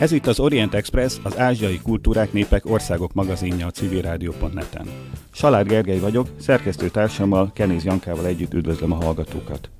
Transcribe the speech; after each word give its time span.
Ez 0.00 0.12
itt 0.12 0.26
az 0.26 0.40
Orient 0.40 0.74
Express, 0.74 1.18
az 1.22 1.38
ázsiai 1.38 1.80
kultúrák, 1.82 2.32
népek, 2.32 2.70
országok 2.70 3.12
magazinja 3.12 3.66
a 3.66 3.70
civilrádió.net-en. 3.70 4.86
Salár 5.30 5.66
Gergely 5.66 5.98
vagyok, 5.98 6.28
szerkesztőtársammal, 6.38 7.50
Kenéz 7.54 7.84
Jankával 7.84 8.26
együtt 8.26 8.54
üdvözlöm 8.54 8.92
a 8.92 9.04
hallgatókat. 9.04 9.70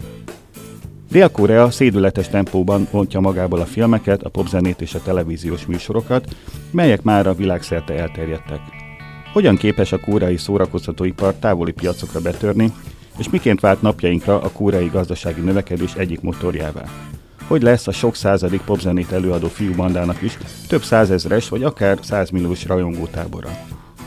Dél-Korea 1.11 1.71
szédületes 1.71 2.29
tempóban 2.29 2.89
vontja 2.91 3.21
magából 3.21 3.61
a 3.61 3.67
filmeket, 3.67 4.23
a 4.23 4.29
popzenét 4.29 4.81
és 4.81 4.95
a 4.95 5.03
televíziós 5.03 5.67
műsorokat, 5.67 6.37
melyek 6.71 7.03
már 7.03 7.27
a 7.27 7.35
világszerte 7.35 7.95
elterjedtek. 7.95 8.61
Hogyan 9.33 9.57
képes 9.57 9.93
a 9.93 10.01
koreai 10.01 10.37
szórakoztatóipar 10.37 11.35
távoli 11.35 11.73
piacokra 11.73 12.21
betörni, 12.21 12.73
és 13.19 13.31
miként 13.31 13.61
vált 13.61 13.83
napjainkra 13.83 14.41
a 14.41 14.51
koreai 14.51 14.89
gazdasági 14.89 15.41
növekedés 15.41 15.95
egyik 15.95 16.21
motorjává? 16.21 16.85
Hogy 17.51 17.63
lesz 17.63 17.87
a 17.87 17.93
sok 17.93 18.15
századik 18.15 18.61
popzenét 18.61 19.13
előadó 19.13 19.49
fiúbandának 19.49 20.23
is 20.23 20.39
több 20.69 20.83
százezres 20.83 21.49
vagy 21.49 21.63
akár 21.63 21.99
százmilliós 22.03 22.67
rajongótábora. 22.67 23.49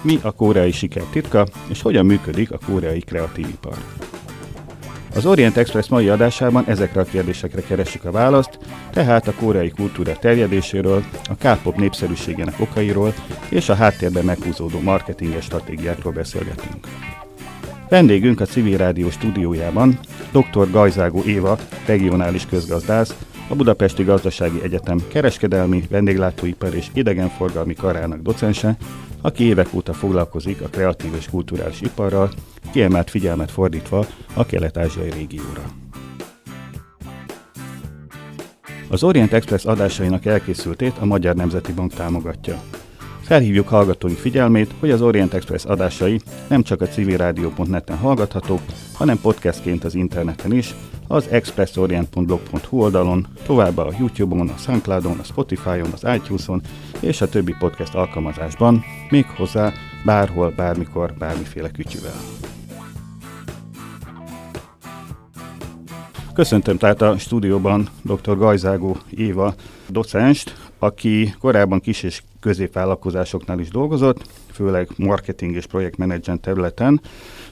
Mi 0.02 0.20
a 0.22 0.32
koreai 0.32 0.72
siker 0.72 1.04
titka, 1.04 1.48
és 1.68 1.82
hogyan 1.82 2.06
működik 2.06 2.52
a 2.52 2.60
koreai 2.66 3.00
kreatív 3.00 3.48
ipar? 3.48 3.78
Az 5.16 5.26
Orient 5.26 5.58
Express 5.58 5.88
mai 5.88 6.10
adásában 6.10 6.64
ezekre 6.68 7.02
a 7.02 7.04
kérdésekre 7.04 7.62
keressük 7.62 8.06
a 8.06 8.12
választ, 8.12 8.58
tehát 8.92 9.28
a 9.28 9.34
koreai 9.34 9.70
kultúra 9.70 10.18
terjedéséről, 10.20 11.04
a 11.30 11.36
K-pop 11.36 11.76
népszerűségének 11.76 12.60
okairól 12.60 13.14
és 13.50 13.70
a 13.70 13.76
háttérben 13.76 14.26
meghúzódó 14.26 14.80
marketinges 14.80 15.44
stratégiákról 15.44 16.14
beszélgetünk. 16.14 16.88
Vendégünk 17.90 18.42
a 18.42 18.46
Civil 18.46 18.78
Rádió 18.78 19.10
stúdiójában 19.10 20.00
dr. 20.32 20.72
Gajzágó 20.72 21.24
Éva, 21.26 21.58
regionális 21.86 22.46
közgazdász, 22.46 23.16
a 23.48 23.56
Budapesti 23.56 24.04
Gazdasági 24.04 24.62
Egyetem 24.62 24.98
kereskedelmi, 25.08 25.84
vendéglátóipar 25.90 26.74
és 26.74 26.88
idegenforgalmi 26.94 27.74
karának 27.74 28.22
docense, 28.22 28.78
aki 29.22 29.44
évek 29.44 29.74
óta 29.74 29.94
foglalkozik 29.94 30.62
a 30.62 30.68
kreatív 30.68 31.14
és 31.18 31.30
kulturális 31.30 31.82
iparral, 31.82 32.32
kiemelt 32.72 33.10
figyelmet 33.10 33.52
fordítva 33.52 34.06
a 34.34 34.46
kelet-ázsiai 34.46 35.10
régióra. 35.10 35.64
Az 38.90 39.04
Orient 39.04 39.34
Express 39.34 39.66
adásainak 39.66 40.26
elkészültét 40.26 40.98
a 41.00 41.06
Magyar 41.06 41.36
Nemzeti 41.36 41.72
Bank 41.72 41.94
támogatja. 41.94 42.62
Felhívjuk 43.34 43.68
hallgatóink 43.68 44.18
figyelmét, 44.18 44.74
hogy 44.80 44.92
az 44.92 45.02
Orient 45.02 45.34
Express 45.34 45.66
adásai 45.66 46.22
nem 46.48 46.64
csak 46.64 46.82
a 46.82 46.88
civilrádió.net-en 46.88 47.98
hallgathatók, 47.98 48.62
hanem 48.94 49.20
podcastként 49.22 49.84
az 49.84 49.96
interneten 49.96 50.54
is, 50.54 50.76
az 51.08 51.28
expressorient.blog.hu 51.28 52.82
oldalon, 52.82 53.28
továbbá 53.46 53.84
a 53.84 53.94
YouTube-on, 54.00 54.50
a 54.50 54.58
Soundcloud-on, 54.58 55.20
a 55.20 55.24
Spotify-on, 55.24 55.92
az 55.94 56.06
iTunes-on 56.16 56.62
és 57.00 57.22
a 57.22 57.30
többi 57.30 57.56
podcast 57.60 57.96
alkalmazásban, 57.96 58.84
még 59.10 59.26
hozzá 59.26 59.74
bárhol, 60.06 60.54
bármikor, 60.56 61.14
bármiféle 61.18 61.72
kütyüvel. 61.72 62.20
Köszöntöm 66.34 66.78
tehát 66.78 67.02
a 67.02 67.18
stúdióban 67.18 67.88
dr. 68.02 68.38
Gajzágó 68.38 68.98
Éva 69.10 69.54
docenst, 69.88 70.63
aki 70.84 71.36
korábban 71.40 71.80
kis 71.80 72.04
és 72.04 72.22
középvállalkozásoknál 72.40 73.60
is 73.60 73.70
dolgozott, 73.70 74.28
főleg 74.52 74.90
marketing 74.96 75.56
és 75.56 75.66
projektmenedzsment 75.66 76.42
területen, 76.42 77.02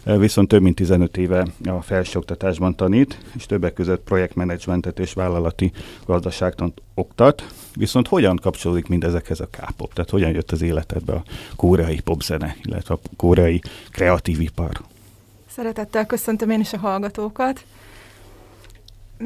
viszont 0.04 0.48
több 0.48 0.62
mint 0.62 0.76
15 0.76 1.18
éve 1.18 1.48
a 1.66 1.82
felsőoktatásban 1.82 2.76
tanít, 2.76 3.18
és 3.36 3.46
többek 3.46 3.74
között 3.74 4.04
projektmenedzsmentet 4.04 5.00
és 5.00 5.14
vállalati 5.14 5.72
gazdaságtant 6.06 6.82
oktat. 6.94 7.46
Viszont 7.76 8.08
hogyan 8.08 8.36
kapcsolódik 8.36 8.88
mindezekhez 8.88 9.40
a 9.40 9.48
K-pop? 9.52 9.94
Tehát 9.94 10.10
hogyan 10.10 10.32
jött 10.32 10.52
az 10.52 10.62
életedbe 10.62 11.14
a 11.14 11.24
koreai 11.56 12.00
popzene, 12.00 12.56
illetve 12.64 12.94
a 12.94 13.00
koreai 13.16 13.62
kreatív 13.92 14.42
ipar? 14.42 14.82
Szeretettel 15.48 16.06
köszöntöm 16.06 16.50
én 16.50 16.60
is 16.60 16.74
a 16.74 16.78
hallgatókat. 16.78 17.64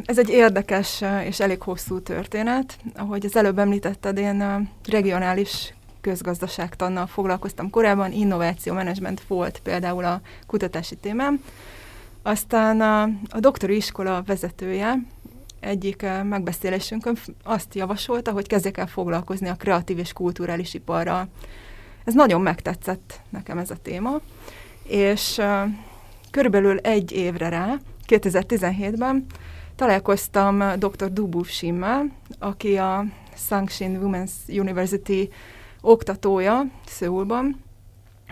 Ez 0.05 0.19
egy 0.19 0.29
érdekes 0.29 1.03
és 1.25 1.39
elég 1.39 1.61
hosszú 1.61 1.99
történet. 1.99 2.77
Ahogy 2.95 3.25
az 3.25 3.35
előbb 3.35 3.59
említetted, 3.59 4.17
én 4.17 4.69
regionális 4.87 5.73
közgazdaságtannal 6.01 7.07
foglalkoztam 7.07 7.69
korábban, 7.69 8.11
innovációmenedzsment 8.11 9.21
volt 9.27 9.59
például 9.63 10.05
a 10.05 10.21
kutatási 10.47 10.95
témám. 10.95 11.43
Aztán 12.21 12.81
a, 12.81 13.01
a 13.29 13.39
doktori 13.39 13.75
iskola 13.75 14.23
vezetője 14.25 14.95
egyik 15.59 16.05
megbeszélésünkön 16.23 17.17
azt 17.43 17.75
javasolta, 17.75 18.31
hogy 18.31 18.47
kezdjek 18.47 18.77
el 18.77 18.87
foglalkozni 18.87 19.49
a 19.49 19.55
kreatív 19.55 19.97
és 19.97 20.13
kulturális 20.13 20.73
iparral. 20.73 21.27
Ez 22.03 22.13
nagyon 22.13 22.41
megtetszett 22.41 23.19
nekem 23.29 23.57
ez 23.57 23.69
a 23.69 23.75
téma, 23.81 24.19
és 24.83 25.41
körülbelül 26.31 26.77
egy 26.77 27.11
évre 27.11 27.49
rá, 27.49 27.75
2017-ben 28.07 29.25
találkoztam 29.75 30.63
dr. 30.77 31.11
Dubu 31.11 31.43
Simmel, 31.43 32.05
aki 32.39 32.77
a 32.77 33.05
Sangshin 33.35 33.99
Women's 34.03 34.59
University 34.59 35.29
oktatója 35.81 36.65
Szőulban, 36.85 37.63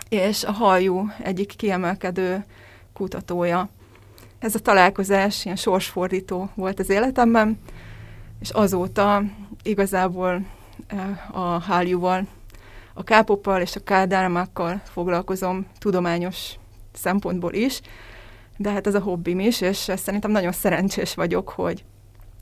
és 0.09 0.44
a 0.44 0.52
hajú 0.52 1.09
egyik 1.24 1.56
kiemelkedő 1.56 2.46
kutatója. 2.94 3.70
Ez 4.40 4.56
a 4.56 4.59
találkozás 4.59 5.46
ilyen 5.46 5.58
sorsfordító 5.58 6.50
volt 6.56 6.80
az 6.80 6.90
életemben, 6.90 7.59
és 8.40 8.50
azóta 8.50 9.24
igazából 9.64 10.46
eh, 10.88 11.38
a 11.38 11.59
háljúval, 11.59 12.28
a 12.94 13.03
kápoppal 13.03 13.62
és 13.62 13.76
a 13.76 13.84
kádármákkal 13.84 14.82
foglalkozom 14.84 15.66
tudományos 15.80 16.53
szempontból 16.94 17.53
is, 17.53 17.82
de 18.63 18.72
hát 18.72 18.88
ez 18.88 18.96
a 18.96 19.00
hobbim 19.00 19.40
is, 19.40 19.62
és 19.62 19.91
szerintem 19.96 20.31
nagyon 20.31 20.51
szerencsés 20.51 21.13
vagyok, 21.13 21.50
hogy 21.50 21.84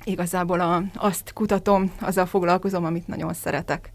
igazából 0.04 0.60
a, 0.60 0.84
azt 0.96 1.34
kutatom, 1.34 1.92
azzal 2.00 2.26
foglalkozom, 2.26 2.86
amit 2.86 3.08
nagyon 3.08 3.34
szeretek. 3.34 3.92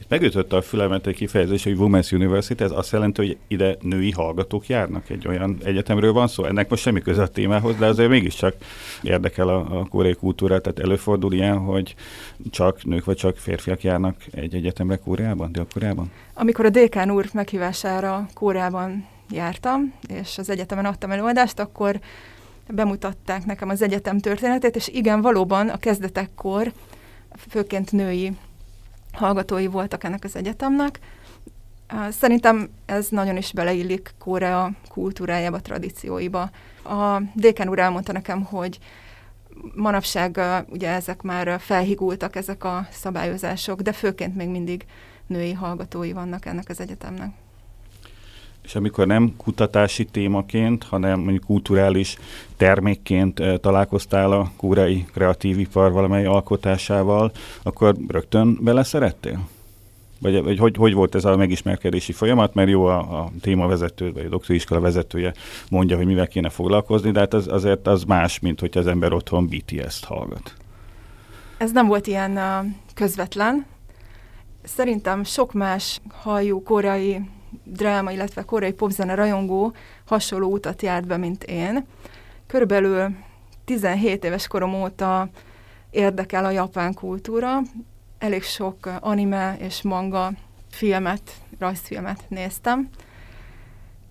Itt 0.00 0.08
megütötte 0.08 0.56
a 0.56 0.62
fülemet 0.62 1.06
egy 1.06 1.14
kifejezés, 1.14 1.64
hogy 1.64 1.76
Women's 1.78 2.14
University, 2.14 2.60
ez 2.60 2.70
azt 2.70 2.92
jelenti, 2.92 3.26
hogy 3.26 3.38
ide 3.48 3.76
női 3.80 4.10
hallgatók 4.10 4.66
járnak, 4.66 5.10
egy 5.10 5.28
olyan 5.28 5.56
egyetemről 5.64 6.12
van 6.12 6.28
szó. 6.28 6.44
Ennek 6.44 6.68
most 6.68 6.82
semmi 6.82 7.00
köze 7.00 7.22
a 7.22 7.28
témához, 7.28 7.76
de 7.76 7.86
azért 7.86 8.08
mégiscsak 8.08 8.54
érdekel 9.02 9.48
a, 9.48 9.80
a 9.80 9.84
koreai 9.84 10.14
kultúrát, 10.14 10.62
tehát 10.62 10.78
előfordul 10.78 11.32
ilyen, 11.32 11.58
hogy 11.58 11.94
csak 12.50 12.84
nők 12.84 13.04
vagy 13.04 13.16
csak 13.16 13.36
férfiak 13.36 13.82
járnak 13.82 14.16
egy 14.30 14.54
egyetemre 14.54 14.96
Koreában, 14.96 15.52
Dél-Koreában? 15.52 16.10
Amikor 16.34 16.64
a 16.64 16.70
dékán 16.70 17.10
úr 17.10 17.26
meghívására 17.32 18.26
Koreában 18.34 19.12
jártam, 19.30 19.94
és 20.08 20.38
az 20.38 20.50
egyetemen 20.50 20.84
adtam 20.84 21.10
előadást, 21.10 21.58
akkor 21.58 22.00
bemutatták 22.68 23.44
nekem 23.44 23.68
az 23.68 23.82
egyetem 23.82 24.18
történetét, 24.18 24.76
és 24.76 24.88
igen, 24.88 25.20
valóban 25.20 25.68
a 25.68 25.76
kezdetekkor 25.76 26.72
főként 27.48 27.92
női 27.92 28.36
hallgatói 29.12 29.66
voltak 29.66 30.04
ennek 30.04 30.24
az 30.24 30.36
egyetemnek. 30.36 30.98
Szerintem 32.10 32.68
ez 32.86 33.08
nagyon 33.08 33.36
is 33.36 33.52
beleillik 33.52 34.14
Korea 34.18 34.70
kultúrájába, 34.88 35.60
tradícióiba. 35.60 36.50
A 36.84 37.20
dékán 37.34 37.68
úr 37.68 37.78
elmondta 37.78 38.12
nekem, 38.12 38.44
hogy 38.44 38.78
manapság 39.74 40.40
ugye 40.68 40.88
ezek 40.88 41.22
már 41.22 41.60
felhigultak, 41.60 42.36
ezek 42.36 42.64
a 42.64 42.86
szabályozások, 42.90 43.80
de 43.80 43.92
főként 43.92 44.36
még 44.36 44.48
mindig 44.48 44.84
női 45.26 45.52
hallgatói 45.52 46.12
vannak 46.12 46.46
ennek 46.46 46.68
az 46.68 46.80
egyetemnek. 46.80 47.43
És 48.64 48.74
amikor 48.74 49.06
nem 49.06 49.34
kutatási 49.36 50.04
témaként, 50.04 50.84
hanem 50.84 51.20
mondjuk 51.20 51.44
kulturális 51.44 52.16
termékként 52.56 53.42
találkoztál 53.60 54.32
a 54.32 54.50
kúrai 54.56 55.06
kreatív 55.12 55.58
ipar 55.58 55.92
valamely 55.92 56.24
alkotásával, 56.26 57.32
akkor 57.62 57.94
rögtön 58.08 58.58
beleszerettél? 58.60 59.48
Vagy, 60.18 60.42
vagy 60.42 60.58
hogy, 60.58 60.76
hogy 60.76 60.94
volt 60.94 61.14
ez 61.14 61.24
a 61.24 61.36
megismerkedési 61.36 62.12
folyamat? 62.12 62.54
Mert 62.54 62.68
jó 62.68 62.84
a, 62.84 62.98
a 62.98 63.30
témavezető, 63.40 64.12
vagy 64.12 64.24
a 64.24 64.28
doktoriiskola 64.28 64.80
vezetője 64.80 65.34
mondja, 65.70 65.96
hogy 65.96 66.06
mivel 66.06 66.28
kéne 66.28 66.48
foglalkozni, 66.48 67.10
de 67.10 67.18
hát 67.18 67.34
az, 67.34 67.48
azért 67.48 67.86
az 67.86 68.04
más, 68.04 68.38
mint 68.38 68.60
hogy 68.60 68.78
az 68.78 68.86
ember 68.86 69.12
otthon 69.12 69.48
BTS-t 69.48 70.04
hallgat. 70.04 70.54
Ez 71.56 71.72
nem 71.72 71.86
volt 71.86 72.06
ilyen 72.06 72.30
uh, 72.30 72.72
közvetlen. 72.94 73.66
Szerintem 74.62 75.24
sok 75.24 75.52
más 75.52 76.00
halljú 76.12 76.62
korai 76.62 77.20
dráma, 77.64 78.10
illetve 78.12 78.42
korai 78.42 78.72
popzene 78.72 79.14
rajongó 79.14 79.72
hasonló 80.04 80.52
utat 80.52 80.82
járt 80.82 81.06
be, 81.06 81.16
mint 81.16 81.44
én. 81.44 81.86
Körülbelül 82.46 83.16
17 83.64 84.24
éves 84.24 84.46
korom 84.46 84.74
óta 84.74 85.28
érdekel 85.90 86.44
a 86.44 86.50
japán 86.50 86.94
kultúra. 86.94 87.60
Elég 88.18 88.42
sok 88.42 88.90
anime 89.00 89.56
és 89.58 89.82
manga 89.82 90.32
filmet, 90.70 91.22
rajzfilmet 91.58 92.24
néztem. 92.28 92.88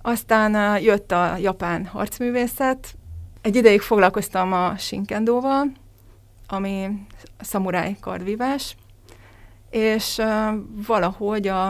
Aztán 0.02 0.82
jött 0.82 1.12
a 1.12 1.38
japán 1.38 1.86
harcművészet. 1.86 2.96
Egy 3.42 3.56
ideig 3.56 3.82
foglalkoztam 3.82 4.54
a 4.54 4.78
Shinkendóval, 4.78 5.72
ami 6.48 6.90
szamuráj 7.40 7.98
kardvívás, 8.00 8.76
és 9.70 10.22
valahogy 10.88 11.48
a, 11.48 11.68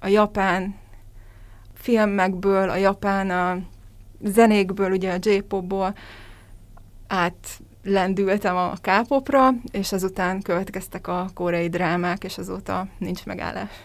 a 0.00 0.06
japán 0.06 0.74
filmekből, 1.82 2.70
a 2.70 2.76
japán 2.76 3.30
a 3.30 3.58
zenékből, 4.20 4.90
ugye 4.90 5.12
a 5.12 5.18
J-popból 5.20 5.94
átlendültem 7.06 8.56
a 8.56 8.72
K-popra, 8.80 9.48
és 9.72 9.92
azután 9.92 10.42
következtek 10.42 11.06
a 11.06 11.26
koreai 11.34 11.68
drámák, 11.68 12.24
és 12.24 12.38
azóta 12.38 12.86
nincs 12.98 13.24
megállás. 13.24 13.82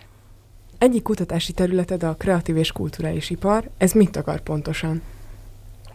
Egyik 0.78 1.04
kutatási 1.04 1.52
területed 1.52 2.04
a 2.04 2.16
kreatív 2.16 2.58
és 2.58 2.72
kulturális 2.72 3.30
ipar. 3.30 3.70
Ez 3.78 3.92
mit 3.92 4.16
akar 4.16 4.40
pontosan? 4.40 5.02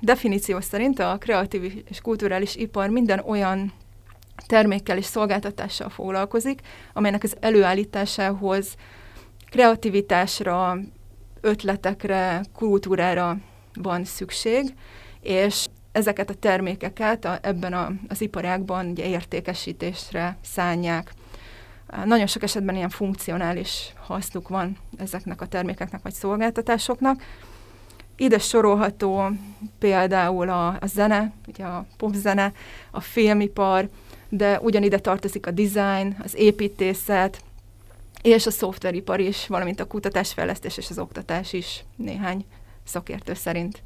Definíció 0.00 0.60
szerint 0.60 0.99
a 0.99 1.16
kreatív 1.20 1.82
és 1.88 2.00
kulturális 2.00 2.56
ipar 2.56 2.88
minden 2.88 3.22
olyan 3.26 3.72
termékkel 4.46 4.96
és 4.96 5.04
szolgáltatással 5.04 5.88
foglalkozik, 5.88 6.60
amelynek 6.93 7.22
az 7.22 7.37
előállításához 7.40 8.75
kreativitásra, 9.50 10.78
ötletekre, 11.42 12.44
kultúrára 12.54 13.36
van 13.74 14.04
szükség, 14.04 14.74
és 15.20 15.66
ezeket 15.92 16.30
a 16.30 16.34
termékeket 16.34 17.24
a, 17.24 17.38
ebben 17.42 17.72
a, 17.72 17.92
az 18.08 18.20
iparágban 18.20 18.86
ugye 18.86 19.06
értékesítésre 19.06 20.36
szánják. 20.40 21.12
Nagyon 22.04 22.26
sok 22.26 22.42
esetben 22.42 22.74
ilyen 22.76 22.88
funkcionális 22.88 23.92
hasznuk 24.06 24.48
van 24.48 24.76
ezeknek 24.96 25.40
a 25.40 25.46
termékeknek 25.46 26.02
vagy 26.02 26.12
szolgáltatásoknak. 26.12 27.22
Ide 28.16 28.38
sorolható 28.38 29.30
például 29.78 30.48
a, 30.48 30.66
a 30.66 30.86
zene, 30.86 31.32
ugye 31.46 31.64
a 31.64 31.86
popzene, 31.96 32.52
a 32.90 33.00
filmipar, 33.00 33.88
de 34.28 34.60
ugyanide 34.60 34.98
tartozik 34.98 35.46
a 35.46 35.50
design, 35.50 36.16
az 36.22 36.34
építészet, 36.34 37.42
és 38.22 38.46
a 38.46 38.50
szoftveripar 38.50 39.20
is, 39.20 39.46
valamint 39.46 39.80
a 39.80 39.86
kutatásfejlesztés 39.86 40.76
és 40.76 40.90
az 40.90 40.98
oktatás 40.98 41.52
is 41.52 41.84
néhány 41.96 42.44
szakértő 42.84 43.34
szerint. 43.34 43.82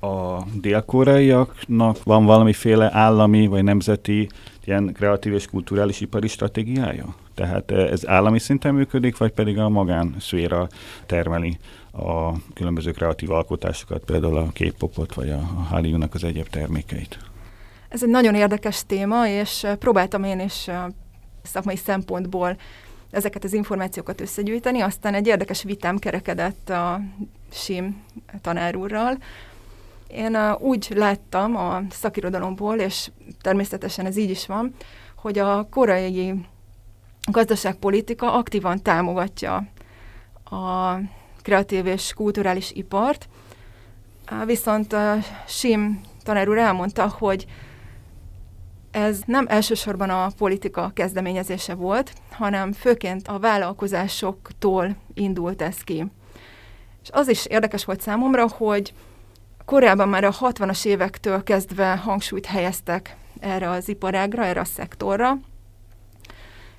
A 0.00 0.44
dél-koreaiaknak 0.54 2.02
van 2.02 2.24
valamiféle 2.24 2.90
állami 2.92 3.46
vagy 3.46 3.64
nemzeti 3.64 4.28
ilyen 4.64 4.92
kreatív 4.92 5.32
és 5.32 5.46
kulturális 5.46 6.00
ipari 6.00 6.28
stratégiája? 6.28 7.14
Tehát 7.34 7.70
ez 7.70 8.08
állami 8.08 8.38
szinten 8.38 8.74
működik, 8.74 9.16
vagy 9.16 9.32
pedig 9.32 9.58
a 9.58 9.68
magánszféra 9.68 10.68
termeli 11.06 11.58
a 11.92 12.32
különböző 12.54 12.90
kreatív 12.90 13.30
alkotásokat, 13.30 14.04
például 14.04 14.36
a 14.36 14.52
K-popot, 14.52 15.14
vagy 15.14 15.30
a 15.30 15.38
Hollywoodnak 15.70 16.14
az 16.14 16.24
egyéb 16.24 16.48
termékeit? 16.48 17.18
Ez 17.88 18.02
egy 18.02 18.08
nagyon 18.08 18.34
érdekes 18.34 18.82
téma, 18.86 19.28
és 19.28 19.66
próbáltam 19.78 20.24
én 20.24 20.40
is 20.40 20.68
szakmai 21.42 21.76
szempontból 21.76 22.56
ezeket 23.12 23.44
az 23.44 23.52
információkat 23.52 24.20
összegyűjteni, 24.20 24.80
aztán 24.80 25.14
egy 25.14 25.26
érdekes 25.26 25.62
vitám 25.62 25.98
kerekedett 25.98 26.70
a 26.70 27.00
Sim 27.52 28.02
tanár 28.40 28.76
úrral. 28.76 29.18
Én 30.06 30.36
úgy 30.58 30.92
láttam 30.94 31.56
a 31.56 31.82
szakirodalomból, 31.90 32.78
és 32.78 33.10
természetesen 33.40 34.06
ez 34.06 34.16
így 34.16 34.30
is 34.30 34.46
van, 34.46 34.74
hogy 35.16 35.38
a 35.38 35.66
korai 35.70 36.34
gazdaságpolitika 37.30 38.32
aktívan 38.32 38.82
támogatja 38.82 39.66
a 40.44 40.96
kreatív 41.42 41.86
és 41.86 42.12
kulturális 42.12 42.72
ipart, 42.72 43.28
viszont 44.46 44.96
Sim 45.46 46.00
tanár 46.22 46.48
úr 46.48 46.58
elmondta, 46.58 47.08
hogy 47.18 47.46
ez 48.92 49.20
nem 49.26 49.46
elsősorban 49.48 50.10
a 50.10 50.30
politika 50.38 50.90
kezdeményezése 50.94 51.74
volt, 51.74 52.12
hanem 52.30 52.72
főként 52.72 53.28
a 53.28 53.38
vállalkozásoktól 53.38 54.96
indult 55.14 55.62
ez 55.62 55.76
ki. 55.76 56.06
És 57.02 57.08
az 57.12 57.28
is 57.28 57.46
érdekes 57.46 57.84
volt 57.84 58.00
számomra, 58.00 58.48
hogy 58.48 58.94
korábban 59.64 60.08
már 60.08 60.24
a 60.24 60.32
60-as 60.32 60.84
évektől 60.84 61.42
kezdve 61.42 61.96
hangsúlyt 61.96 62.46
helyeztek 62.46 63.16
erre 63.40 63.70
az 63.70 63.88
iparágra, 63.88 64.44
erre 64.44 64.60
a 64.60 64.64
szektorra, 64.64 65.38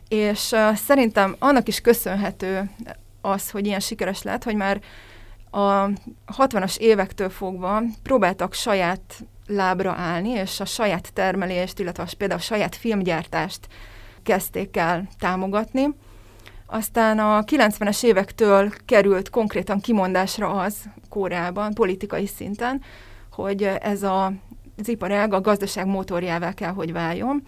és 0.07 0.55
szerintem 0.73 1.35
annak 1.39 1.67
is 1.67 1.81
köszönhető 1.81 2.69
az, 3.21 3.49
hogy 3.49 3.65
ilyen 3.65 3.79
sikeres 3.79 4.21
lett, 4.21 4.43
hogy 4.43 4.55
már 4.55 4.81
a 5.51 5.87
60-as 6.37 6.77
évektől 6.77 7.29
fogva 7.29 7.81
próbáltak 8.03 8.53
saját 8.53 9.25
lábra 9.47 9.91
állni, 9.91 10.29
és 10.29 10.59
a 10.59 10.65
saját 10.65 11.13
termelést, 11.13 11.79
illetve 11.79 12.07
például 12.17 12.39
a 12.39 12.43
saját 12.43 12.75
filmgyártást 12.75 13.67
kezdték 14.23 14.77
el 14.77 15.07
támogatni. 15.19 15.87
Aztán 16.65 17.19
a 17.19 17.43
90-es 17.43 18.03
évektől 18.03 18.71
került 18.85 19.29
konkrétan 19.29 19.79
kimondásra 19.79 20.49
az 20.49 20.75
Kóreában, 21.09 21.73
politikai 21.73 22.25
szinten, 22.25 22.81
hogy 23.31 23.63
ez 23.63 24.03
a, 24.03 24.25
az 24.77 24.87
iparág 24.87 25.33
a 25.33 25.41
gazdaság 25.41 25.85
motorjává 25.85 26.53
kell, 26.53 26.71
hogy 26.71 26.91
váljon. 26.91 27.43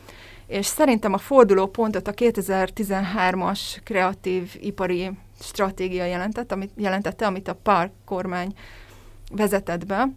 És 0.48 0.65
szerintem 0.65 1.13
a 1.13 1.18
forduló 1.18 1.68
pontot 1.68 2.07
a 2.07 2.13
2013-as 2.13 3.59
kreatív 3.83 4.56
ipari 4.59 5.12
stratégia 5.39 6.06
jelentett, 6.06 6.51
amit, 6.51 6.71
jelentette, 6.75 7.25
amit 7.25 7.48
a 7.48 7.53
Park 7.63 7.91
kormány 8.06 8.53
vezetett 9.31 9.86
be, 9.86 10.07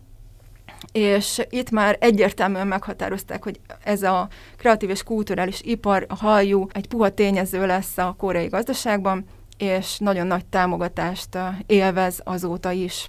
és 0.92 1.42
itt 1.50 1.70
már 1.70 1.96
egyértelműen 2.00 2.66
meghatározták, 2.66 3.42
hogy 3.42 3.60
ez 3.84 4.02
a 4.02 4.28
kreatív 4.56 4.90
és 4.90 5.02
kulturális 5.02 5.60
ipar, 5.62 6.06
a 6.08 6.14
halljú 6.14 6.66
egy 6.72 6.86
puha 6.86 7.08
tényező 7.08 7.66
lesz 7.66 7.98
a 7.98 8.14
koreai 8.18 8.46
gazdaságban, 8.46 9.24
és 9.58 9.98
nagyon 9.98 10.26
nagy 10.26 10.44
támogatást 10.44 11.38
élvez 11.66 12.20
azóta 12.24 12.70
is. 12.70 13.08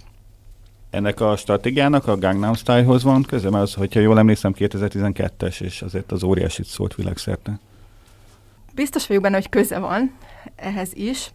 Ennek 0.90 1.20
a 1.20 1.36
stratégiának 1.36 2.06
a 2.06 2.18
Gangnam 2.18 2.54
Style-hoz 2.54 3.02
van 3.02 3.22
köze, 3.22 3.50
mert 3.50 3.62
az, 3.62 3.74
hogyha 3.74 4.00
jól 4.00 4.18
emlékszem, 4.18 4.54
2012-es, 4.58 5.60
és 5.60 5.82
azért 5.82 6.12
az 6.12 6.22
óriásit 6.22 6.66
szólt 6.66 6.94
világszerte. 6.94 7.58
Biztos 8.74 9.06
vagyok 9.06 9.22
benne, 9.22 9.34
hogy 9.34 9.48
köze 9.48 9.78
van 9.78 10.16
ehhez 10.56 10.90
is, 10.94 11.30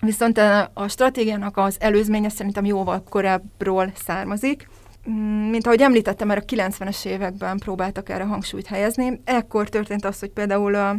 viszont 0.00 0.38
a 0.72 0.88
stratégiának 0.88 1.56
az 1.56 1.76
előzménye 1.80 2.28
szerintem 2.28 2.64
jóval 2.64 3.02
korábbról 3.08 3.92
származik, 3.94 4.68
mint 5.50 5.66
ahogy 5.66 5.80
említettem, 5.80 6.26
már 6.26 6.38
a 6.38 6.44
90-es 6.44 7.06
években 7.06 7.58
próbáltak 7.58 8.08
erre 8.08 8.24
hangsúlyt 8.24 8.66
helyezni. 8.66 9.20
Ekkor 9.24 9.68
történt 9.68 10.04
az, 10.04 10.18
hogy 10.18 10.30
például 10.30 10.74
a 10.74 10.96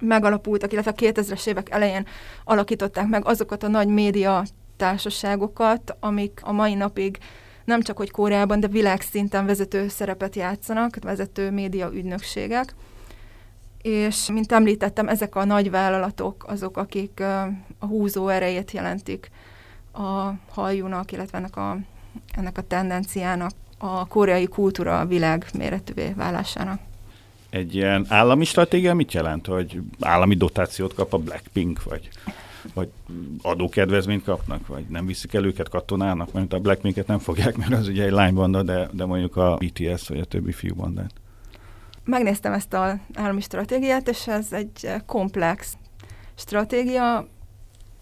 megalapultak, 0.00 0.72
illetve 0.72 0.90
a 0.90 1.12
2000-es 1.12 1.46
évek 1.46 1.70
elején 1.70 2.06
alakították 2.44 3.06
meg 3.06 3.26
azokat 3.26 3.62
a 3.62 3.68
nagy 3.68 3.88
média 3.88 4.44
társaságokat, 4.76 5.96
amik 6.00 6.40
a 6.42 6.52
mai 6.52 6.74
napig 6.74 7.18
nem 7.64 7.82
csak 7.82 7.96
hogy 7.96 8.10
Kóreában, 8.10 8.60
de 8.60 8.68
világszinten 8.68 9.46
vezető 9.46 9.88
szerepet 9.88 10.36
játszanak, 10.36 10.96
vezető 11.00 11.50
média 11.50 11.90
ügynökségek. 11.92 12.74
És, 13.82 14.28
mint 14.32 14.52
említettem, 14.52 15.08
ezek 15.08 15.34
a 15.36 15.44
nagy 15.44 15.70
vállalatok 15.70 16.44
azok, 16.48 16.76
akik 16.76 17.20
a 17.78 17.86
húzó 17.86 18.28
erejét 18.28 18.70
jelentik 18.70 19.30
a 19.92 20.30
haljúnak, 20.50 21.12
illetve 21.12 21.38
ennek 21.38 21.56
a 21.56 21.78
ennek 22.32 22.58
a 22.58 22.62
tendenciának 22.62 23.52
a 23.78 24.06
koreai 24.06 24.46
kultúra 24.46 25.00
a 25.00 25.06
világ 25.06 25.46
méretűvé 25.54 26.12
válásának. 26.16 26.80
Egy 27.50 27.74
ilyen 27.74 28.06
állami 28.08 28.44
stratégia 28.44 28.94
mit 28.94 29.12
jelent, 29.12 29.46
hogy 29.46 29.80
állami 30.00 30.34
dotációt 30.34 30.94
kap 30.94 31.12
a 31.12 31.18
Blackpink, 31.18 31.82
vagy, 31.82 32.08
vagy 32.74 32.88
adókedvezményt 33.42 34.24
kapnak, 34.24 34.66
vagy 34.66 34.84
nem 34.88 35.06
viszik 35.06 35.34
el 35.34 35.44
őket 35.44 35.68
katonának, 35.68 36.32
mert 36.32 36.52
a 36.52 36.58
Blackpinket 36.58 37.06
nem 37.06 37.18
fogják, 37.18 37.56
mert 37.56 37.72
az 37.72 37.88
ugye 37.88 38.04
egy 38.04 38.10
lánybanda, 38.10 38.62
de, 38.62 38.88
de 38.92 39.04
mondjuk 39.04 39.36
a 39.36 39.56
BTS 39.56 40.08
vagy 40.08 40.20
a 40.20 40.24
többi 40.24 40.52
fiúbandát. 40.52 41.12
Megnéztem 42.04 42.52
ezt 42.52 42.74
az 42.74 42.94
állami 43.14 43.40
stratégiát, 43.40 44.08
és 44.08 44.26
ez 44.26 44.52
egy 44.52 44.90
komplex 45.06 45.76
stratégia, 46.34 47.28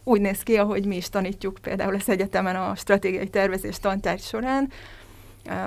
úgy 0.05 0.21
néz 0.21 0.43
ki, 0.43 0.57
ahogy 0.57 0.87
mi 0.87 0.97
is 0.97 1.09
tanítjuk 1.09 1.59
például 1.63 1.95
az 1.95 2.09
egyetemen 2.09 2.57
a 2.57 2.75
stratégiai 2.75 3.29
tervezés 3.29 3.79
tantárgy 3.79 4.23
során, 4.23 4.71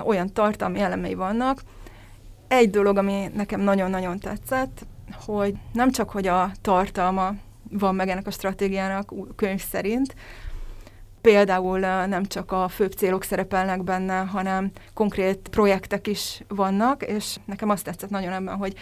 olyan 0.04 0.32
tartalmi 0.32 0.80
elemei 0.80 1.14
vannak. 1.14 1.60
Egy 2.48 2.70
dolog, 2.70 2.96
ami 2.96 3.30
nekem 3.34 3.60
nagyon-nagyon 3.60 4.18
tetszett, 4.18 4.86
hogy 5.24 5.54
nem 5.72 5.90
csak, 5.90 6.10
hogy 6.10 6.26
a 6.26 6.50
tartalma 6.60 7.34
van 7.70 7.94
meg 7.94 8.08
ennek 8.08 8.26
a 8.26 8.30
stratégiának 8.30 9.12
könyv 9.36 9.60
szerint, 9.60 10.14
például 11.20 11.78
nem 12.06 12.24
csak 12.24 12.52
a 12.52 12.68
főbb 12.68 12.92
célok 12.92 13.22
szerepelnek 13.22 13.82
benne, 13.82 14.18
hanem 14.18 14.70
konkrét 14.94 15.48
projektek 15.50 16.06
is 16.06 16.42
vannak, 16.48 17.02
és 17.02 17.36
nekem 17.44 17.70
azt 17.70 17.84
tetszett 17.84 18.10
nagyon 18.10 18.32
ebben, 18.32 18.56
hogy 18.56 18.74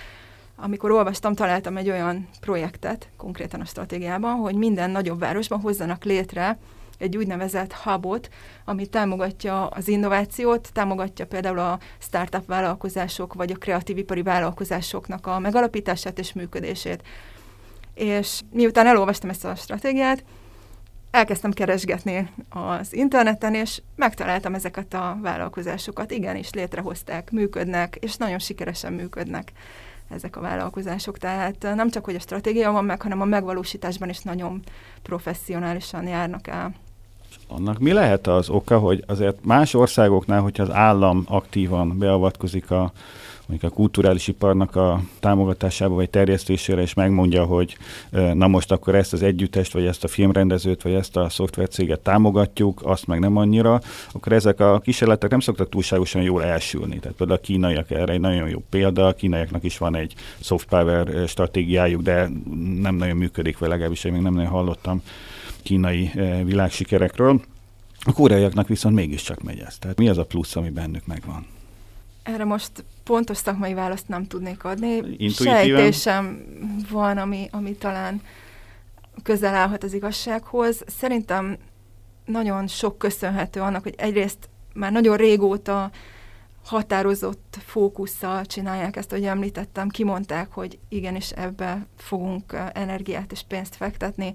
amikor 0.63 0.91
olvastam, 0.91 1.35
találtam 1.35 1.77
egy 1.77 1.91
olyan 1.91 2.29
projektet, 2.41 3.09
konkrétan 3.17 3.61
a 3.61 3.65
stratégiában, 3.65 4.35
hogy 4.35 4.55
minden 4.55 4.91
nagyobb 4.91 5.19
városban 5.19 5.61
hozzanak 5.61 6.05
létre 6.05 6.59
egy 6.99 7.17
úgynevezett 7.17 7.73
hubot, 7.73 8.29
ami 8.65 8.87
támogatja 8.87 9.67
az 9.67 9.89
innovációt, 9.89 10.71
támogatja 10.73 11.27
például 11.27 11.59
a 11.59 11.79
startup 11.99 12.47
vállalkozások 12.47 13.35
vagy 13.35 13.51
a 13.51 13.57
kreatív 13.57 13.99
ipari 13.99 14.23
vállalkozásoknak 14.23 15.27
a 15.27 15.39
megalapítását 15.39 16.19
és 16.19 16.33
működését. 16.33 17.03
és 17.95 18.41
miután 18.53 18.87
elolvastam 18.87 19.31
ezt 19.31 19.45
a 19.45 19.55
stratégiát, 19.55 20.25
elkezdtem 21.11 21.51
keresgetni 21.51 22.31
az 22.49 22.95
interneten, 22.95 23.55
és 23.55 23.83
megtaláltam 23.97 24.55
ezeket 24.55 24.95
a 24.95 25.19
vállalkozásokat. 25.23 26.11
Igenis, 26.11 26.51
létrehozták, 26.53 27.31
működnek, 27.31 27.97
és 28.01 28.17
nagyon 28.17 28.39
sikeresen 28.39 28.93
működnek 28.93 29.53
ezek 30.15 30.37
a 30.37 30.41
vállalkozások. 30.41 31.19
Tehát 31.19 31.63
nem 31.75 31.91
csak, 31.91 32.05
hogy 32.05 32.15
a 32.15 32.21
stratégia 32.21 32.73
van 32.73 32.85
meg, 32.85 33.03
hanem 33.03 33.21
a 33.21 33.25
megvalósításban 33.25 34.09
is 34.09 34.21
nagyon 34.21 34.63
professzionálisan 35.03 36.07
járnak 36.07 36.47
el. 36.47 36.75
Annak 37.49 37.79
mi 37.79 37.93
lehet 37.93 38.27
az 38.27 38.49
oka, 38.49 38.79
hogy 38.79 39.05
azért 39.07 39.45
más 39.45 39.75
országoknál, 39.75 40.41
hogyha 40.41 40.63
az 40.63 40.71
állam 40.71 41.25
aktívan 41.27 41.99
beavatkozik 41.99 42.71
a 42.71 42.93
mondjuk 43.47 43.73
a 43.73 43.75
kulturális 43.75 44.29
iparnak 44.29 44.77
a 44.77 45.01
támogatásába 45.21 45.95
vagy 45.95 46.11
terjesztésére, 46.11 46.83
és 46.83 46.95
megmondja, 46.95 47.45
hogy 47.45 47.77
na 48.11 48.47
most 48.47 48.73
akkor 48.73 48.95
ezt 48.95 49.13
az 49.13 49.23
együttest, 49.23 49.73
vagy 49.73 49.87
ezt 49.87 50.05
a 50.05 50.09
filmrendezőt, 50.09 50.83
vagy 50.83 50.93
ezt 50.93 51.17
a 51.17 51.29
szoftvercéget 51.29 52.01
támogatjuk, 52.01 52.81
azt 52.85 53.07
meg 53.07 53.19
nem 53.19 53.37
annyira, 53.37 53.81
akkor 54.13 54.33
ezek 54.33 54.61
a 54.61 54.81
kísérletek 54.81 55.31
nem 55.31 55.41
szoktak 55.41 55.69
túlságosan 55.69 56.23
jól 56.23 56.45
elsülni. 56.45 56.99
Tehát 56.99 57.17
például 57.17 57.39
a 57.39 57.43
kínaiak 57.43 57.91
erre 57.91 58.13
egy 58.13 58.21
nagyon 58.21 58.49
jó 58.49 58.63
példa, 58.71 59.07
a 59.07 59.13
kínaiaknak 59.13 59.65
is 59.65 59.79
van 59.79 59.97
egy 59.97 60.15
soft 60.41 60.69
power 60.69 61.29
stratégiájuk, 61.29 62.03
de 62.03 62.29
nem 62.81 62.95
nagyon 62.95 63.17
működik, 63.17 63.59
vagy 63.59 63.69
legalábbis 63.69 64.05
én 64.05 64.13
még 64.13 64.23
nem 64.23 64.35
nagyon 64.35 64.51
hallottam 64.51 65.03
kínai 65.63 66.11
világsikerekről. 66.45 67.41
A 68.05 68.13
koreaiaknak 68.13 68.69
viszont 68.69 68.95
mégiscsak 68.95 69.43
megy 69.43 69.59
ez. 69.59 69.79
Tehát 69.79 69.99
mi 69.99 70.09
az 70.09 70.19
a 70.19 70.25
plusz, 70.25 70.57
ami 70.57 70.71
bennük 70.71 71.07
megvan? 71.07 71.47
Erre 72.23 72.45
most 72.45 72.85
pontos 73.05 73.37
szakmai 73.37 73.75
választ 73.75 74.09
nem 74.09 74.27
tudnék 74.27 74.65
adni. 74.65 74.95
Intuitíven? 74.95 75.35
Sejtésem 75.35 76.45
van, 76.91 77.19
ami, 77.19 77.49
ami 77.51 77.73
talán 77.73 78.23
közel 79.23 79.55
állhat 79.55 79.85
az 79.85 79.93
igazsághoz. 79.93 80.83
Szerintem 80.87 81.57
nagyon 82.25 82.67
sok 82.67 82.99
köszönhető 82.99 83.61
annak, 83.61 83.83
hogy 83.83 83.95
egyrészt 83.97 84.49
már 84.75 84.93
nagyon 84.93 85.17
régóta 85.17 85.91
határozott 86.65 87.59
fókusszal 87.65 88.47
csinálják 88.47 88.97
ezt, 88.97 89.13
ahogy 89.13 89.25
említettem, 89.25 89.89
kimondták, 89.89 90.53
hogy 90.53 90.79
igenis 90.89 91.31
ebbe 91.31 91.87
fogunk 91.97 92.57
energiát 92.73 93.33
és 93.33 93.43
pénzt 93.49 93.77
fektetni, 93.77 94.35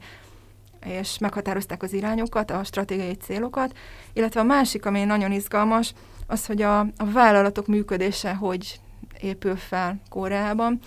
és 0.85 1.17
meghatározták 1.17 1.83
az 1.83 1.93
irányokat, 1.93 2.51
a 2.51 2.63
stratégiai 2.63 3.13
célokat, 3.13 3.77
illetve 4.13 4.39
a 4.39 4.43
másik, 4.43 4.85
ami 4.85 5.03
nagyon 5.03 5.31
izgalmas, 5.31 5.93
az, 6.27 6.45
hogy 6.45 6.61
a, 6.61 6.79
a 6.79 7.11
vállalatok 7.13 7.67
működése 7.67 8.33
hogy 8.33 8.79
épül 9.21 9.55
fel 9.55 9.99
Koreában. 10.09 10.79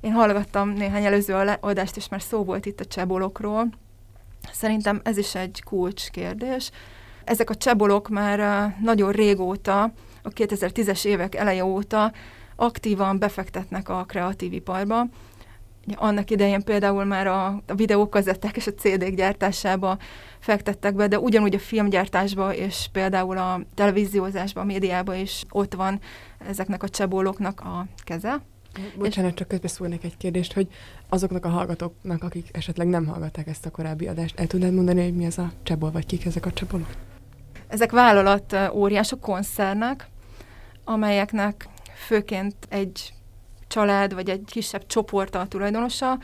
Én 0.00 0.12
hallgattam 0.12 0.68
néhány 0.68 1.04
előző 1.04 1.34
adást, 1.60 1.96
és 1.96 2.08
már 2.08 2.22
szó 2.22 2.44
volt 2.44 2.66
itt 2.66 2.80
a 2.80 2.84
csebolokról. 2.84 3.68
Szerintem 4.52 5.00
ez 5.04 5.16
is 5.16 5.34
egy 5.34 5.62
kulcs 5.64 6.10
kérdés. 6.10 6.70
Ezek 7.24 7.50
a 7.50 7.54
csebolok 7.54 8.08
már 8.08 8.74
nagyon 8.80 9.12
régóta, 9.12 9.82
a 10.22 10.28
2010-es 10.28 11.04
évek 11.04 11.34
eleje 11.34 11.64
óta 11.64 12.12
aktívan 12.56 13.18
befektetnek 13.18 13.88
a 13.88 14.04
kreatív 14.04 14.52
iparba, 14.52 15.06
annak 15.94 16.30
idején 16.30 16.62
például 16.62 17.04
már 17.04 17.26
a, 17.26 17.46
a 17.46 17.74
videókazetták 17.74 18.56
és 18.56 18.66
a 18.66 18.74
CD-k 18.74 19.14
gyártásába 19.14 19.98
fektettek 20.38 20.94
be, 20.94 21.06
de 21.06 21.18
ugyanúgy 21.18 21.54
a 21.54 21.58
filmgyártásba 21.58 22.54
és 22.54 22.88
például 22.92 23.38
a 23.38 23.60
televíziózásba, 23.74 24.60
a 24.60 24.64
médiába 24.64 25.14
is 25.14 25.44
ott 25.50 25.74
van 25.74 26.00
ezeknek 26.48 26.82
a 26.82 26.88
csebóloknak 26.88 27.60
a 27.60 27.86
keze. 28.04 28.40
Bocsánat, 28.98 29.34
csak 29.34 29.48
közbeszólnék 29.48 30.04
egy 30.04 30.16
kérdést, 30.16 30.52
hogy 30.52 30.68
azoknak 31.08 31.44
a 31.44 31.48
hallgatóknak, 31.48 32.22
akik 32.22 32.48
esetleg 32.52 32.86
nem 32.86 33.06
hallgatták 33.06 33.46
ezt 33.46 33.66
a 33.66 33.70
korábbi 33.70 34.06
adást, 34.06 34.40
el 34.40 34.46
tudnád 34.46 34.74
mondani, 34.74 35.02
hogy 35.02 35.14
mi 35.14 35.24
ez 35.24 35.38
a 35.38 35.52
cseból, 35.62 35.90
vagy 35.90 36.06
kik 36.06 36.24
ezek 36.24 36.46
a 36.46 36.52
csebolok? 36.52 36.88
Ezek 37.68 37.90
vállalat 37.90 38.56
óriások, 38.72 39.20
koncernek, 39.20 40.08
amelyeknek 40.84 41.68
főként 42.06 42.54
egy 42.68 43.13
család, 43.74 44.14
vagy 44.14 44.30
egy 44.30 44.42
kisebb 44.46 44.86
csoport 44.86 45.34
a 45.34 45.46
tulajdonosa, 45.46 46.18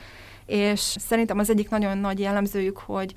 és 0.47 0.81
szerintem 0.81 1.39
az 1.39 1.51
egyik 1.51 1.71
nagyon 1.71 1.99
nagy 1.99 2.21
jellemzőjük, 2.21 2.79
hogy 2.79 3.15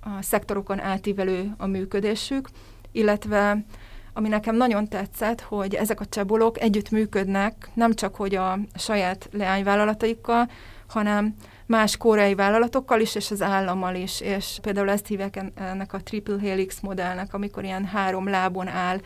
a 0.00 0.22
szektorokon 0.22 0.80
átívelő 0.80 1.54
a 1.58 1.66
működésük, 1.66 2.48
illetve 2.92 3.64
ami 4.12 4.28
nekem 4.28 4.56
nagyon 4.56 4.88
tetszett, 4.88 5.40
hogy 5.40 5.74
ezek 5.74 6.00
a 6.00 6.06
csebolok 6.06 6.60
együtt 6.60 6.90
működnek, 6.90 7.70
nem 7.74 7.94
csak 7.94 8.14
hogy 8.14 8.34
a 8.34 8.58
saját 8.74 9.28
leányvállalataikkal, 9.32 10.50
hanem 10.88 11.34
más 11.66 11.96
koreai 11.96 12.34
vállalatokkal 12.34 13.00
is, 13.00 13.14
és 13.14 13.30
az 13.30 13.42
állammal 13.42 13.94
is, 13.94 14.20
és 14.20 14.58
például 14.62 14.90
ezt 14.90 15.06
hívják 15.06 15.44
ennek 15.54 15.92
a 15.92 16.02
triple 16.02 16.40
helix 16.40 16.80
modellnek, 16.80 17.34
amikor 17.34 17.64
ilyen 17.64 17.84
három 17.84 18.28
lábon 18.28 18.68
áll 18.68 19.00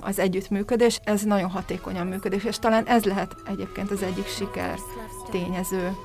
az 0.00 0.18
együttműködés, 0.18 1.00
ez 1.04 1.22
nagyon 1.22 1.50
hatékonyan 1.50 2.06
működik, 2.06 2.42
és 2.42 2.58
talán 2.58 2.86
ez 2.86 3.04
lehet 3.04 3.36
egyébként 3.46 3.90
az 3.90 4.02
egyik 4.02 4.26
siker 4.26 4.78
tényező. 5.30 5.96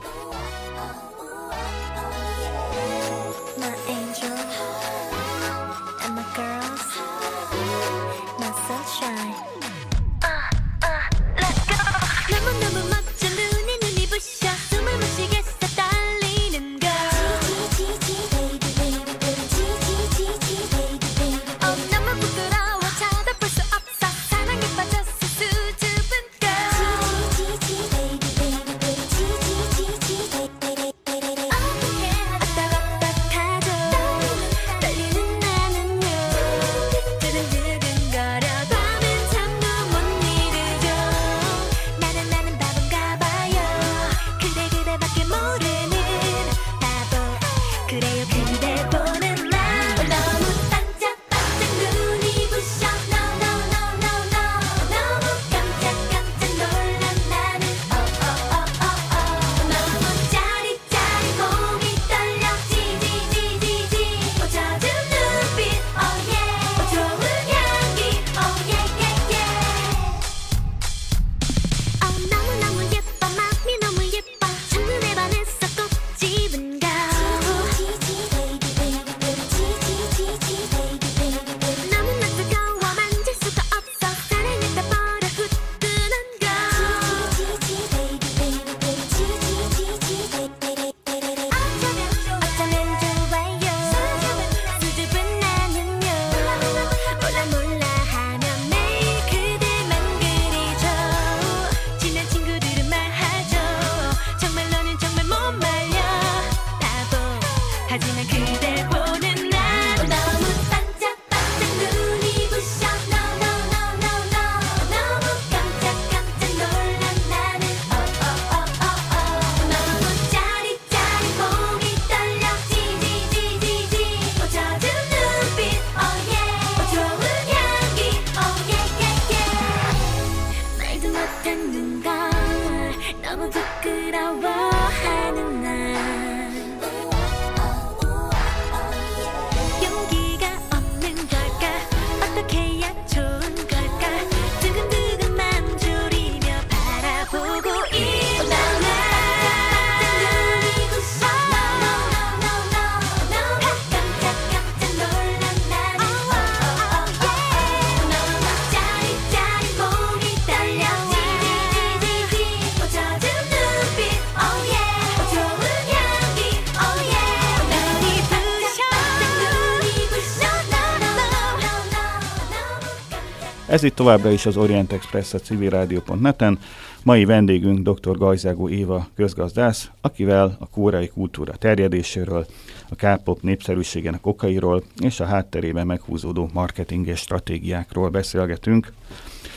Ez 173.78 173.84
itt 173.84 173.96
továbbra 173.96 174.32
is 174.32 174.46
az 174.46 174.58
Orient 174.58 174.92
Express 174.92 175.34
a 175.34 175.40
civilrádió.net-en. 175.40 176.60
Mai 177.04 177.26
vendégünk 177.26 177.90
dr. 177.90 178.18
Gajzágó 178.18 178.70
Éva 178.70 179.08
közgazdász, 179.16 179.90
akivel 180.02 180.58
a 180.60 180.68
kórai 180.68 181.08
kultúra 181.08 181.54
terjedéséről, 181.54 182.46
a 182.90 182.96
K-pop 182.96 183.42
népszerűségének 183.42 184.26
okairól 184.26 184.84
és 185.00 185.20
a 185.20 185.26
hátterében 185.26 185.86
meghúzódó 185.86 186.50
marketinges 186.54 187.20
stratégiákról 187.20 188.10
beszélgetünk. 188.10 188.94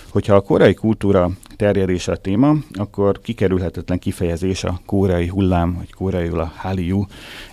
Hogyha 0.09 0.35
a 0.35 0.41
korai 0.41 0.75
kultúra 0.75 1.31
terjedése 1.57 2.13
a 2.13 2.17
téma, 2.17 2.55
akkor 2.73 3.21
kikerülhetetlen 3.21 3.99
kifejezés 3.99 4.65
a 4.65 4.81
korai 4.87 5.29
hullám, 5.29 5.75
vagy 5.75 5.93
korai 5.93 6.29
a 6.29 6.53
Hallyu. 6.57 7.05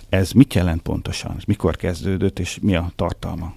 Ez 0.08 0.32
mit 0.32 0.54
jelent 0.54 0.82
pontosan? 0.82 1.34
Ez 1.36 1.44
mikor 1.46 1.76
kezdődött, 1.76 2.38
és 2.38 2.58
mi 2.62 2.74
a 2.74 2.90
tartalma? 2.96 3.52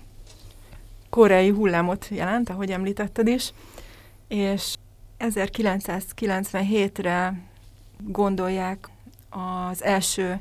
Koreai 1.12 1.50
hullámot 1.50 2.08
jelent, 2.10 2.50
ahogy 2.50 2.72
említetted 2.72 3.28
is, 3.28 3.54
és 4.28 4.76
1997-re 5.20 7.42
gondolják 8.00 8.90
az 9.30 9.84
első 9.84 10.40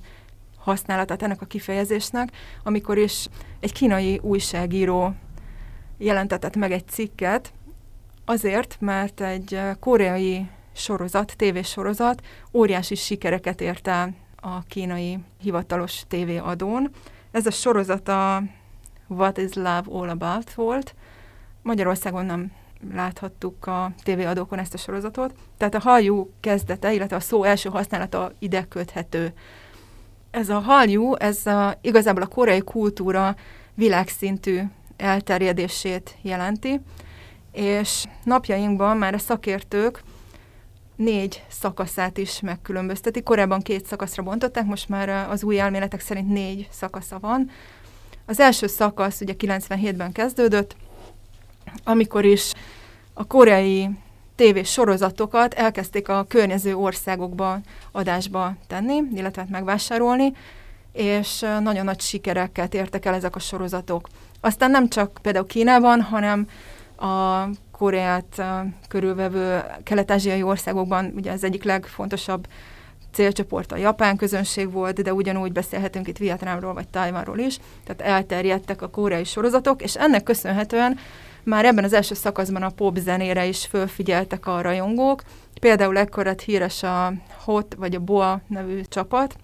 használatát 0.58 1.22
ennek 1.22 1.40
a 1.40 1.46
kifejezésnek, 1.46 2.32
amikor 2.62 2.98
is 2.98 3.28
egy 3.60 3.72
kínai 3.72 4.20
újságíró 4.22 5.14
jelentetett 5.98 6.56
meg 6.56 6.72
egy 6.72 6.88
cikket, 6.88 7.52
azért, 8.24 8.76
mert 8.80 9.20
egy 9.20 9.60
koreai 9.80 10.48
sorozat, 10.72 11.36
tévésorozat 11.36 12.26
óriási 12.52 12.94
sikereket 12.94 13.60
ért 13.60 13.88
el 13.88 14.14
a 14.36 14.62
kínai 14.62 15.18
hivatalos 15.40 16.02
tévéadón. 16.08 16.90
Ez 17.30 17.46
a 17.46 17.50
sorozat 17.50 18.08
a 18.08 18.42
What 19.10 19.38
is 19.38 19.52
Love 19.54 19.82
All 19.88 20.08
About 20.08 20.54
volt. 20.54 20.94
Magyarországon 21.62 22.24
nem 22.24 22.52
láthattuk 22.94 23.66
a 23.66 23.92
tévéadókon 24.02 24.58
ezt 24.58 24.74
a 24.74 24.78
sorozatot. 24.78 25.34
Tehát 25.56 25.74
a 25.74 25.80
haljú 25.80 26.30
kezdete, 26.40 26.92
illetve 26.92 27.16
a 27.16 27.20
szó 27.20 27.44
első 27.44 27.68
használata 27.68 28.32
ide 28.38 28.64
köthető. 28.68 29.32
Ez 30.30 30.48
a 30.48 30.58
haljú, 30.58 31.14
ez 31.14 31.46
a, 31.46 31.78
igazából 31.80 32.22
a 32.22 32.26
koreai 32.26 32.60
kultúra 32.60 33.36
világszintű 33.74 34.60
elterjedését 34.96 36.16
jelenti, 36.22 36.80
és 37.52 38.04
napjainkban 38.24 38.96
már 38.96 39.14
a 39.14 39.18
szakértők 39.18 40.02
négy 40.96 41.44
szakaszát 41.48 42.18
is 42.18 42.40
megkülönböztetik. 42.40 43.22
Korábban 43.22 43.60
két 43.60 43.86
szakaszra 43.86 44.22
bontották, 44.22 44.64
most 44.64 44.88
már 44.88 45.08
az 45.30 45.44
új 45.44 45.58
elméletek 45.58 46.00
szerint 46.00 46.28
négy 46.28 46.68
szakasza 46.70 47.18
van. 47.18 47.50
Az 48.26 48.40
első 48.40 48.66
szakasz 48.66 49.20
ugye 49.20 49.34
97-ben 49.38 50.12
kezdődött, 50.12 50.76
amikor 51.84 52.24
is 52.24 52.52
a 53.14 53.26
koreai 53.26 53.88
tévés 54.34 54.70
sorozatokat 54.70 55.54
elkezdték 55.54 56.08
a 56.08 56.24
környező 56.28 56.74
országokba 56.74 57.60
adásba 57.92 58.54
tenni, 58.66 59.02
illetve 59.14 59.40
hát 59.40 59.50
megvásárolni, 59.50 60.32
és 60.92 61.40
nagyon 61.40 61.84
nagy 61.84 62.00
sikerekkel 62.00 62.68
értek 62.70 63.04
el 63.04 63.14
ezek 63.14 63.36
a 63.36 63.38
sorozatok. 63.38 64.08
Aztán 64.40 64.70
nem 64.70 64.88
csak 64.88 65.18
például 65.22 65.46
Kínában, 65.46 66.02
hanem 66.02 66.48
a 66.96 67.44
Koreát 67.70 68.42
körülvevő 68.88 69.62
kelet-ázsiai 69.82 70.42
országokban 70.42 71.12
ugye 71.16 71.32
az 71.32 71.44
egyik 71.44 71.64
legfontosabb 71.64 72.46
célcsoport 73.12 73.72
a 73.72 73.76
japán 73.76 74.16
közönség 74.16 74.72
volt, 74.72 75.02
de 75.02 75.14
ugyanúgy 75.14 75.52
beszélhetünk 75.52 76.08
itt 76.08 76.18
Vietnámról 76.18 76.74
vagy 76.74 76.88
Tajvanról 76.88 77.38
is, 77.38 77.58
tehát 77.84 78.14
elterjedtek 78.14 78.82
a 78.82 78.90
koreai 78.90 79.24
sorozatok, 79.24 79.82
és 79.82 79.96
ennek 79.96 80.22
köszönhetően 80.22 80.98
már 81.42 81.64
ebben 81.64 81.84
az 81.84 81.92
első 81.92 82.14
szakaszban 82.14 82.62
a 82.62 82.70
pop 82.70 82.96
zenére 82.96 83.46
is 83.46 83.66
fölfigyeltek 83.66 84.46
a 84.46 84.60
rajongók. 84.60 85.22
Például 85.60 85.98
ekkor 85.98 86.24
lett 86.24 86.40
híres 86.40 86.82
a 86.82 87.12
Hot 87.44 87.74
vagy 87.74 87.94
a 87.94 88.00
Boa 88.00 88.40
nevű 88.46 88.80
csapat. 88.88 89.36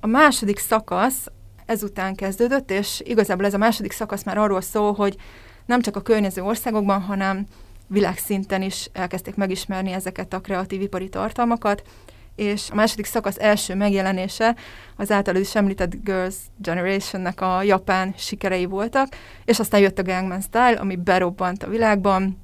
A 0.00 0.06
második 0.06 0.58
szakasz 0.58 1.26
ezután 1.66 2.14
kezdődött, 2.14 2.70
és 2.70 3.00
igazából 3.04 3.44
ez 3.44 3.54
a 3.54 3.58
második 3.58 3.92
szakasz 3.92 4.24
már 4.24 4.38
arról 4.38 4.60
szól, 4.60 4.92
hogy 4.92 5.16
nem 5.66 5.80
csak 5.80 5.96
a 5.96 6.00
környező 6.00 6.42
országokban, 6.42 7.00
hanem 7.00 7.46
világszinten 7.92 8.62
is 8.62 8.88
elkezdték 8.92 9.34
megismerni 9.34 9.92
ezeket 9.92 10.32
a 10.32 10.40
kreatív 10.40 10.80
ipari 10.80 11.08
tartalmakat, 11.08 11.82
és 12.36 12.70
a 12.70 12.74
második 12.74 13.04
szakasz 13.04 13.38
első 13.38 13.74
megjelenése 13.74 14.56
az 14.96 15.10
általad 15.10 15.40
is 15.40 15.54
említett 15.54 16.04
Girls 16.04 16.34
Generation-nek 16.56 17.40
a 17.40 17.62
japán 17.62 18.14
sikerei 18.16 18.64
voltak, 18.64 19.08
és 19.44 19.58
aztán 19.58 19.80
jött 19.80 19.98
a 19.98 20.02
Gangnam 20.02 20.40
Style, 20.40 20.78
ami 20.80 20.96
berobbant 20.96 21.62
a 21.62 21.68
világban, 21.68 22.40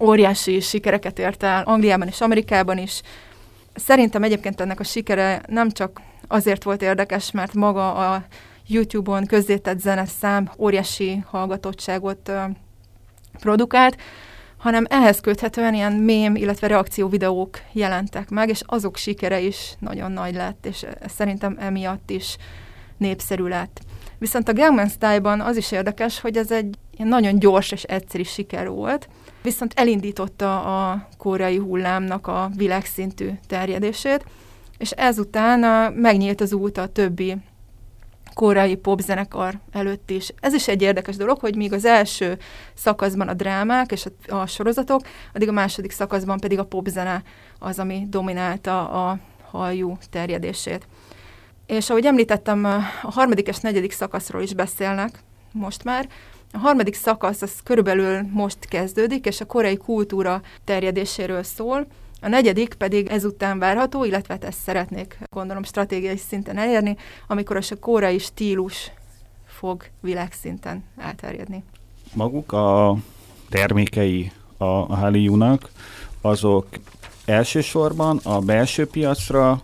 óriási 0.00 0.60
sikereket 0.60 1.18
ért 1.18 1.42
el 1.42 1.62
Angliában 1.62 2.08
és 2.08 2.20
Amerikában 2.20 2.78
is. 2.78 3.00
Szerintem 3.74 4.22
egyébként 4.22 4.60
ennek 4.60 4.80
a 4.80 4.84
sikere 4.84 5.42
nem 5.46 5.70
csak 5.70 6.00
azért 6.28 6.62
volt 6.62 6.82
érdekes, 6.82 7.30
mert 7.30 7.54
maga 7.54 7.94
a 7.94 8.24
YouTube-on 8.66 9.26
közzétett 9.26 9.80
zeneszám 9.80 10.50
óriási 10.58 11.24
hallgatottságot 11.26 12.32
produkált, 13.38 13.96
hanem 14.66 14.86
ehhez 14.88 15.20
köthetően 15.20 15.74
ilyen 15.74 15.92
mém, 15.92 16.34
illetve 16.34 16.66
reakció 16.66 17.08
videók 17.08 17.58
jelentek 17.72 18.28
meg, 18.30 18.48
és 18.48 18.60
azok 18.66 18.96
sikere 18.96 19.40
is 19.40 19.74
nagyon 19.78 20.12
nagy 20.12 20.34
lett, 20.34 20.66
és 20.66 20.84
szerintem 21.06 21.56
emiatt 21.60 22.10
is 22.10 22.36
népszerű 22.96 23.42
lett. 23.42 23.80
Viszont 24.18 24.48
a 24.48 24.52
Gangnam 24.52 24.88
Style-ban 24.88 25.40
az 25.40 25.56
is 25.56 25.72
érdekes, 25.72 26.20
hogy 26.20 26.36
ez 26.36 26.50
egy 26.50 26.76
nagyon 26.96 27.38
gyors 27.38 27.72
és 27.72 27.82
egyszerű 27.82 28.22
siker 28.22 28.68
volt, 28.68 29.08
viszont 29.42 29.72
elindította 29.76 30.62
a 30.90 31.08
koreai 31.18 31.58
hullámnak 31.58 32.26
a 32.26 32.50
világszintű 32.56 33.30
terjedését, 33.48 34.24
és 34.78 34.90
ezután 34.90 35.92
megnyílt 35.92 36.40
az 36.40 36.52
út 36.52 36.78
a 36.78 36.86
többi 36.86 37.36
korai 38.36 38.76
popzenekar 38.76 39.58
előtt 39.72 40.10
is. 40.10 40.32
Ez 40.40 40.54
is 40.54 40.68
egy 40.68 40.82
érdekes 40.82 41.16
dolog, 41.16 41.38
hogy 41.38 41.56
míg 41.56 41.72
az 41.72 41.84
első 41.84 42.38
szakaszban 42.74 43.28
a 43.28 43.34
drámák 43.34 43.92
és 43.92 44.06
a, 44.06 44.34
a 44.34 44.46
sorozatok, 44.46 45.00
addig 45.34 45.48
a 45.48 45.52
második 45.52 45.90
szakaszban 45.90 46.40
pedig 46.40 46.58
a 46.58 46.64
popzene 46.64 47.22
az, 47.58 47.78
ami 47.78 48.06
dominálta 48.08 48.88
a 48.88 49.18
halljú 49.50 49.98
terjedését. 50.10 50.86
És 51.66 51.90
ahogy 51.90 52.06
említettem, 52.06 52.64
a 52.64 52.80
harmadik 53.02 53.48
és 53.48 53.58
negyedik 53.58 53.92
szakaszról 53.92 54.42
is 54.42 54.54
beszélnek 54.54 55.18
most 55.52 55.84
már. 55.84 56.08
A 56.52 56.58
harmadik 56.58 56.94
szakasz 56.94 57.42
az 57.42 57.52
körülbelül 57.64 58.22
most 58.32 58.58
kezdődik, 58.68 59.26
és 59.26 59.40
a 59.40 59.46
koreai 59.46 59.76
kultúra 59.76 60.42
terjedéséről 60.64 61.42
szól. 61.42 61.86
A 62.20 62.28
negyedik 62.28 62.74
pedig 62.74 63.06
ezután 63.06 63.58
várható, 63.58 64.04
illetve 64.04 64.34
hát 64.34 64.44
ezt 64.44 64.60
szeretnék 64.60 65.18
gondolom 65.30 65.62
stratégiai 65.62 66.16
szinten 66.16 66.58
elérni, 66.58 66.96
amikor 67.26 67.56
a 67.56 67.76
kórai 67.80 68.18
stílus 68.18 68.90
fog 69.46 69.84
világszinten 70.00 70.84
elterjedni. 70.96 71.64
Maguk 72.14 72.52
a 72.52 72.96
termékei 73.48 74.32
a 74.56 74.96
Hallyu-nak, 74.96 75.70
azok 76.20 76.66
elsősorban 77.24 78.20
a 78.22 78.38
belső 78.38 78.86
piacra 78.86 79.62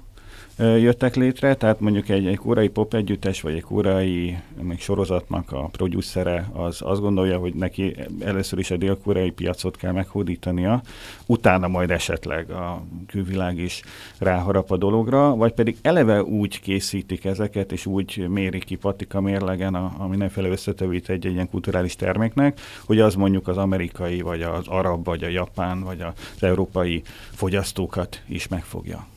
jöttek 0.63 1.17
létre, 1.17 1.55
tehát 1.55 1.81
mondjuk 1.81 2.09
egy, 2.09 2.27
egy 2.27 2.37
korai 2.37 2.69
pop 2.69 2.95
együttes, 2.95 3.41
vagy 3.41 3.55
egy 3.55 3.63
korai 3.63 4.39
még 4.61 4.81
sorozatnak 4.81 5.53
a 5.53 5.69
producere 5.73 6.49
az 6.53 6.83
azt 6.83 7.01
gondolja, 7.01 7.39
hogy 7.39 7.55
neki 7.55 7.97
először 8.21 8.59
is 8.59 8.71
a 8.71 8.77
dél-koreai 8.77 9.31
piacot 9.31 9.77
kell 9.77 9.93
meghódítania, 9.93 10.83
utána 11.27 11.69
majd 11.69 11.91
esetleg 11.91 12.51
a 12.51 12.83
külvilág 13.07 13.59
is 13.59 13.83
ráharap 14.19 14.71
a 14.71 14.77
dologra, 14.77 15.37
vagy 15.37 15.53
pedig 15.53 15.77
eleve 15.83 16.23
úgy 16.23 16.61
készítik 16.61 17.25
ezeket, 17.25 17.73
és 17.73 17.87
úgy 17.87 18.27
mérik 18.29 18.65
ki 18.65 18.75
patika 18.75 19.21
mérlegen 19.21 19.75
a, 19.75 19.95
a 19.99 20.07
mindenféle 20.07 20.49
összetevít 20.49 21.09
egy, 21.09 21.27
egy 21.27 21.33
ilyen 21.33 21.51
kulturális 21.51 21.97
terméknek, 21.97 22.61
hogy 22.85 23.01
az 23.01 23.15
mondjuk 23.15 23.49
az 23.49 23.57
amerikai, 23.57 24.21
vagy 24.21 24.43
az 24.43 24.67
arab, 24.69 25.05
vagy 25.05 25.25
a 25.25 25.29
japán, 25.29 25.81
vagy 25.81 26.01
az 26.01 26.43
európai 26.43 27.03
fogyasztókat 27.33 28.23
is 28.27 28.49
megfogja. 28.49 29.12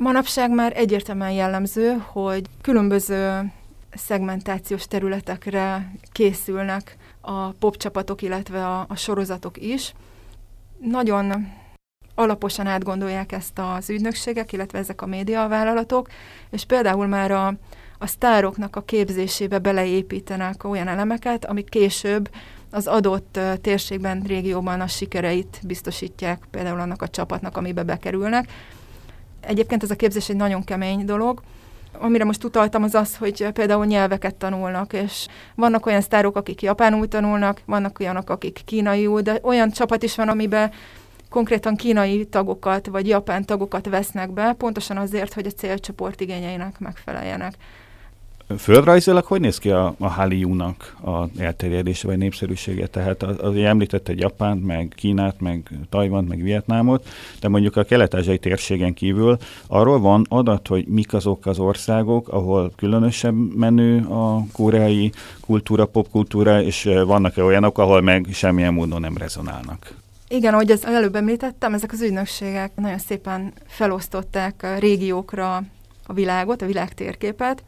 Manapság 0.00 0.50
már 0.50 0.72
egyértelműen 0.76 1.30
jellemző, 1.30 2.02
hogy 2.06 2.46
különböző 2.60 3.52
szegmentációs 3.94 4.86
területekre 4.86 5.92
készülnek 6.12 6.96
a 7.20 7.50
popcsapatok, 7.50 8.22
illetve 8.22 8.66
a, 8.66 8.84
a 8.88 8.96
sorozatok 8.96 9.62
is. 9.62 9.94
Nagyon 10.80 11.52
alaposan 12.14 12.66
átgondolják 12.66 13.32
ezt 13.32 13.58
az 13.58 13.90
ügynökségek, 13.90 14.52
illetve 14.52 14.78
ezek 14.78 15.02
a 15.02 15.06
médiavállalatok, 15.06 16.08
és 16.50 16.64
például 16.64 17.06
már 17.06 17.30
a, 17.30 17.46
a 17.98 18.06
sztároknak 18.06 18.76
a 18.76 18.82
képzésébe 18.82 19.58
beleépítenek 19.58 20.64
olyan 20.64 20.88
elemeket, 20.88 21.44
amik 21.44 21.68
később 21.68 22.30
az 22.70 22.86
adott 22.86 23.38
térségben, 23.60 24.22
régióban 24.26 24.80
a 24.80 24.86
sikereit 24.86 25.60
biztosítják, 25.64 26.42
például 26.50 26.80
annak 26.80 27.02
a 27.02 27.08
csapatnak, 27.08 27.56
amibe 27.56 27.82
bekerülnek. 27.82 28.48
Egyébként 29.48 29.82
ez 29.82 29.90
a 29.90 29.94
képzés 29.94 30.28
egy 30.28 30.36
nagyon 30.36 30.64
kemény 30.64 31.04
dolog, 31.04 31.40
amire 31.92 32.24
most 32.24 32.44
utaltam, 32.44 32.82
az 32.82 32.94
az, 32.94 33.16
hogy 33.16 33.46
például 33.52 33.86
nyelveket 33.86 34.34
tanulnak, 34.34 34.92
és 34.92 35.26
vannak 35.54 35.86
olyan 35.86 36.00
sztárok, 36.00 36.36
akik 36.36 36.62
japánul 36.62 37.08
tanulnak, 37.08 37.60
vannak 37.64 37.98
olyanok, 38.00 38.30
akik 38.30 38.60
kínaiul, 38.64 39.20
de 39.20 39.38
olyan 39.42 39.70
csapat 39.70 40.02
is 40.02 40.16
van, 40.16 40.28
amiben 40.28 40.70
konkrétan 41.30 41.76
kínai 41.76 42.24
tagokat 42.24 42.86
vagy 42.86 43.08
japán 43.08 43.44
tagokat 43.44 43.88
vesznek 43.88 44.30
be, 44.30 44.52
pontosan 44.52 44.96
azért, 44.96 45.32
hogy 45.34 45.46
a 45.46 45.50
célcsoport 45.50 46.20
igényeinek 46.20 46.78
megfeleljenek. 46.78 47.54
Földrajzilag 48.56 49.24
hogy 49.24 49.40
néz 49.40 49.58
ki 49.58 49.70
a, 49.70 49.94
a 49.98 50.08
Hallyu-nak 50.08 50.96
a 51.04 51.40
elterjedése 51.40 52.06
vagy 52.06 52.18
népszerűsége? 52.18 52.86
Tehát 52.86 53.22
az, 53.22 53.36
az 53.40 53.56
említette 53.56 54.12
Japánt, 54.16 54.66
meg 54.66 54.92
Kínát, 54.96 55.40
meg 55.40 55.70
Tajvant, 55.90 56.28
meg 56.28 56.42
Vietnámot, 56.42 57.08
de 57.40 57.48
mondjuk 57.48 57.76
a 57.76 57.82
kelet 57.82 58.16
térségen 58.40 58.94
kívül 58.94 59.36
arról 59.66 60.00
van 60.00 60.26
adat, 60.28 60.68
hogy 60.68 60.86
mik 60.86 61.12
azok 61.12 61.46
az 61.46 61.58
országok, 61.58 62.28
ahol 62.28 62.72
különösebb 62.76 63.56
menő 63.56 64.04
a 64.04 64.44
koreai 64.52 65.12
kultúra, 65.40 65.86
popkultúra, 65.86 66.62
és 66.62 66.88
vannak-e 67.06 67.42
olyanok, 67.42 67.78
ahol 67.78 68.00
meg 68.00 68.26
semmilyen 68.32 68.74
módon 68.74 69.00
nem 69.00 69.16
rezonálnak? 69.16 69.94
Igen, 70.28 70.52
ahogy 70.52 70.70
az 70.70 70.86
előbb 70.86 71.14
említettem, 71.14 71.74
ezek 71.74 71.92
az 71.92 72.02
ügynökségek 72.02 72.70
nagyon 72.74 72.98
szépen 72.98 73.52
felosztották 73.66 74.62
a 74.62 74.78
régiókra 74.78 75.62
a 76.06 76.12
világot, 76.12 76.62
a 76.62 76.66
világ 76.66 76.94
térképet, 76.94 77.62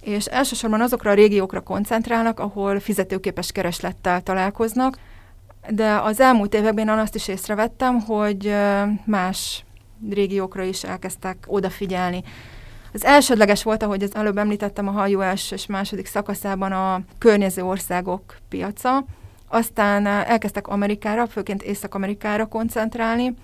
és 0.00 0.24
elsősorban 0.24 0.80
azokra 0.80 1.10
a 1.10 1.14
régiókra 1.14 1.60
koncentrálnak, 1.60 2.40
ahol 2.40 2.80
fizetőképes 2.80 3.52
kereslettel 3.52 4.20
találkoznak, 4.20 4.98
de 5.68 6.00
az 6.00 6.20
elmúlt 6.20 6.54
években 6.54 6.88
én 6.88 6.98
azt 6.98 7.14
is 7.14 7.28
észrevettem, 7.28 8.00
hogy 8.00 8.54
más 9.04 9.64
régiókra 10.10 10.62
is 10.62 10.84
elkezdtek 10.84 11.36
odafigyelni. 11.46 12.22
Az 12.92 13.04
elsődleges 13.04 13.62
volt, 13.62 13.82
ahogy 13.82 14.02
az 14.02 14.14
előbb 14.14 14.38
említettem, 14.38 14.88
a 14.88 14.90
hajó 14.90 15.20
első 15.20 15.54
és 15.54 15.66
második 15.66 16.06
szakaszában 16.06 16.72
a 16.72 17.00
környező 17.18 17.62
országok 17.62 18.36
piaca, 18.48 19.04
aztán 19.48 20.06
elkezdtek 20.06 20.68
Amerikára, 20.68 21.26
főként 21.26 21.62
Észak-Amerikára 21.62 22.46
koncentrálni, 22.46 23.34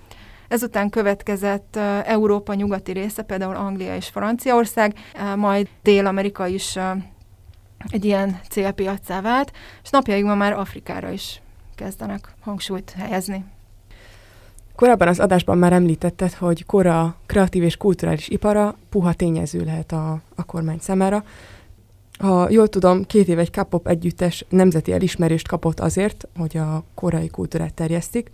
Ezután 0.48 0.90
következett 0.90 1.76
Európa 2.04 2.54
nyugati 2.54 2.92
része, 2.92 3.22
például 3.22 3.56
Anglia 3.56 3.96
és 3.96 4.08
Franciaország, 4.08 4.94
majd 5.36 5.68
Dél-Amerika 5.82 6.46
is 6.46 6.78
egy 7.88 8.04
ilyen 8.04 8.40
célpiacá 8.50 9.20
vált, 9.20 9.52
és 9.82 9.90
napjainkban 9.90 10.36
már 10.36 10.52
Afrikára 10.52 11.10
is 11.10 11.40
kezdenek 11.74 12.34
hangsúlyt 12.40 12.90
helyezni. 12.90 13.44
Korábban 14.74 15.08
az 15.08 15.20
adásban 15.20 15.58
már 15.58 15.72
említetted, 15.72 16.32
hogy 16.32 16.66
kora 16.66 17.16
kreatív 17.26 17.62
és 17.62 17.76
kulturális 17.76 18.28
ipara 18.28 18.76
puha 18.88 19.12
tényező 19.12 19.64
lehet 19.64 19.92
a, 19.92 20.20
a 20.34 20.44
kormány 20.44 20.78
számára. 20.80 21.24
Ha 22.18 22.50
jól 22.50 22.68
tudom, 22.68 23.04
két 23.04 23.28
év 23.28 23.38
egy 23.38 23.50
K-pop 23.50 23.88
együttes 23.88 24.44
nemzeti 24.48 24.92
elismerést 24.92 25.48
kapott 25.48 25.80
azért, 25.80 26.28
hogy 26.38 26.56
a 26.56 26.84
korai 26.94 27.28
kultúrát 27.28 27.74
terjesztik. 27.74 28.30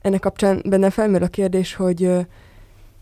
Ennek 0.00 0.20
kapcsán 0.20 0.62
benne 0.64 0.90
felmerül 0.90 1.26
a 1.26 1.30
kérdés, 1.30 1.74
hogy 1.74 2.10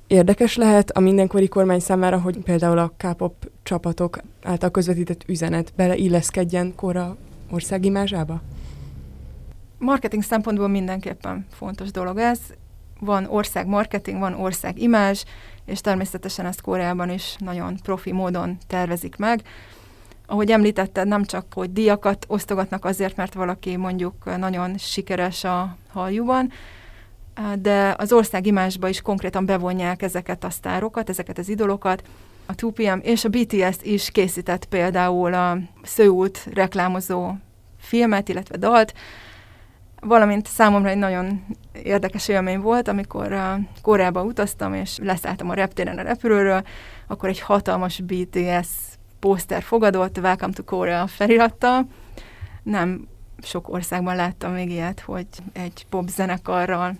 érdekes 0.06 0.56
lehet 0.56 0.90
a 0.90 1.00
mindenkori 1.00 1.48
kormány 1.48 1.80
számára, 1.80 2.20
hogy 2.20 2.38
például 2.38 2.78
a 2.78 2.92
K-pop 2.96 3.50
csapatok 3.62 4.18
által 4.42 4.70
közvetített 4.70 5.24
üzenet 5.26 5.72
beleilleszkedjen 5.76 6.74
kora 6.74 7.16
országimázsába? 7.50 8.42
Marketing 9.78 10.22
szempontból 10.22 10.68
mindenképpen 10.68 11.46
fontos 11.50 11.90
dolog 11.90 12.18
ez. 12.18 12.38
Van 13.00 13.24
ország 13.24 13.66
marketing, 13.66 14.18
van 14.18 14.34
ország 14.34 14.78
imázs, 14.78 15.22
és 15.64 15.80
természetesen 15.80 16.46
ezt 16.46 16.60
Koreában 16.60 17.10
is 17.10 17.36
nagyon 17.38 17.76
profi 17.82 18.12
módon 18.12 18.58
tervezik 18.66 19.16
meg. 19.16 19.42
Ahogy 20.26 20.50
említetted, 20.50 21.08
nem 21.08 21.24
csak, 21.24 21.46
hogy 21.52 21.72
diakat 21.72 22.24
osztogatnak 22.28 22.84
azért, 22.84 23.16
mert 23.16 23.34
valaki 23.34 23.76
mondjuk 23.76 24.36
nagyon 24.38 24.78
sikeres 24.78 25.44
a 25.44 25.76
haljúban, 25.92 26.50
de 27.58 27.94
az 27.98 28.12
ország 28.12 28.46
imásba 28.46 28.88
is 28.88 29.00
konkrétan 29.00 29.46
bevonják 29.46 30.02
ezeket 30.02 30.44
a 30.44 30.50
sztárokat, 30.50 31.08
ezeket 31.08 31.38
az 31.38 31.48
idolokat. 31.48 32.02
A 32.46 32.54
2PM 32.54 33.02
és 33.02 33.24
a 33.24 33.28
BTS 33.28 33.76
is 33.82 34.10
készített 34.10 34.64
például 34.64 35.34
a 35.34 35.58
Szőút 35.82 36.48
reklámozó 36.52 37.32
filmet, 37.78 38.28
illetve 38.28 38.56
dalt, 38.56 38.94
valamint 40.00 40.46
számomra 40.46 40.88
egy 40.88 40.96
nagyon 40.96 41.44
érdekes 41.82 42.28
élmény 42.28 42.60
volt, 42.60 42.88
amikor 42.88 43.32
a 43.32 43.58
Koreába 43.82 44.22
utaztam, 44.22 44.74
és 44.74 44.98
leszálltam 45.02 45.50
a 45.50 45.54
reptéren 45.54 45.98
a 45.98 46.02
repülőről, 46.02 46.62
akkor 47.06 47.28
egy 47.28 47.40
hatalmas 47.40 48.00
BTS 48.00 48.68
pószter 49.20 49.62
fogadott, 49.62 50.18
Welcome 50.18 50.52
to 50.52 50.64
Korea 50.64 51.06
felirattal. 51.06 51.86
Nem 52.62 53.08
sok 53.42 53.68
országban 53.68 54.16
láttam 54.16 54.52
még 54.52 54.70
ilyet, 54.70 55.00
hogy 55.00 55.26
egy 55.52 55.86
popzenekarral 55.88 56.96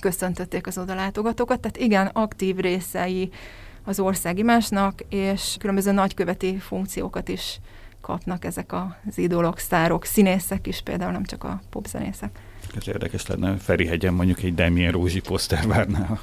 köszöntötték 0.00 0.66
az 0.66 0.78
odalátogatókat, 0.78 1.60
tehát 1.60 1.76
igen, 1.76 2.06
aktív 2.06 2.56
részei 2.56 3.30
az 3.84 4.00
országimásnak, 4.00 5.00
és 5.08 5.56
különböző 5.58 5.92
nagyköveti 5.92 6.56
funkciókat 6.56 7.28
is 7.28 7.60
kapnak 8.00 8.44
ezek 8.44 8.72
az 8.72 9.18
idolok, 9.18 9.58
sztárok, 9.58 10.04
színészek 10.04 10.66
is, 10.66 10.80
például 10.80 11.12
nem 11.12 11.24
csak 11.24 11.44
a 11.44 11.60
popzenészek. 11.70 12.30
Ez 12.76 12.88
érdekes 12.88 13.26
lenne, 13.26 13.56
Ferihegyen 13.56 14.14
mondjuk 14.14 14.42
egy 14.42 14.54
Demien 14.54 14.92
Rózsi 14.92 15.20
poszter 15.20 15.66
várná 15.66 15.98
a 15.98 16.20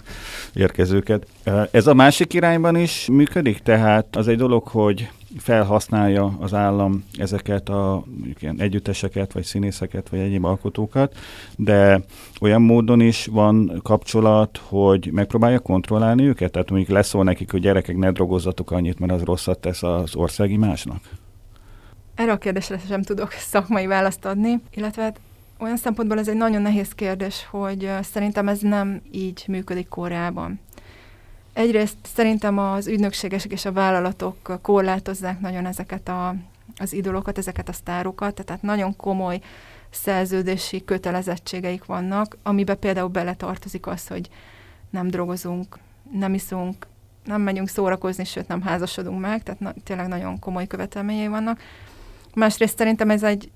érkezőket. 0.54 1.28
Ez 1.72 1.88
a 1.88 1.94
másik 1.94 2.34
irányban 2.34 2.76
is 2.76 3.08
működik, 3.12 3.60
tehát 3.60 4.16
az 4.16 4.28
egy 4.28 4.38
dolog, 4.38 4.68
hogy 4.68 5.10
felhasználja 5.38 6.38
az 6.40 6.54
állam 6.54 7.04
ezeket 7.18 7.70
a 7.70 8.04
ilyen 8.40 8.60
együtteseket, 8.60 9.34
vagy 9.34 9.44
színészeket, 9.44 10.10
vagy 10.10 10.20
egyéb 10.20 10.46
alkotókat, 10.46 11.16
de 11.56 12.02
olyan 12.42 12.62
módon 12.62 13.00
is 13.00 13.26
van 13.26 13.80
kapcsolat, 13.84 14.58
hogy 14.64 15.10
megpróbálja 15.12 15.60
kontrollálni 15.60 16.24
őket? 16.24 16.52
Tehát 16.52 16.70
mondjuk 16.70 16.92
leszól 16.92 17.24
nekik, 17.24 17.52
hogy 17.52 17.62
gyerekek 17.62 17.98
ne 17.98 18.12
drogozzatok 18.12 18.72
annyit, 18.72 19.00
mert 19.00 19.12
az 19.12 19.22
rosszat 19.22 19.60
tesz 19.60 19.84
az 19.84 20.16
országi 20.16 20.58
másnak? 20.58 21.02
Erre 22.16 22.32
a 22.32 22.38
kérdésre 22.38 22.80
sem 22.88 23.02
tudok 23.02 23.32
szakmai 23.52 23.86
választ 23.86 24.26
adni, 24.26 24.62
illetve 24.74 25.02
hát 25.02 25.20
olyan 25.60 25.78
szempontból 25.78 26.20
ez 26.20 26.28
egy 26.28 26.38
nagyon 26.38 26.62
nehéz 26.62 26.92
kérdés, 26.92 27.48
hogy 27.52 27.92
szerintem 28.02 28.48
ez 28.48 28.60
nem 28.60 29.02
így 29.12 29.44
működik 29.48 29.88
Koreában. 29.88 30.60
Egyrészt 31.54 31.98
szerintem 32.16 32.58
az 32.58 32.88
ügynökségesek 32.88 33.52
és 33.52 33.66
a 33.66 33.72
vállalatok 33.72 34.60
korlátozzák 34.62 35.40
nagyon 35.40 35.66
ezeket 35.66 36.10
a, 36.10 36.36
az 36.78 36.94
idolokat, 36.94 37.38
ezeket 37.38 37.70
a 37.70 37.74
sztárokat, 37.74 38.46
tehát 38.46 38.62
nagyon 38.62 38.96
komoly 38.96 39.40
szerződési 39.90 40.84
kötelezettségeik 40.84 41.86
vannak, 41.86 42.38
amiben 42.44 42.80
például 42.80 43.08
beletartozik 43.08 43.88
az, 43.88 44.08
hogy 44.08 44.30
nem 44.90 45.08
drogozunk, 45.08 45.78
nem 46.12 46.34
iszunk, 46.34 46.88
nem 47.24 47.42
megyünk 47.42 47.68
szórakozni, 47.68 48.24
sőt 48.24 48.48
nem 48.48 48.62
házasodunk 48.62 49.20
meg, 49.20 49.44
tehát 49.44 49.60
na, 49.60 49.74
tényleg 49.84 50.08
nagyon 50.08 50.40
komoly 50.40 50.68
követelményei 50.68 51.28
vannak. 51.28 51.60
Másrészt 52.34 52.78
szerintem 52.78 53.10
ez 53.10 53.24
egy 53.24 53.52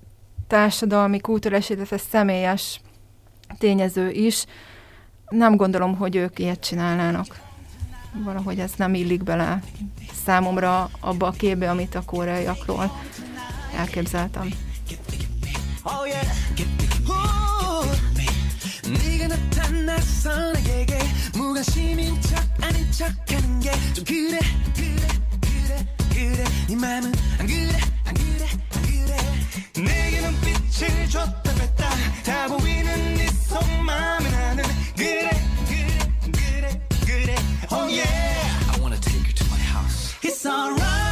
társadalmi, 0.46 1.20
kulturális, 1.20 1.70
illetve 1.70 1.98
személyes 1.98 2.80
tényező 3.58 4.10
is. 4.10 4.44
Nem 5.28 5.56
gondolom, 5.56 5.96
hogy 5.96 6.16
ők 6.16 6.38
ilyet 6.38 6.60
csinálnának 6.60 7.47
valahogy 8.23 8.59
ez 8.59 8.71
nem 8.77 8.93
illik 8.93 9.23
bele 9.23 9.63
számomra 10.25 10.89
abba 10.99 11.27
a 11.27 11.31
képbe, 11.31 11.69
amit 11.69 11.95
a 11.95 12.01
koreaiakról 12.01 12.91
elképzeltem. 13.77 14.49
Oh 15.83 16.07
yeah. 16.07 16.23
내게는 29.81 30.33
빛을 30.41 31.09
줬다 31.09 31.53
뺐다 31.55 31.89
다 32.23 32.47
보이는 32.47 33.15
네 33.15 33.27
속마음에 33.27 34.29
나는 34.29 34.63
그래 34.95 35.29
Oh 37.70 37.88
yeah. 37.88 38.74
I 38.74 38.78
wanna 38.80 38.98
take 38.98 39.26
you 39.26 39.32
to 39.32 39.44
my 39.50 39.58
house. 39.58 40.14
It's 40.22 40.46
alright. 40.46 41.07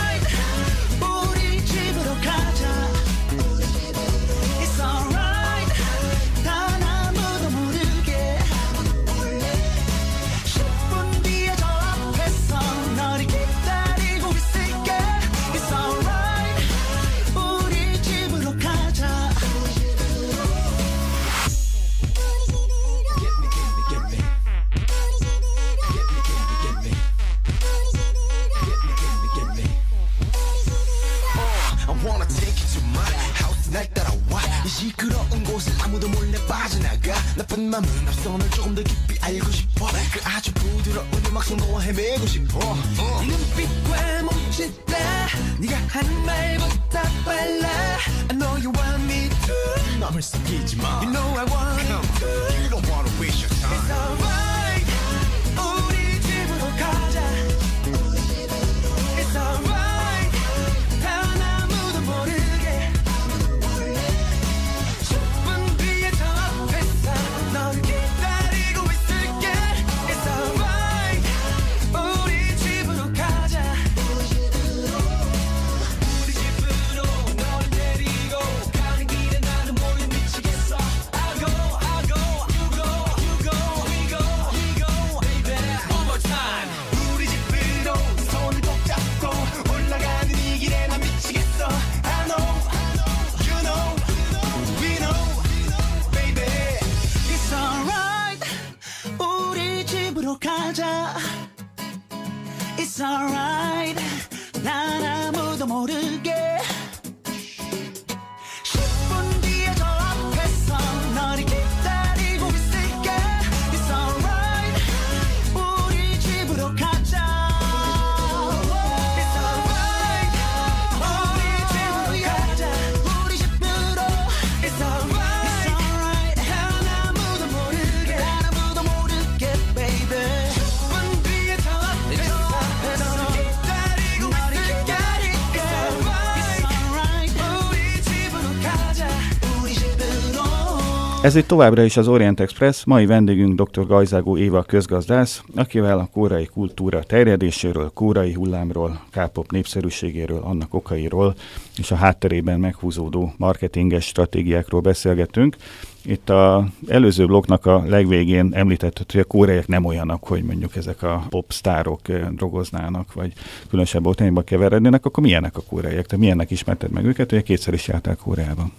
Ez 141.27 141.37
itt 141.37 141.47
továbbra 141.47 141.83
is 141.83 141.97
az 141.97 142.09
Orient 142.09 142.41
Express, 142.41 142.85
mai 142.85 143.07
vendégünk 143.07 143.63
dr. 143.63 143.87
Gajzágó 143.87 144.37
Éva 144.37 144.63
közgazdász, 144.63 145.43
akivel 145.55 145.99
a 145.99 146.09
kórai 146.13 146.47
kultúra 146.47 147.03
terjedéséről, 147.03 147.91
kórai 147.95 148.33
hullámról, 148.33 149.01
kápop 149.11 149.51
népszerűségéről, 149.51 150.41
annak 150.43 150.75
okairól 150.75 151.35
és 151.79 151.91
a 151.91 151.95
hátterében 151.95 152.61
meghúzódó 152.61 153.33
marketinges 153.37 154.05
stratégiákról 154.05 154.81
beszélgetünk. 154.81 155.57
Itt 156.05 156.31
a 156.31 156.69
előző 156.89 157.27
blokknak 157.27 157.67
a 157.67 157.83
legvégén 157.87 158.51
említett, 158.53 159.13
hogy 159.13 159.21
a 159.21 159.25
kóreiak 159.25 159.67
nem 159.67 159.85
olyanok, 159.85 160.25
hogy 160.25 160.43
mondjuk 160.43 160.77
ezek 160.77 161.03
a 161.03 161.27
popstárok 161.29 162.09
eh, 162.09 162.29
drogoznának, 162.29 163.13
vagy 163.13 163.33
különösebb 163.69 164.03
botányba 164.03 164.43
keverednének, 164.43 165.05
akkor 165.05 165.23
milyenek 165.23 165.57
a 165.57 165.63
kóreiak? 165.69 166.07
Tehát 166.07 166.19
milyennek 166.19 166.51
ismerted 166.51 166.91
meg 166.91 167.05
őket? 167.05 167.33
Ugye 167.33 167.43
kétszer 167.43 167.75
is 167.75 167.89
jártál 167.89 168.17
Kóreában. 168.17 168.73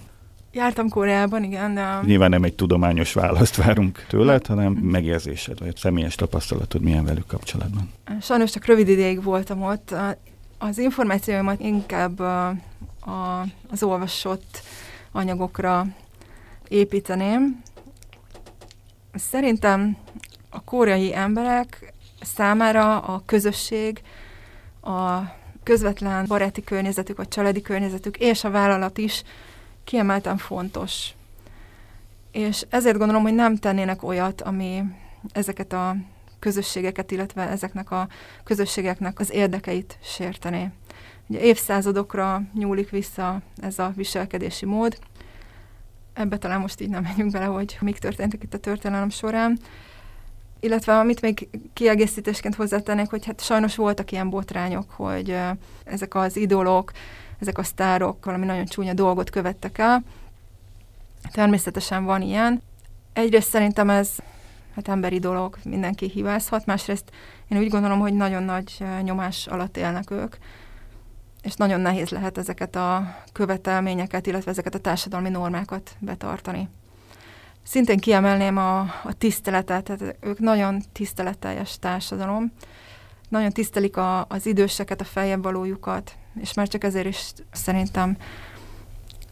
Jártam 0.58 0.90
Koreában, 0.90 1.44
igen, 1.44 1.74
de 1.74 2.00
Nyilván 2.04 2.30
nem 2.30 2.44
egy 2.44 2.56
tudományos 2.56 3.14
választ 3.14 3.56
várunk 3.56 4.06
tőled, 4.08 4.46
hanem 4.46 4.74
megérzésed, 4.74 5.60
vagy 5.60 5.76
személyes 5.76 6.16
tapasztalatod 6.16 6.82
milyen 6.82 7.06
velük 7.06 7.28
kapcsolatban. 7.28 7.92
sajnos 8.22 8.52
csak 8.52 8.66
rövid 8.66 8.88
ideig 8.88 9.24
voltam 9.24 9.64
ott. 9.64 9.96
Az 10.58 10.78
információimat 10.78 11.60
inkább 11.60 12.20
a, 12.20 12.48
a, 13.00 13.46
az 13.72 13.84
olvasott 13.84 14.62
anyagokra 15.12 15.86
építeném. 16.68 17.62
Szerintem 19.14 19.98
a 20.50 20.62
koreai 20.64 21.16
emberek 21.16 21.94
számára 22.22 23.00
a 23.00 23.22
közösség, 23.26 24.02
a 24.82 25.20
közvetlen 25.64 26.26
baráti 26.28 26.64
környezetük, 26.64 27.18
vagy 27.18 27.28
családi 27.28 27.62
környezetük 27.62 28.18
és 28.18 28.44
a 28.44 28.50
vállalat 28.50 28.98
is 28.98 29.24
kiemelten 29.88 30.38
fontos. 30.38 31.10
És 32.32 32.66
ezért 32.70 32.98
gondolom, 32.98 33.22
hogy 33.22 33.34
nem 33.34 33.56
tennének 33.56 34.04
olyat, 34.04 34.42
ami 34.42 34.84
ezeket 35.32 35.74
a 35.74 35.96
közösségeket, 36.40 37.12
illetve 37.12 37.42
ezeknek 37.42 37.92
a 37.92 38.08
közösségeknek 38.44 39.20
az 39.20 39.32
érdekeit 39.32 39.98
sértené. 40.04 40.70
Ugye 41.28 41.40
évszázadokra 41.40 42.42
nyúlik 42.54 42.90
vissza 42.90 43.42
ez 43.62 43.80
a 43.80 43.92
viselkedési 43.96 44.66
mód. 44.66 45.00
Ebbe 46.14 46.38
talán 46.38 46.60
most 46.60 46.82
így 46.82 46.90
nem 46.90 47.04
menjünk 47.04 47.32
bele, 47.32 47.46
hogy 47.46 47.78
mik 47.82 47.98
történtek 47.98 48.44
itt 48.44 48.54
a 48.54 48.60
történelem 48.60 49.10
során. 49.10 49.60
Illetve 50.60 50.98
amit 50.98 51.22
még 51.22 51.50
kiegészítésként 51.74 52.56
hozzátennék, 52.56 53.10
hogy 53.10 53.26
hát 53.26 53.42
sajnos 53.42 53.76
voltak 53.76 54.12
ilyen 54.12 54.30
botrányok, 54.30 54.92
hogy 54.92 55.38
ezek 55.84 56.16
az 56.16 56.36
idolok, 56.36 56.92
ezek 57.40 57.58
a 57.58 57.64
sztárok 57.64 58.26
valami 58.26 58.46
nagyon 58.46 58.66
csúnya 58.66 58.94
dolgot 58.94 59.30
követtek 59.30 59.78
el. 59.78 60.04
Természetesen 61.32 62.06
van 62.06 62.22
ilyen. 62.22 62.62
Egyrészt 63.14 63.50
szerintem 63.50 63.90
ez 63.90 64.10
hát 64.76 64.88
emberi 64.88 65.20
dolog, 65.20 65.58
mindenki 65.64 66.10
hibázhat, 66.10 66.66
másrészt 66.66 67.12
én 67.48 67.58
úgy 67.58 67.70
gondolom, 67.70 68.00
hogy 68.00 68.14
nagyon 68.14 68.44
nagy 68.44 68.84
nyomás 69.02 69.48
alatt 69.48 69.78
élnek 69.78 70.12
ők, 70.12 70.36
és 71.42 71.54
nagyon 71.56 71.80
nehéz 71.80 72.10
lehet 72.10 72.38
ezeket 72.38 72.76
a 72.76 73.16
követelményeket, 73.32 74.28
illetve 74.28 74.52
ezeket 74.52 74.76
a 74.76 74.80
társadalmi 74.80 75.30
normákat 75.30 75.96
betartani. 76.00 76.70
Szintén 77.68 77.98
kiemelném 77.98 78.58
a, 78.58 78.80
a 78.80 79.14
tiszteletet, 79.18 79.84
tehát 79.84 80.16
ők 80.22 80.40
nagyon 80.40 80.82
tiszteletteljes 80.92 81.80
társadalom, 81.80 82.52
nagyon 83.30 83.52
tisztelik 83.52 83.98
a, 83.98 84.26
az 84.30 84.46
időseket, 84.46 85.02
a 85.02 85.04
feljebb 85.04 85.44
valójukat, 85.44 86.16
és 86.42 86.54
már 86.54 86.68
csak 86.68 86.84
ezért 86.84 87.08
is 87.08 87.34
szerintem 87.52 88.18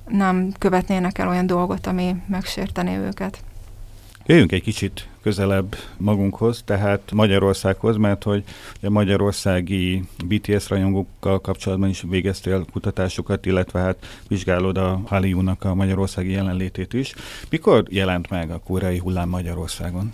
nem 0.08 0.52
követnének 0.60 1.18
el 1.18 1.28
olyan 1.28 1.46
dolgot, 1.46 1.88
ami 1.88 2.16
megsértené 2.28 2.98
őket. 2.98 3.44
Jöjjünk 4.26 4.52
egy 4.52 4.64
kicsit 4.64 5.08
közelebb 5.26 5.76
magunkhoz, 5.98 6.62
tehát 6.66 7.12
Magyarországhoz, 7.12 7.98
mert 7.98 8.24
hogy 8.24 8.44
a 8.82 8.90
magyarországi 8.90 10.04
BTS 10.26 10.70
rajongókkal 10.70 11.42
kapcsolatban 11.42 11.90
is 11.90 12.04
végeztél 12.10 12.66
kutatásokat, 12.72 13.46
illetve 13.46 13.80
hát 13.80 14.06
vizsgálod 14.28 14.78
a 14.78 15.02
Hallyu-nak 15.06 15.64
a 15.64 15.76
magyarországi 15.76 16.32
jelenlétét 16.32 16.94
is. 16.94 17.14
Mikor 17.50 17.84
jelent 17.90 18.30
meg 18.30 18.52
a 18.52 18.60
koreai 18.60 18.98
hullám 18.98 19.30
Magyarországon? 19.30 20.14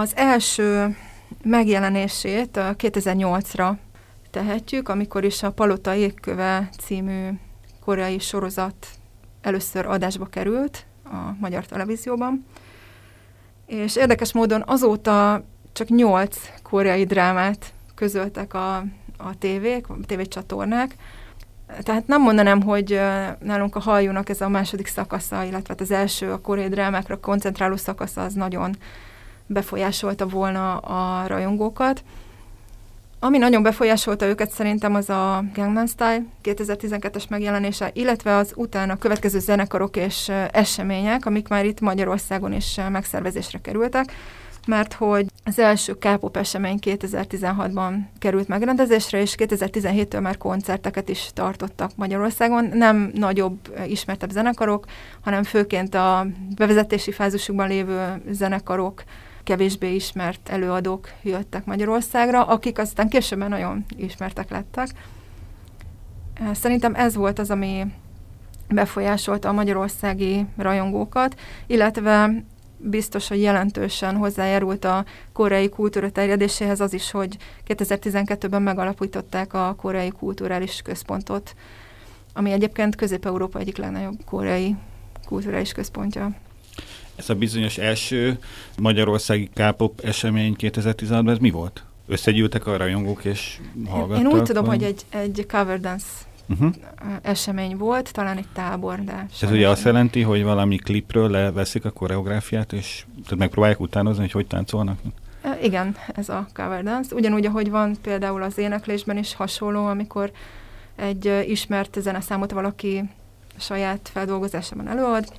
Az 0.00 0.16
első 0.16 0.96
megjelenését 1.44 2.56
a 2.56 2.76
2008-ra 2.76 3.72
tehetjük, 4.30 4.88
amikor 4.88 5.24
is 5.24 5.42
a 5.42 5.50
Palota 5.50 5.94
Égköve 5.94 6.68
című 6.78 7.28
koreai 7.84 8.18
sorozat 8.18 8.86
először 9.40 9.86
adásba 9.86 10.24
került 10.24 10.84
a 11.04 11.36
magyar 11.40 11.66
televízióban. 11.66 12.44
És 13.70 13.96
érdekes 13.96 14.32
módon 14.32 14.62
azóta 14.66 15.42
csak 15.72 15.88
nyolc 15.88 16.36
koreai 16.62 17.04
drámát 17.04 17.72
közöltek 17.94 18.54
a, 18.54 18.76
a 19.16 19.38
tévék, 19.38 19.88
a 19.88 19.96
tévécsatornák. 20.06 20.94
Tehát 21.82 22.06
nem 22.06 22.22
mondanám, 22.22 22.62
hogy 22.62 23.00
nálunk 23.38 23.76
a 23.76 23.80
haljúnak 23.80 24.28
ez 24.28 24.40
a 24.40 24.48
második 24.48 24.86
szakasza, 24.86 25.42
illetve 25.42 25.66
hát 25.68 25.80
az 25.80 25.90
első 25.90 26.32
a 26.32 26.40
koreai 26.40 26.68
drámákra 26.68 27.20
koncentráló 27.20 27.76
szakasza 27.76 28.22
az 28.22 28.32
nagyon 28.34 28.76
befolyásolta 29.46 30.26
volna 30.26 30.76
a 30.76 31.26
rajongókat. 31.26 32.02
Ami 33.22 33.38
nagyon 33.38 33.62
befolyásolta 33.62 34.26
őket 34.26 34.50
szerintem 34.50 34.94
az 34.94 35.10
a 35.10 35.44
Gangnam 35.54 35.86
Style 35.86 36.22
2012-es 36.44 37.28
megjelenése, 37.28 37.90
illetve 37.92 38.36
az 38.36 38.52
utána 38.56 38.96
következő 38.96 39.38
zenekarok 39.38 39.96
és 39.96 40.30
események, 40.52 41.26
amik 41.26 41.48
már 41.48 41.64
itt 41.64 41.80
Magyarországon 41.80 42.52
is 42.52 42.80
megszervezésre 42.90 43.60
kerültek. 43.60 44.12
mert 44.66 44.92
hogy 44.92 45.26
az 45.44 45.58
első 45.58 45.94
K-pop 45.94 46.36
esemény 46.36 46.78
2016-ban 46.82 47.94
került 48.18 48.48
megrendezésre, 48.48 49.20
és 49.20 49.34
2017-től 49.38 50.20
már 50.20 50.36
koncerteket 50.36 51.08
is 51.08 51.30
tartottak 51.34 51.90
Magyarországon. 51.96 52.70
Nem 52.72 53.10
nagyobb, 53.14 53.58
ismertebb 53.86 54.30
zenekarok, 54.30 54.84
hanem 55.20 55.42
főként 55.42 55.94
a 55.94 56.26
bevezetési 56.56 57.12
fázisukban 57.12 57.68
lévő 57.68 58.22
zenekarok, 58.30 59.02
kevésbé 59.50 59.94
ismert 59.94 60.48
előadók 60.48 61.08
jöttek 61.22 61.64
Magyarországra, 61.64 62.44
akik 62.44 62.78
aztán 62.78 63.08
később 63.08 63.38
nagyon 63.48 63.84
ismertek 63.96 64.50
lettek. 64.50 64.88
Szerintem 66.52 66.94
ez 66.94 67.14
volt 67.14 67.38
az, 67.38 67.50
ami 67.50 67.84
befolyásolta 68.68 69.48
a 69.48 69.52
magyarországi 69.52 70.46
rajongókat, 70.56 71.40
illetve 71.66 72.30
biztos, 72.76 73.28
hogy 73.28 73.40
jelentősen 73.40 74.16
hozzájárult 74.16 74.84
a 74.84 75.04
koreai 75.32 75.68
kultúra 75.68 76.10
terjedéséhez 76.10 76.80
az 76.80 76.92
is, 76.92 77.10
hogy 77.10 77.36
2012-ben 77.68 78.62
megalapították 78.62 79.54
a 79.54 79.74
koreai 79.78 80.10
kulturális 80.10 80.82
központot, 80.82 81.54
ami 82.34 82.52
egyébként 82.52 82.96
Közép-Európa 82.96 83.58
egyik 83.58 83.76
legnagyobb 83.76 84.24
koreai 84.24 84.76
kulturális 85.26 85.72
központja. 85.72 86.30
Ez 87.20 87.30
a 87.30 87.34
bizonyos 87.34 87.78
első 87.78 88.38
magyarországi 88.78 89.50
K-pop 89.54 90.00
esemény 90.00 90.56
2016-ban, 90.58 91.30
ez 91.30 91.38
mi 91.38 91.50
volt? 91.50 91.84
Összegyűltek 92.06 92.66
a 92.66 92.76
rajongók 92.76 93.24
és 93.24 93.60
hallgattak? 93.88 94.24
Én 94.24 94.26
úgy 94.26 94.42
tudom, 94.42 94.64
vagy? 94.64 94.74
hogy 94.74 94.84
egy, 94.84 95.04
egy 95.20 95.46
cover 95.48 95.80
dance 95.80 96.06
Uh-huh. 96.48 96.74
esemény 97.22 97.76
volt, 97.76 98.12
talán 98.12 98.36
egy 98.36 98.46
tábor, 98.52 99.04
de... 99.04 99.26
Ez 99.40 99.50
ugye 99.50 99.68
azt 99.68 99.84
jelenti, 99.84 100.22
hogy 100.22 100.42
valami 100.42 100.76
klipről 100.76 101.30
leveszik 101.30 101.84
a 101.84 101.90
koreográfiát, 101.90 102.72
és 102.72 103.04
tehát 103.22 103.38
megpróbálják 103.38 103.80
utánozni, 103.80 104.20
hogy 104.20 104.32
hogy 104.32 104.46
táncolnak? 104.46 104.98
Igen, 105.62 105.96
ez 106.14 106.28
a 106.28 106.46
cover 106.54 106.82
dance. 106.82 107.14
Ugyanúgy, 107.14 107.46
ahogy 107.46 107.70
van 107.70 107.96
például 108.02 108.42
az 108.42 108.58
éneklésben 108.58 109.16
is 109.16 109.34
hasonló, 109.34 109.86
amikor 109.86 110.30
egy 110.96 111.44
ismert 111.46 111.98
zeneszámot 112.00 112.50
valaki 112.50 113.02
saját 113.58 114.10
feldolgozásában 114.12 114.88
előad. 114.88 115.32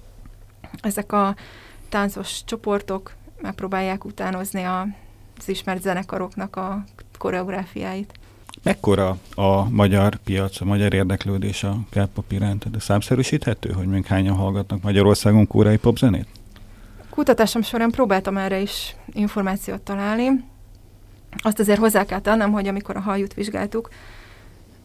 Ezek 0.81 1.11
a 1.11 1.35
táncos 1.91 2.43
csoportok 2.45 3.13
megpróbálják 3.41 4.05
utánozni 4.05 4.63
a, 4.63 4.87
az 5.37 5.49
ismert 5.49 5.81
zenekaroknak 5.81 6.55
a 6.55 6.83
koreográfiáit. 7.17 8.13
Mekkora 8.63 9.17
a 9.35 9.69
magyar 9.69 10.15
piac, 10.15 10.61
a 10.61 10.65
magyar 10.65 10.93
érdeklődés 10.93 11.63
a 11.63 11.77
K-pop 11.89 12.31
iránt? 12.31 12.71
De 12.71 12.79
számszerűsíthető, 12.79 13.71
hogy 13.71 13.87
még 13.87 14.05
hányan 14.05 14.35
hallgatnak 14.35 14.81
Magyarországon 14.81 15.47
koreai 15.47 15.77
popzenét? 15.77 16.27
Kutatásom 17.09 17.61
során 17.61 17.91
próbáltam 17.91 18.37
erre 18.37 18.59
is 18.59 18.95
információt 19.13 19.81
találni. 19.81 20.29
Azt 21.37 21.59
azért 21.59 21.79
hozzá 21.79 22.05
kell 22.05 22.19
tennem, 22.19 22.51
hogy 22.51 22.67
amikor 22.67 22.95
a 22.95 22.99
hajút 22.99 23.33
vizsgáltuk, 23.33 23.89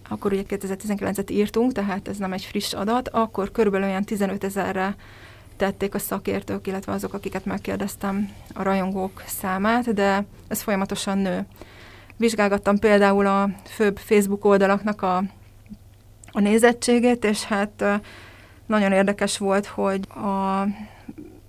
akkor 0.09 0.33
ugye 0.33 0.42
2019-et 0.49 1.31
írtunk, 1.31 1.73
tehát 1.73 2.09
ez 2.09 2.16
nem 2.16 2.33
egy 2.33 2.45
friss 2.45 2.73
adat, 2.73 3.09
akkor 3.09 3.51
körülbelül 3.51 3.87
olyan 3.87 4.05
15 4.05 4.45
ezerre 4.45 4.97
tették 5.57 5.95
a 5.95 5.99
szakértők, 5.99 6.66
illetve 6.66 6.92
azok, 6.92 7.14
akiket 7.14 7.45
megkérdeztem 7.45 8.31
a 8.55 8.62
rajongók 8.62 9.23
számát, 9.27 9.95
de 9.95 10.25
ez 10.49 10.62
folyamatosan 10.62 11.19
nő. 11.19 11.47
Vizsgálgattam 12.16 12.79
például 12.79 13.27
a 13.27 13.49
főbb 13.64 13.99
Facebook 13.99 14.45
oldalaknak 14.45 15.03
a, 15.03 15.16
a 16.33 16.40
nézettségét, 16.40 17.25
és 17.25 17.45
hát 17.45 17.85
nagyon 18.66 18.92
érdekes 18.92 19.38
volt, 19.38 19.66
hogy 19.66 20.09
a 20.09 20.66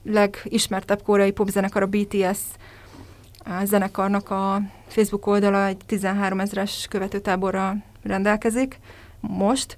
legismertebb 0.03 1.01
koreai 1.01 1.31
popzenekar, 1.31 1.81
a 1.81 1.87
BTS 1.87 2.39
a 3.47 3.65
zenekarnak 3.65 4.29
a 4.29 4.61
Facebook 4.87 5.27
oldala 5.27 5.65
egy 5.65 5.77
13 5.85 6.39
ezeres 6.39 6.85
követőtáborra 6.89 7.75
rendelkezik 8.03 8.79
most, 9.19 9.77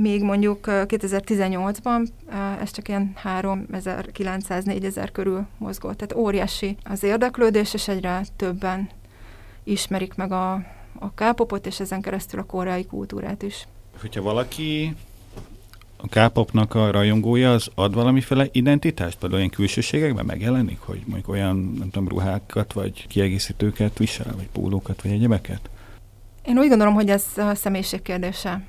még 0.00 0.22
mondjuk 0.22 0.66
ö, 0.66 0.82
2018-ban 0.86 2.06
ö, 2.30 2.60
ez 2.60 2.70
csak 2.70 2.88
ilyen 2.88 3.12
3900-4000 3.24 5.08
körül 5.12 5.46
mozgott. 5.58 5.96
Tehát 5.96 6.24
óriási 6.24 6.76
az 6.84 7.02
érdeklődés, 7.02 7.74
és 7.74 7.88
egyre 7.88 8.24
többen 8.36 8.88
ismerik 9.64 10.14
meg 10.14 10.32
a, 10.32 10.52
a 10.98 11.10
K-popot, 11.14 11.66
és 11.66 11.80
ezen 11.80 12.00
keresztül 12.00 12.40
a 12.40 12.44
koreai 12.44 12.84
kultúrát 12.86 13.42
is. 13.42 13.66
Hogyha 14.00 14.22
valaki 14.22 14.94
a 15.96 16.08
K-popnak 16.08 16.74
a 16.74 16.90
rajongója, 16.90 17.52
az 17.52 17.70
ad 17.74 17.94
valamiféle 17.94 18.46
identitást? 18.52 19.18
Például 19.18 19.40
olyan 19.40 19.52
külsőségekben 19.52 20.24
megjelenik, 20.24 20.80
hogy 20.80 21.00
mondjuk 21.06 21.28
olyan, 21.28 21.56
nem 21.78 21.90
tudom, 21.90 22.08
ruhákat, 22.08 22.72
vagy 22.72 23.06
kiegészítőket 23.06 23.98
visel, 23.98 24.32
vagy 24.36 24.48
pólókat, 24.52 25.02
vagy 25.02 25.12
egyebeket? 25.12 25.70
Én 26.44 26.58
úgy 26.58 26.68
gondolom, 26.68 26.94
hogy 26.94 27.10
ez 27.10 27.24
a 27.36 27.54
személyiség 27.54 28.02
kérdése. 28.02 28.62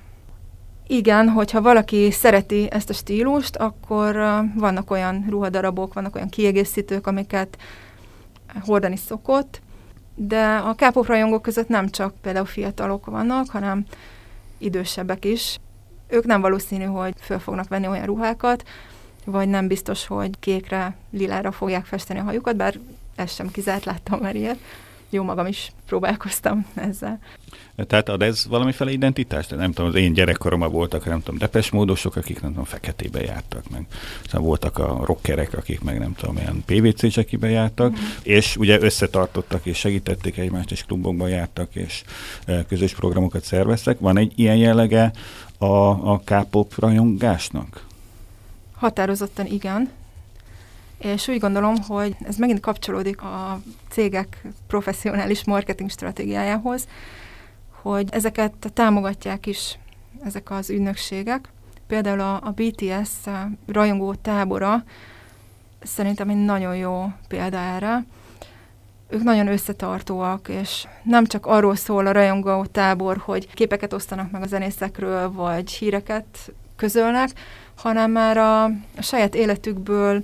Igen, 0.91 1.30
hogyha 1.30 1.62
valaki 1.62 2.12
szereti 2.12 2.67
ezt 2.71 2.89
a 2.89 2.93
stílust, 2.93 3.56
akkor 3.56 4.15
vannak 4.56 4.91
olyan 4.91 5.25
ruhadarabok, 5.30 5.93
vannak 5.93 6.15
olyan 6.15 6.30
kiegészítők, 6.30 7.08
amiket 7.08 7.58
hordani 8.62 8.95
szokott, 8.95 9.62
de 10.15 10.56
a 10.56 10.73
K-pop 10.73 11.06
rajongók 11.06 11.41
között 11.41 11.67
nem 11.67 11.89
csak 11.89 12.13
például 12.21 12.45
fiatalok 12.45 13.06
vannak, 13.06 13.49
hanem 13.49 13.86
idősebbek 14.58 15.25
is. 15.25 15.60
Ők 16.08 16.25
nem 16.25 16.41
valószínű, 16.41 16.84
hogy 16.84 17.13
föl 17.19 17.39
fognak 17.39 17.67
venni 17.67 17.88
olyan 17.88 18.06
ruhákat, 18.06 18.67
vagy 19.25 19.47
nem 19.47 19.67
biztos, 19.67 20.08
hogy 20.08 20.39
kékre, 20.39 20.95
lilára 21.12 21.52
fogják 21.52 21.86
festeni 21.86 22.19
a 22.19 22.23
hajukat, 22.23 22.56
bár 22.56 22.80
ez 23.15 23.32
sem 23.32 23.52
kizárt, 23.52 23.86
láttam 23.86 24.19
már 24.19 24.36
ilyet. 24.36 24.60
Jó 25.10 25.24
magam 25.24 25.45
is 25.45 25.72
próbálkoztam 25.86 26.65
ezzel. 26.76 27.19
Tehát 27.88 28.10
ad 28.10 28.22
ez 28.22 28.45
valamiféle 28.50 28.91
identitást? 28.91 29.56
Nem 29.56 29.72
tudom, 29.72 29.89
az 29.89 29.95
én 29.95 30.13
gyerekkoromban 30.13 30.72
voltak, 30.72 31.06
nem 31.06 31.19
tudom, 31.19 31.38
depes 31.38 31.69
módosok, 31.69 32.15
akik 32.15 32.41
nem 32.41 32.50
tudom, 32.50 32.65
feketébe 32.65 33.22
jártak, 33.22 33.69
meg 33.69 33.86
aztán 34.24 34.41
voltak 34.41 34.78
a 34.78 35.06
rockerek, 35.06 35.54
akik 35.54 35.82
meg 35.82 36.00
nem 36.00 36.13
tudom, 36.13 36.38
ilyen 36.38 36.63
PVC 36.65 37.12
csekibe 37.12 37.50
jártak, 37.50 37.91
mm. 37.91 38.04
és 38.24 38.58
ugye 38.58 38.82
összetartottak 38.82 39.65
és 39.65 39.78
segítették 39.78 40.38
egymást, 40.38 40.72
és 40.72 40.84
klubokban 40.84 41.30
jártak, 41.30 41.76
és 41.76 42.04
e, 42.45 42.65
közös 42.65 42.93
programokat 42.93 43.43
szerveztek. 43.43 44.00
Van 44.00 44.17
egy 44.17 44.34
ilyen 44.36 44.56
jellege 44.56 45.12
a, 45.58 45.65
a 46.12 46.22
K-pop 46.24 46.74
rajongásnak? 46.80 47.86
Határozottan 48.76 49.45
igen. 49.45 49.89
És 51.00 51.28
úgy 51.28 51.39
gondolom, 51.39 51.76
hogy 51.88 52.16
ez 52.24 52.36
megint 52.36 52.60
kapcsolódik 52.60 53.22
a 53.22 53.62
cégek 53.89 54.41
professzionális 54.68 55.43
marketing 55.43 55.89
stratégiájához, 55.89 56.88
hogy 57.82 58.08
ezeket 58.12 58.54
támogatják 58.74 59.45
is 59.45 59.78
ezek 60.24 60.52
az 60.52 60.70
ügynökségek. 60.70 61.50
Például 61.88 62.20
a, 62.20 62.34
a 62.34 62.54
BTS 62.56 63.30
rajongó 63.66 64.14
tábora 64.14 64.84
szerintem 65.84 66.30
egy 66.30 66.45
nagyon 66.45 66.76
jó 66.76 67.06
példa 67.28 67.58
erre. 67.58 68.06
Ők 69.10 69.24
nagyon 69.24 69.47
összetartóak, 69.47 70.47
és 70.47 70.88
nem 71.04 71.26
csak 71.26 71.45
arról 71.45 71.76
szól 71.76 72.08
a 72.08 72.12
rajongó 72.12 72.66
tábor, 72.66 73.18
hogy 73.18 73.54
képeket 73.54 73.93
osztanak 73.93 74.32
meg 74.32 74.41
a 74.41 74.47
zenészekről, 74.47 75.32
vagy 75.32 75.72
híreket 75.72 76.52
közölnek, 76.76 77.30
hanem 77.76 78.12
már 78.12 78.38
a, 78.38 78.64
a 78.64 79.02
saját 79.02 79.36
életükből 79.36 80.24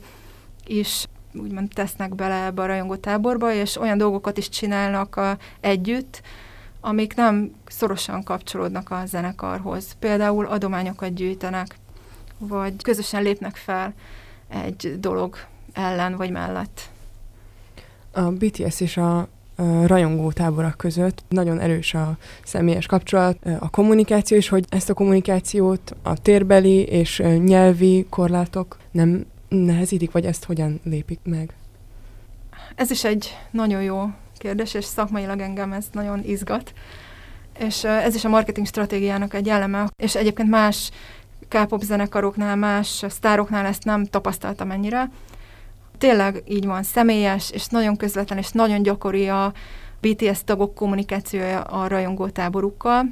is 0.68 1.07
úgymond 1.34 1.70
tesznek 1.74 2.16
bele 2.16 2.45
ebbe 2.45 2.61
a 2.61 2.66
rajongó 2.66 2.95
táborba, 2.95 3.53
és 3.53 3.78
olyan 3.78 3.97
dolgokat 3.97 4.38
is 4.38 4.49
csinálnak 4.49 5.16
a, 5.16 5.38
együtt, 5.59 6.22
amik 6.82 7.16
nem 7.16 7.51
szorosan 7.68 8.24
kapcsolódnak 8.24 8.91
a 8.91 9.05
zenekarhoz. 9.05 9.95
Például 9.99 10.45
adományokat 10.45 11.13
gyűjtenek, 11.13 11.76
vagy 12.38 12.74
közösen 12.82 13.24
lépnek 13.24 13.55
fel 13.55 13.93
egy 14.47 14.95
dolog 14.99 15.38
ellen 15.74 16.16
vagy 16.16 16.30
mellett. 16.30 16.89
A 18.11 18.22
BTS 18.22 18.80
és 18.80 18.97
a 18.97 19.28
rajongó 19.86 20.32
táborak 20.32 20.78
között 20.78 21.24
nagyon 21.30 21.59
erős 21.59 21.93
a 21.93 22.18
személyes 22.43 22.86
kapcsolat, 22.86 23.38
a 23.59 23.70
kommunikáció 23.70 24.38
is, 24.38 24.49
hogy 24.49 24.66
ezt 24.70 24.89
a 24.89 24.93
kommunikációt 24.93 25.95
a 26.03 26.18
térbeli 26.18 26.84
és 26.84 27.24
nyelvi 27.43 28.05
korlátok 28.09 28.78
nem 28.91 29.26
nehezítik, 29.55 30.11
vagy 30.11 30.25
ezt 30.25 30.43
hogyan 30.43 30.79
lépik 30.83 31.19
meg? 31.23 31.53
Ez 32.75 32.91
is 32.91 33.03
egy 33.03 33.37
nagyon 33.51 33.81
jó 33.81 34.05
kérdés, 34.37 34.73
és 34.73 34.85
szakmailag 34.85 35.39
engem 35.39 35.73
ez 35.73 35.85
nagyon 35.91 36.23
izgat. 36.25 36.73
És 37.59 37.83
ez 37.83 38.15
is 38.15 38.25
a 38.25 38.29
marketing 38.29 38.67
stratégiának 38.67 39.33
egy 39.33 39.49
eleme, 39.49 39.87
és 40.03 40.15
egyébként 40.15 40.49
más 40.49 40.91
K-pop 41.47 41.81
zenekaroknál, 41.81 42.55
más 42.55 43.05
sztároknál 43.09 43.65
ezt 43.65 43.83
nem 43.83 44.05
tapasztaltam 44.05 44.71
ennyire. 44.71 45.09
Tényleg 45.97 46.43
így 46.47 46.65
van, 46.65 46.83
személyes, 46.83 47.51
és 47.51 47.67
nagyon 47.67 47.95
közvetlen, 47.95 48.37
és 48.37 48.51
nagyon 48.51 48.81
gyakori 48.83 49.27
a 49.27 49.53
BTS 50.01 50.43
tagok 50.45 50.75
kommunikációja 50.75 51.61
a 51.61 51.87
rajongó 51.87 52.27
táborukkal. 52.27 53.05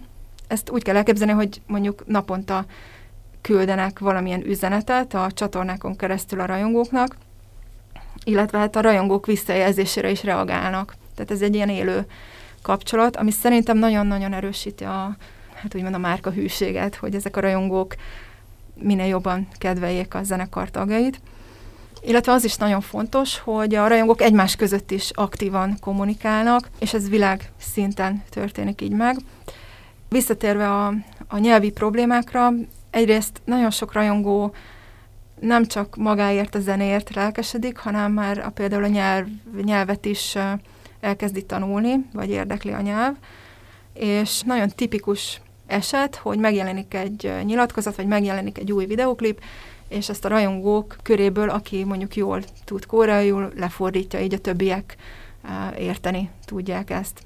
Ezt 0.47 0.69
úgy 0.69 0.83
kell 0.83 0.95
elképzelni, 0.95 1.33
hogy 1.33 1.61
mondjuk 1.67 2.03
naponta 2.07 2.65
küldenek 3.43 3.99
valamilyen 3.99 4.45
üzenetet 4.45 5.13
a 5.13 5.31
csatornákon 5.33 5.95
keresztül 5.95 6.39
a 6.39 6.45
rajongóknak, 6.45 7.15
illetve 8.23 8.57
hát 8.57 8.75
a 8.75 8.81
rajongók 8.81 9.25
visszajelzésére 9.25 10.09
is 10.09 10.23
reagálnak. 10.23 10.95
Tehát 11.15 11.31
ez 11.31 11.41
egy 11.41 11.55
ilyen 11.55 11.69
élő 11.69 12.05
kapcsolat, 12.61 13.15
ami 13.15 13.31
szerintem 13.31 13.77
nagyon-nagyon 13.77 14.33
erősíti 14.33 14.83
a, 14.83 15.15
hát 15.53 15.75
úgymond 15.75 15.93
a 15.93 15.97
márka 15.97 16.31
hűséget, 16.31 16.95
hogy 16.95 17.15
ezek 17.15 17.37
a 17.37 17.41
rajongók 17.41 17.95
minél 18.73 19.05
jobban 19.05 19.47
kedveljék 19.57 20.13
a 20.13 20.23
zenekar 20.23 20.69
tagjait. 20.71 21.21
Illetve 22.01 22.31
az 22.31 22.43
is 22.43 22.55
nagyon 22.55 22.81
fontos, 22.81 23.39
hogy 23.39 23.75
a 23.75 23.87
rajongók 23.87 24.21
egymás 24.21 24.55
között 24.55 24.91
is 24.91 25.11
aktívan 25.13 25.77
kommunikálnak, 25.79 26.69
és 26.79 26.93
ez 26.93 27.09
világ 27.09 27.51
szinten 27.57 28.23
történik 28.29 28.81
így 28.81 28.91
meg. 28.91 29.17
Visszatérve 30.09 30.71
a, 30.71 30.93
a 31.27 31.37
nyelvi 31.37 31.71
problémákra, 31.71 32.49
egyrészt 32.93 33.41
nagyon 33.45 33.71
sok 33.71 33.93
rajongó 33.93 34.53
nem 35.39 35.65
csak 35.65 35.95
magáért 35.95 36.55
a 36.55 36.59
zenéért 36.59 37.15
lelkesedik, 37.15 37.77
hanem 37.77 38.11
már 38.11 38.37
a, 38.37 38.49
például 38.49 38.83
a 38.83 38.87
nyelv, 38.87 39.25
nyelvet 39.63 40.05
is 40.05 40.37
elkezdi 40.99 41.45
tanulni, 41.45 42.05
vagy 42.13 42.29
érdekli 42.29 42.71
a 42.71 42.81
nyelv, 42.81 43.15
és 43.93 44.41
nagyon 44.41 44.69
tipikus 44.69 45.41
eset, 45.67 46.15
hogy 46.15 46.37
megjelenik 46.37 46.93
egy 46.93 47.31
nyilatkozat, 47.43 47.95
vagy 47.95 48.07
megjelenik 48.07 48.57
egy 48.57 48.71
új 48.71 48.85
videoklip, 48.85 49.41
és 49.87 50.09
ezt 50.09 50.25
a 50.25 50.29
rajongók 50.29 50.95
köréből, 51.03 51.49
aki 51.49 51.83
mondjuk 51.83 52.15
jól 52.15 52.43
tud 52.65 52.85
koreaiul, 52.85 53.51
lefordítja, 53.55 54.19
így 54.19 54.33
a 54.33 54.39
többiek 54.39 54.95
érteni 55.77 56.29
tudják 56.45 56.89
ezt. 56.89 57.21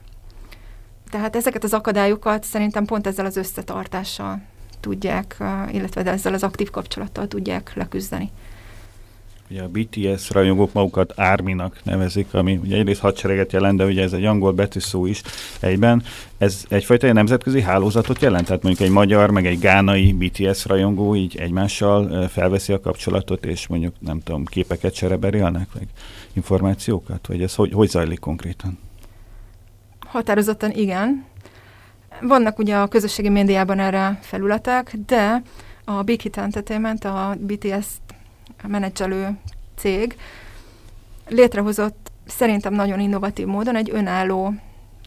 Tehát 1.09 1.35
ezeket 1.35 1.63
az 1.63 1.73
akadályokat 1.73 2.43
szerintem 2.43 2.85
pont 2.85 3.07
ezzel 3.07 3.25
az 3.25 3.37
összetartással 3.37 4.41
tudják, 4.87 5.37
illetve 5.71 6.05
ezzel 6.05 6.33
az 6.33 6.43
aktív 6.43 6.69
kapcsolattal 6.69 7.27
tudják 7.27 7.71
leküzdeni. 7.75 8.29
Ugye 9.49 9.61
a 9.61 9.67
BTS 9.67 10.29
rajongók 10.29 10.73
magukat 10.73 11.13
Árminak 11.15 11.79
nevezik, 11.83 12.33
ami 12.33 12.59
ugye 12.63 12.77
egyrészt 12.77 12.99
hadsereget 12.99 13.51
jelent, 13.51 13.77
de 13.77 13.85
ugye 13.85 14.03
ez 14.03 14.13
egy 14.13 14.25
angol 14.25 14.51
betűszó 14.51 15.05
is 15.05 15.21
egyben. 15.59 16.03
Ez 16.37 16.65
egyfajta 16.69 17.13
nemzetközi 17.13 17.61
hálózatot 17.61 18.21
jelent? 18.21 18.45
Tehát 18.45 18.63
mondjuk 18.63 18.87
egy 18.87 18.93
magyar, 18.93 19.31
meg 19.31 19.45
egy 19.45 19.59
gánai 19.59 20.13
BTS 20.13 20.65
rajongó 20.65 21.15
így 21.15 21.37
egymással 21.37 22.27
felveszi 22.27 22.73
a 22.73 22.79
kapcsolatot, 22.79 23.45
és 23.45 23.67
mondjuk 23.67 23.93
nem 23.99 24.19
tudom, 24.23 24.45
képeket 24.45 24.93
csereberélnek, 24.93 25.67
meg 25.73 25.87
információkat? 26.33 27.27
Vagy 27.27 27.41
ez 27.41 27.55
hogy, 27.55 27.71
hogy 27.73 27.89
zajlik 27.89 28.19
konkrétan? 28.19 28.77
Határozottan 29.99 30.71
igen. 30.71 31.25
Vannak 32.21 32.59
ugye 32.59 32.75
a 32.77 32.87
közösségi 32.87 33.29
médiában 33.29 33.79
erre 33.79 34.19
felületek, 34.21 34.95
de 35.05 35.41
a 35.85 36.01
Big 36.01 36.21
Hit 36.21 36.37
Entertainment, 36.37 37.05
a 37.05 37.35
BTS 37.39 37.87
menedzselő 38.67 39.37
cég 39.75 40.15
létrehozott 41.27 42.11
szerintem 42.25 42.73
nagyon 42.73 42.99
innovatív 42.99 43.45
módon 43.45 43.75
egy 43.75 43.89
önálló 43.93 44.53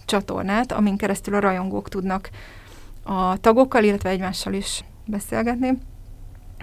csatornát, 0.04 0.72
amin 0.72 0.96
keresztül 0.96 1.34
a 1.34 1.40
rajongók 1.40 1.88
tudnak 1.88 2.30
a 3.02 3.36
tagokkal, 3.36 3.84
illetve 3.84 4.08
egymással 4.08 4.52
is 4.52 4.84
beszélgetni. 5.06 5.78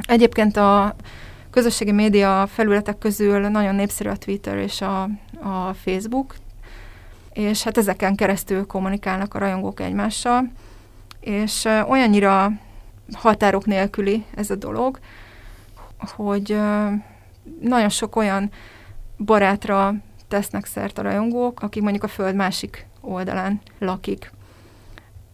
Egyébként 0.07 0.57
a 0.57 0.95
közösségi 1.49 1.91
média 1.91 2.47
felületek 2.47 2.97
közül 2.97 3.39
nagyon 3.47 3.75
népszerű 3.75 4.09
a 4.09 4.17
Twitter 4.17 4.57
és 4.57 4.81
a, 4.81 5.01
a 5.41 5.73
Facebook, 5.73 6.35
és 7.37 7.63
hát 7.63 7.77
ezeken 7.77 8.15
keresztül 8.15 8.65
kommunikálnak 8.65 9.33
a 9.33 9.39
rajongók 9.39 9.79
egymással, 9.79 10.51
és 11.19 11.67
olyannyira 11.87 12.51
határok 13.13 13.65
nélküli 13.65 14.25
ez 14.35 14.49
a 14.49 14.55
dolog, 14.55 14.99
hogy 15.99 16.59
nagyon 17.61 17.89
sok 17.89 18.15
olyan 18.15 18.51
barátra 19.17 19.93
tesznek 20.27 20.65
szert 20.65 20.97
a 20.97 21.01
rajongók, 21.01 21.61
akik 21.61 21.81
mondjuk 21.81 22.03
a 22.03 22.07
föld 22.07 22.35
másik 22.35 22.85
oldalán 23.01 23.61
lakik. 23.79 24.31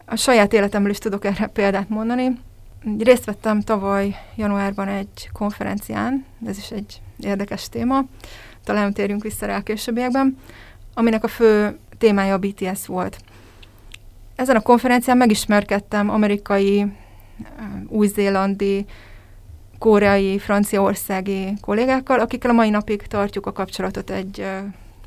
A 0.05 0.15
saját 0.15 0.53
életemből 0.53 0.91
is 0.91 0.97
tudok 0.97 1.25
erre 1.25 1.47
példát 1.47 1.89
mondani. 1.89 2.39
Részt 2.99 3.25
vettem 3.25 3.61
tavaly 3.61 4.15
januárban 4.35 4.87
egy 4.87 5.29
konferencián, 5.33 6.25
ez 6.45 6.57
is 6.57 6.71
egy 6.71 7.01
érdekes 7.19 7.69
téma, 7.69 8.01
talán 8.63 8.93
térjünk 8.93 9.23
vissza 9.23 9.45
rá 9.45 9.57
a 9.57 9.61
későbbiekben, 9.61 10.37
aminek 10.93 11.23
a 11.23 11.27
fő 11.27 11.77
témája 12.03 12.33
a 12.33 12.37
BTS 12.37 12.85
volt. 12.85 13.17
Ezen 14.35 14.55
a 14.55 14.61
konferencián 14.61 15.17
megismerkedtem 15.17 16.09
amerikai, 16.09 16.81
ö, 16.81 16.87
új-zélandi, 17.87 18.85
koreai, 19.77 20.39
franciaországi 20.39 21.53
kollégákkal, 21.61 22.19
akikkel 22.19 22.49
a 22.49 22.53
mai 22.53 22.69
napig 22.69 23.01
tartjuk 23.01 23.45
a 23.45 23.51
kapcsolatot 23.51 24.09
egy 24.09 24.39
ö, 24.39 24.57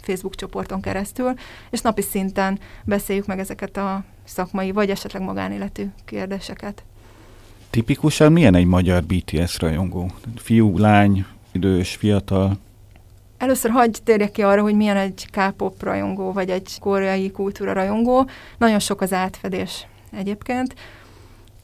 Facebook 0.01 0.35
csoporton 0.35 0.81
keresztül, 0.81 1.35
és 1.71 1.81
napi 1.81 2.03
szinten 2.03 2.59
beszéljük 2.85 3.27
meg 3.27 3.39
ezeket 3.39 3.77
a 3.77 4.05
szakmai, 4.25 4.71
vagy 4.73 4.91
esetleg 4.91 5.23
magánéletű 5.23 5.87
kérdéseket. 6.05 6.85
Tipikusan 7.71 8.33
milyen 8.33 8.55
egy 8.55 8.67
magyar 8.67 9.03
BTS 9.03 9.59
rajongó? 9.59 10.11
Fiú, 10.37 10.79
lány, 10.79 11.27
idős, 11.53 11.95
fiatal? 11.95 12.59
Először 13.39 13.71
hagyj 13.71 13.99
térjek 14.05 14.31
ki 14.31 14.43
arra, 14.43 14.63
hogy 14.63 14.75
milyen 14.75 14.97
egy 14.97 15.29
K-pop 15.31 15.83
rajongó, 15.83 16.33
vagy 16.33 16.51
egy 16.51 16.77
koreai 16.81 17.31
kultúra 17.31 17.73
rajongó. 17.73 18.29
Nagyon 18.59 18.79
sok 18.79 19.01
az 19.01 19.13
átfedés 19.13 19.87
egyébként. 20.13 20.75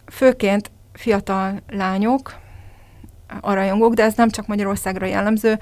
Főként 0.06 0.70
fiatal 0.92 1.62
lányok, 1.68 2.40
a 3.40 3.54
rajongók, 3.54 3.94
de 3.94 4.02
ez 4.02 4.14
nem 4.14 4.30
csak 4.30 4.46
Magyarországra 4.46 5.06
jellemző. 5.06 5.58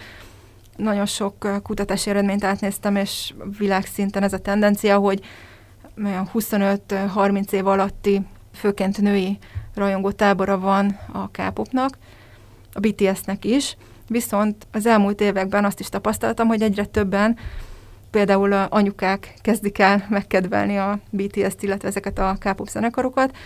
Nagyon 0.76 1.06
sok 1.06 1.62
kutatási 1.62 2.10
eredményt 2.10 2.44
átnéztem, 2.44 2.96
és 2.96 3.34
világszinten 3.58 4.22
ez 4.22 4.32
a 4.32 4.38
tendencia, 4.38 4.98
hogy 4.98 5.20
olyan 6.04 6.30
25-30 6.34 7.52
év 7.52 7.66
alatti, 7.66 8.20
főként 8.54 9.00
női 9.00 9.38
rajongó 9.74 10.10
tábora 10.10 10.58
van 10.58 10.98
a 11.12 11.28
K-popnak, 11.28 11.98
a 12.72 12.80
BTS-nek 12.80 13.44
is. 13.44 13.76
Viszont 14.12 14.66
az 14.72 14.86
elmúlt 14.86 15.20
években 15.20 15.64
azt 15.64 15.80
is 15.80 15.88
tapasztaltam, 15.88 16.46
hogy 16.46 16.62
egyre 16.62 16.84
többen, 16.84 17.38
például 18.10 18.52
a 18.52 18.66
anyukák 18.70 19.34
kezdik 19.42 19.78
el 19.78 20.06
megkedvelni 20.08 20.78
a 20.78 20.98
BTS-t, 21.10 21.62
illetve 21.62 21.88
ezeket 21.88 22.18
a 22.18 22.36
K-pop 22.38 22.68
zenekarokat, 22.68 23.36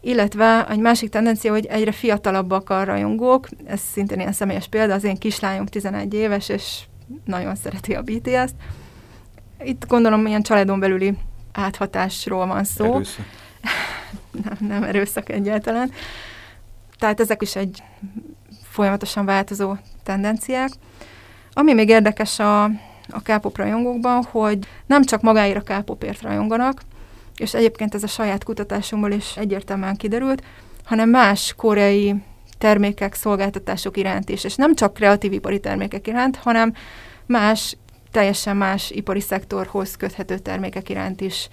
illetve 0.00 0.68
egy 0.68 0.78
másik 0.78 1.10
tendencia, 1.10 1.52
hogy 1.52 1.66
egyre 1.66 1.92
fiatalabbak 1.92 2.70
a 2.70 2.84
rajongók, 2.84 3.48
ez 3.66 3.80
szintén 3.80 4.20
ilyen 4.20 4.32
személyes 4.32 4.68
példa, 4.68 4.94
az 4.94 5.04
én 5.04 5.16
kislányom 5.16 5.66
11 5.66 6.14
éves, 6.14 6.48
és 6.48 6.80
nagyon 7.24 7.54
szereti 7.54 7.94
a 7.94 8.02
BTS-t. 8.02 8.54
Itt 9.62 9.86
gondolom 9.86 10.26
ilyen 10.26 10.42
családon 10.42 10.80
belüli 10.80 11.18
áthatásról 11.52 12.46
van 12.46 12.64
szó 12.64 12.94
Erőszak. 12.94 13.24
nem, 14.44 14.68
nem 14.68 14.82
erőszak 14.82 15.28
egyáltalán. 15.28 15.90
Tehát 16.98 17.20
ezek 17.20 17.42
is 17.42 17.56
egy 17.56 17.82
folyamatosan 18.78 19.24
változó 19.24 19.74
tendenciák. 20.02 20.70
Ami 21.52 21.72
még 21.72 21.88
érdekes 21.88 22.38
a, 22.38 22.64
a 23.08 23.22
K-pop 23.22 23.56
rajongókban, 23.56 24.22
hogy 24.30 24.58
nem 24.86 25.04
csak 25.04 25.22
magáért 25.22 25.68
a 25.68 25.74
K-popért 25.74 26.22
rajonganak, 26.22 26.82
és 27.36 27.54
egyébként 27.54 27.94
ez 27.94 28.02
a 28.02 28.06
saját 28.06 28.44
kutatásunkból 28.44 29.10
is 29.10 29.36
egyértelműen 29.36 29.96
kiderült, 29.96 30.42
hanem 30.84 31.08
más 31.08 31.54
koreai 31.56 32.14
termékek, 32.58 33.14
szolgáltatások 33.14 33.96
iránt 33.96 34.28
is, 34.28 34.44
és 34.44 34.54
nem 34.54 34.74
csak 34.74 34.94
kreatív 34.94 35.32
ipari 35.32 35.60
termékek 35.60 36.06
iránt, 36.06 36.36
hanem 36.36 36.74
más, 37.26 37.76
teljesen 38.10 38.56
más 38.56 38.90
ipari 38.90 39.20
szektorhoz 39.20 39.96
köthető 39.96 40.38
termékek 40.38 40.88
iránt 40.88 41.20
is 41.20 41.48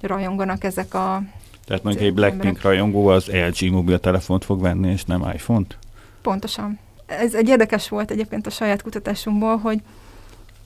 rajonganak 0.00 0.64
ezek 0.64 0.94
a 0.94 1.22
Tehát 1.64 1.82
mondjuk 1.82 2.04
egy 2.04 2.10
Emberek. 2.10 2.30
Blackpink 2.30 2.62
rajongó 2.62 3.06
az 3.06 3.26
LG 3.26 3.70
mobiltelefont 3.70 4.44
fog 4.44 4.60
venni, 4.60 4.90
és 4.90 5.04
nem 5.04 5.30
iPhone-t? 5.34 5.78
Pontosan. 6.22 6.78
Ez 7.06 7.34
egy 7.34 7.48
érdekes 7.48 7.88
volt 7.88 8.10
egyébként 8.10 8.46
a 8.46 8.50
saját 8.50 8.82
kutatásunkból, 8.82 9.56
hogy 9.56 9.80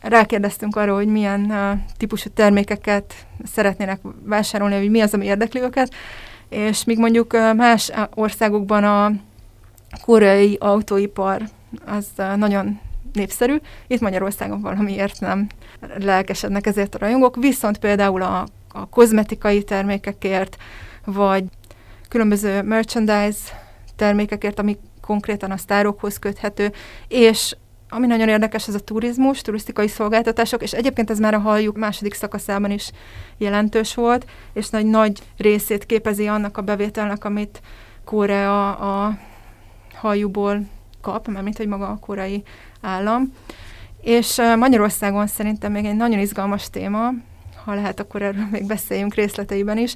rákérdeztünk 0.00 0.76
arra, 0.76 0.94
hogy 0.94 1.06
milyen 1.06 1.40
uh, 1.40 1.78
típusú 1.96 2.28
termékeket 2.34 3.14
szeretnének 3.44 4.00
vásárolni, 4.24 4.76
hogy 4.76 4.90
mi 4.90 5.00
az, 5.00 5.14
ami 5.14 5.24
érdekli 5.24 5.60
őket, 5.60 5.94
és 6.48 6.84
míg 6.84 6.98
mondjuk 6.98 7.32
uh, 7.32 7.54
más 7.54 7.92
országokban 8.14 8.84
a 8.84 9.12
koreai 10.04 10.56
autóipar 10.60 11.42
az 11.86 12.06
uh, 12.18 12.36
nagyon 12.36 12.80
népszerű, 13.12 13.56
itt 13.86 14.00
Magyarországon 14.00 14.60
valamiért 14.60 15.20
nem 15.20 15.46
lelkesednek 15.98 16.66
ezért 16.66 16.94
a 16.94 16.98
rajongók, 16.98 17.36
viszont 17.36 17.78
például 17.78 18.22
a, 18.22 18.46
a 18.72 18.88
kozmetikai 18.88 19.62
termékekért, 19.64 20.56
vagy 21.04 21.44
különböző 22.08 22.62
merchandise 22.62 23.38
termékekért, 23.96 24.58
ami 24.58 24.78
konkrétan 25.06 25.50
a 25.50 25.56
sztárokhoz 25.56 26.18
köthető, 26.18 26.72
és 27.08 27.56
ami 27.88 28.06
nagyon 28.06 28.28
érdekes, 28.28 28.68
ez 28.68 28.74
a 28.74 28.80
turizmus, 28.80 29.40
turisztikai 29.40 29.88
szolgáltatások, 29.88 30.62
és 30.62 30.72
egyébként 30.72 31.10
ez 31.10 31.18
már 31.18 31.34
a 31.34 31.38
halljuk 31.38 31.76
második 31.76 32.14
szakaszában 32.14 32.70
is 32.70 32.90
jelentős 33.38 33.94
volt, 33.94 34.26
és 34.52 34.68
nagy, 34.68 34.86
nagy 34.86 35.22
részét 35.36 35.86
képezi 35.86 36.26
annak 36.26 36.56
a 36.56 36.62
bevételnek, 36.62 37.24
amit 37.24 37.60
Korea 38.04 38.74
a 38.74 39.18
halljuból 39.94 40.60
kap, 41.00 41.28
mert 41.28 41.44
mint 41.44 41.56
hogy 41.56 41.66
maga 41.66 41.88
a 41.88 41.98
koreai 42.00 42.42
állam. 42.80 43.32
És 44.00 44.40
Magyarországon 44.56 45.26
szerintem 45.26 45.72
még 45.72 45.84
egy 45.84 45.96
nagyon 45.96 46.18
izgalmas 46.18 46.70
téma, 46.70 47.10
ha 47.64 47.74
lehet, 47.74 48.00
akkor 48.00 48.22
erről 48.22 48.46
még 48.50 48.66
beszéljünk 48.66 49.14
részleteiben 49.14 49.78
is, 49.78 49.94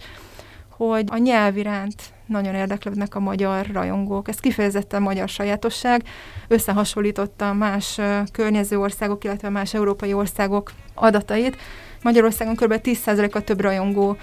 hogy 0.69 1.05
a 1.11 1.17
nyelv 1.17 1.57
iránt 1.57 2.03
nagyon 2.27 2.55
érdeklődnek 2.55 3.15
a 3.15 3.21
magyar 3.21 3.67
rajongók. 3.73 4.29
Ez 4.29 4.37
kifejezetten 4.37 5.03
magyar 5.03 5.29
sajátosság. 5.29 6.03
Összehasonlította 6.49 7.53
más 7.53 8.01
környező 8.33 8.79
országok, 8.79 9.25
illetve 9.25 9.49
más 9.49 9.75
európai 9.75 10.13
országok 10.13 10.73
adatait. 10.95 11.57
Magyarországon 12.03 12.55
kb. 12.55 12.81
10%-a 12.83 13.41
több 13.41 13.61
rajongó 13.61 14.17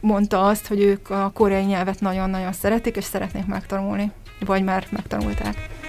mondta 0.00 0.46
azt, 0.46 0.66
hogy 0.66 0.80
ők 0.82 1.10
a 1.10 1.30
koreai 1.34 1.64
nyelvet 1.64 2.00
nagyon-nagyon 2.00 2.52
szeretik, 2.52 2.96
és 2.96 3.04
szeretnék 3.04 3.46
megtanulni, 3.46 4.12
vagy 4.40 4.64
már 4.64 4.86
megtanulták. 4.90 5.79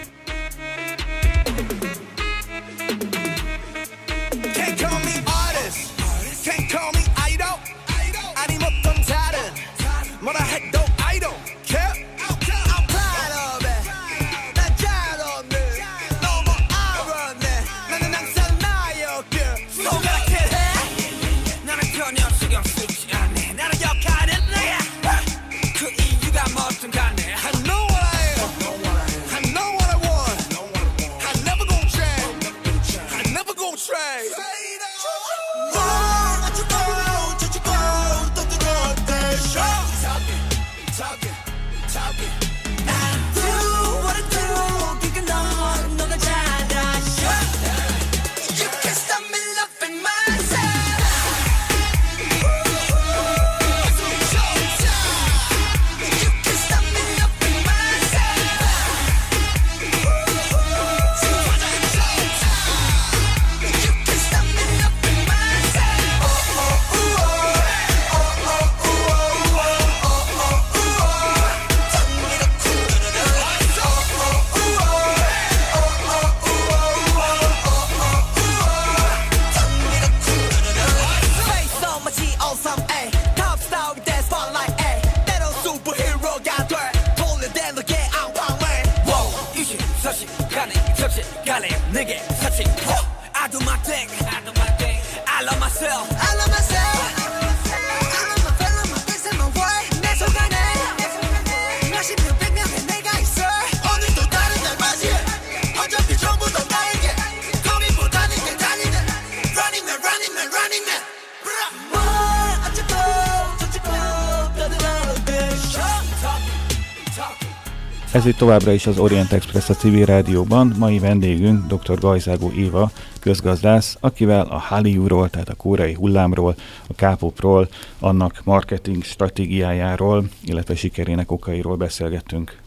Ez 118.21 118.27
itt 118.27 118.37
továbbra 118.37 118.71
is 118.71 118.87
az 118.87 118.99
Orient 118.99 119.31
Express 119.31 119.69
a 119.69 119.73
civil 119.73 120.05
rádióban. 120.05 120.73
Mai 120.77 120.99
vendégünk 120.99 121.73
dr. 121.73 121.99
Gajzágó 121.99 122.51
Éva, 122.51 122.91
közgazdász, 123.19 123.97
akivel 123.99 124.45
a 124.45 124.57
Hallyu-ról, 124.57 125.29
tehát 125.29 125.49
a 125.49 125.55
koreai 125.55 125.93
hullámról, 125.93 126.55
a 126.87 126.93
K-popról, 126.93 127.67
annak 127.99 128.41
marketing 128.43 129.03
stratégiájáról, 129.03 130.23
illetve 130.45 130.75
sikerének 130.75 131.31
okairól 131.31 131.75
beszélgettünk. 131.75 132.57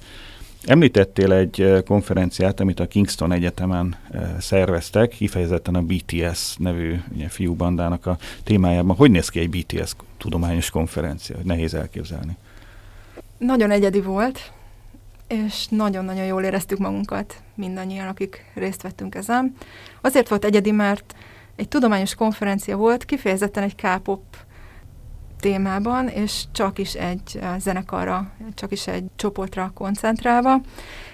Említettél 0.64 1.32
egy 1.32 1.60
eh, 1.60 1.82
konferenciát, 1.82 2.60
amit 2.60 2.80
a 2.80 2.86
Kingston 2.86 3.32
Egyetemen 3.32 3.96
eh, 4.10 4.30
szerveztek, 4.40 5.08
kifejezetten 5.08 5.74
a 5.74 5.82
BTS 5.82 6.56
nevű 6.56 7.00
ugye, 7.14 7.28
fiúbandának 7.28 8.06
a 8.06 8.18
témájában. 8.44 8.96
Hogy 8.96 9.10
néz 9.10 9.28
ki 9.28 9.40
egy 9.40 9.50
BTS 9.50 9.92
tudományos 10.18 10.70
konferencia? 10.70 11.36
Nehéz 11.42 11.74
elképzelni. 11.74 12.36
Nagyon 13.38 13.70
egyedi 13.70 14.00
volt, 14.00 14.52
és 15.34 15.66
nagyon-nagyon 15.68 16.24
jól 16.24 16.42
éreztük 16.42 16.78
magunkat 16.78 17.34
mindannyian, 17.54 18.08
akik 18.08 18.44
részt 18.54 18.82
vettünk 18.82 19.14
ezen. 19.14 19.54
Azért 20.00 20.28
volt 20.28 20.44
egyedi, 20.44 20.70
mert 20.70 21.14
egy 21.56 21.68
tudományos 21.68 22.14
konferencia 22.14 22.76
volt, 22.76 23.04
kifejezetten 23.04 23.62
egy 23.62 23.74
K-pop 23.74 24.22
témában, 25.40 26.08
és 26.08 26.44
csak 26.52 26.78
is 26.78 26.94
egy 26.94 27.38
eh, 27.40 27.58
zenekarra, 27.58 28.30
csak 28.54 28.72
is 28.72 28.86
egy 28.86 29.04
csoportra 29.16 29.70
koncentrálva, 29.74 30.60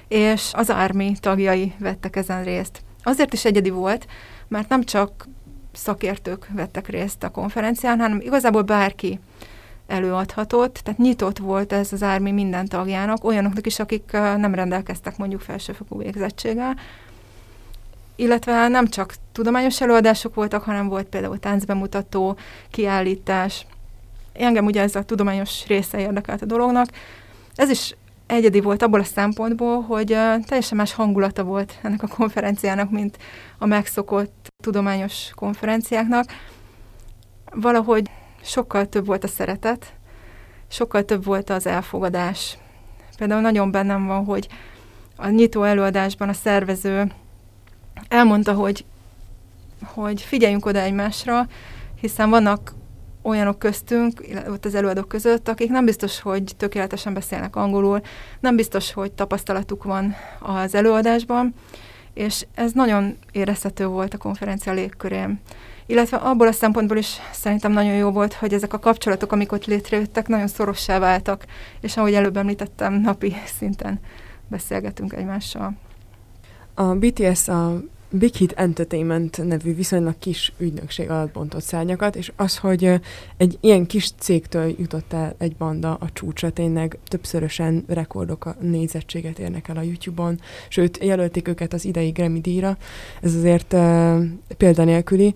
és 0.08 0.50
az 0.54 0.70
Army 0.70 1.12
tagjai 1.20 1.74
vettek 1.78 2.16
ezen 2.16 2.44
részt. 2.44 2.82
Azért 3.02 3.32
is 3.32 3.44
egyedi 3.44 3.70
volt, 3.70 4.06
mert 4.48 4.68
nem 4.68 4.84
csak 4.84 5.28
szakértők 5.72 6.48
vettek 6.54 6.88
részt 6.88 7.22
a 7.22 7.30
konferencián, 7.30 7.98
hanem 7.98 8.20
igazából 8.20 8.62
bárki 8.62 9.20
előadhatott, 9.90 10.74
tehát 10.74 10.98
nyitott 10.98 11.38
volt 11.38 11.72
ez 11.72 11.92
az 11.92 12.02
ármi 12.02 12.30
minden 12.30 12.66
tagjának, 12.66 13.24
olyanoknak 13.24 13.66
is, 13.66 13.78
akik 13.78 14.10
nem 14.12 14.54
rendelkeztek 14.54 15.16
mondjuk 15.16 15.40
felsőfokú 15.40 15.98
végzettséggel, 15.98 16.76
illetve 18.16 18.68
nem 18.68 18.86
csak 18.86 19.14
tudományos 19.32 19.80
előadások 19.80 20.34
voltak, 20.34 20.62
hanem 20.62 20.88
volt 20.88 21.06
például 21.06 21.38
táncbemutató, 21.38 22.36
kiállítás. 22.70 23.66
Engem 24.32 24.64
ugye 24.64 24.82
ez 24.82 24.94
a 24.94 25.02
tudományos 25.02 25.66
része 25.66 26.00
érdekelt 26.00 26.42
a 26.42 26.46
dolognak. 26.46 26.86
Ez 27.54 27.70
is 27.70 27.94
egyedi 28.26 28.60
volt 28.60 28.82
abból 28.82 29.00
a 29.00 29.04
szempontból, 29.04 29.80
hogy 29.82 30.06
teljesen 30.46 30.76
más 30.76 30.92
hangulata 30.92 31.44
volt 31.44 31.78
ennek 31.82 32.02
a 32.02 32.06
konferenciának, 32.06 32.90
mint 32.90 33.18
a 33.58 33.66
megszokott 33.66 34.48
tudományos 34.62 35.30
konferenciáknak. 35.34 36.24
Valahogy 37.54 38.10
sokkal 38.42 38.88
több 38.88 39.06
volt 39.06 39.24
a 39.24 39.28
szeretet, 39.28 39.94
sokkal 40.68 41.04
több 41.04 41.24
volt 41.24 41.50
az 41.50 41.66
elfogadás. 41.66 42.58
Például 43.16 43.40
nagyon 43.40 43.70
bennem 43.70 44.06
van, 44.06 44.24
hogy 44.24 44.48
a 45.16 45.28
nyitó 45.28 45.62
előadásban 45.62 46.28
a 46.28 46.32
szervező 46.32 47.12
elmondta, 48.08 48.52
hogy, 48.52 48.84
hogy 49.84 50.20
figyeljünk 50.20 50.66
oda 50.66 50.80
egymásra, 50.80 51.46
hiszen 52.00 52.30
vannak 52.30 52.74
olyanok 53.22 53.58
köztünk, 53.58 54.22
ott 54.48 54.64
az 54.64 54.74
előadók 54.74 55.08
között, 55.08 55.48
akik 55.48 55.70
nem 55.70 55.84
biztos, 55.84 56.20
hogy 56.20 56.52
tökéletesen 56.56 57.14
beszélnek 57.14 57.56
angolul, 57.56 58.00
nem 58.40 58.56
biztos, 58.56 58.92
hogy 58.92 59.12
tapasztalatuk 59.12 59.84
van 59.84 60.14
az 60.38 60.74
előadásban, 60.74 61.54
és 62.14 62.46
ez 62.54 62.72
nagyon 62.72 63.16
érezhető 63.32 63.86
volt 63.86 64.14
a 64.14 64.18
konferencia 64.18 64.72
légkörén. 64.72 65.40
Illetve 65.90 66.16
abból 66.16 66.46
a 66.46 66.52
szempontból 66.52 66.96
is 66.96 67.16
szerintem 67.32 67.72
nagyon 67.72 67.94
jó 67.94 68.10
volt, 68.10 68.32
hogy 68.32 68.54
ezek 68.54 68.72
a 68.72 68.78
kapcsolatok, 68.78 69.32
amik 69.32 69.52
ott 69.52 69.64
létrejöttek, 69.64 70.28
nagyon 70.28 70.46
szorossá 70.46 70.98
váltak, 70.98 71.44
és 71.80 71.96
ahogy 71.96 72.14
előbb 72.14 72.36
említettem, 72.36 72.94
napi 72.94 73.34
szinten 73.58 74.00
beszélgetünk 74.48 75.12
egymással. 75.12 75.72
A 76.74 76.82
BTS 76.82 77.48
a 77.48 77.82
Big 78.10 78.34
Hit 78.34 78.52
Entertainment 78.52 79.44
nevű 79.44 79.74
viszonylag 79.74 80.14
kis 80.18 80.52
ügynökség 80.58 81.10
alatt 81.10 81.32
bontott 81.32 81.62
szárnyakat, 81.62 82.16
és 82.16 82.32
az, 82.36 82.58
hogy 82.58 83.00
egy 83.36 83.58
ilyen 83.60 83.86
kis 83.86 84.10
cégtől 84.18 84.74
jutott 84.78 85.12
el 85.12 85.34
egy 85.38 85.56
banda 85.56 85.94
a 85.94 86.12
csúcsra, 86.12 86.50
tényleg 86.50 86.98
többszörösen 87.08 87.84
rekordok 87.88 88.44
a 88.44 88.56
nézettséget 88.60 89.38
érnek 89.38 89.68
el 89.68 89.76
a 89.76 89.82
YouTube-on, 89.82 90.40
sőt, 90.68 91.04
jelölték 91.04 91.48
őket 91.48 91.72
az 91.72 91.84
idei 91.84 92.10
Grammy 92.10 92.40
díjra, 92.40 92.76
ez 93.22 93.34
azért 93.34 93.72
uh, 93.72 94.22
példanélküli, 94.56 95.34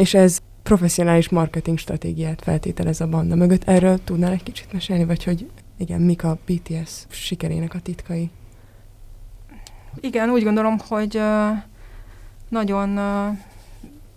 és 0.00 0.14
ez 0.14 0.38
professzionális 0.62 1.28
marketing 1.28 1.78
stratégiát 1.78 2.42
feltételez 2.42 3.00
a 3.00 3.06
banda 3.06 3.34
mögött. 3.34 3.64
Erről 3.64 4.04
tudnál 4.04 4.32
egy 4.32 4.42
kicsit 4.42 4.72
mesélni, 4.72 5.04
vagy 5.04 5.24
hogy 5.24 5.50
igen, 5.78 6.00
mik 6.00 6.24
a 6.24 6.38
BTS 6.46 7.04
sikerének 7.08 7.74
a 7.74 7.80
titkai? 7.80 8.30
Igen, 10.00 10.30
úgy 10.30 10.44
gondolom, 10.44 10.76
hogy 10.88 11.20
nagyon 12.48 12.98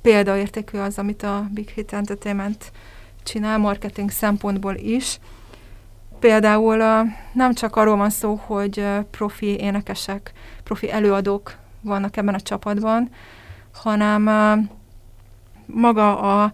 példaértékű 0.01 0.77
az, 0.77 0.97
amit 0.97 1.23
a 1.23 1.47
Big 1.53 1.69
Hit 1.69 1.93
Entertainment 1.93 2.71
csinál 3.23 3.57
marketing 3.57 4.09
szempontból 4.09 4.75
is. 4.75 5.19
Például 6.19 6.77
nem 7.33 7.53
csak 7.53 7.75
arról 7.75 7.95
van 7.95 8.09
szó, 8.09 8.35
hogy 8.45 8.85
profi 9.11 9.59
énekesek, 9.59 10.31
profi 10.63 10.91
előadók 10.91 11.57
vannak 11.81 12.17
ebben 12.17 12.33
a 12.33 12.39
csapatban, 12.39 13.09
hanem 13.73 14.29
maga 15.73 16.19
a, 16.19 16.51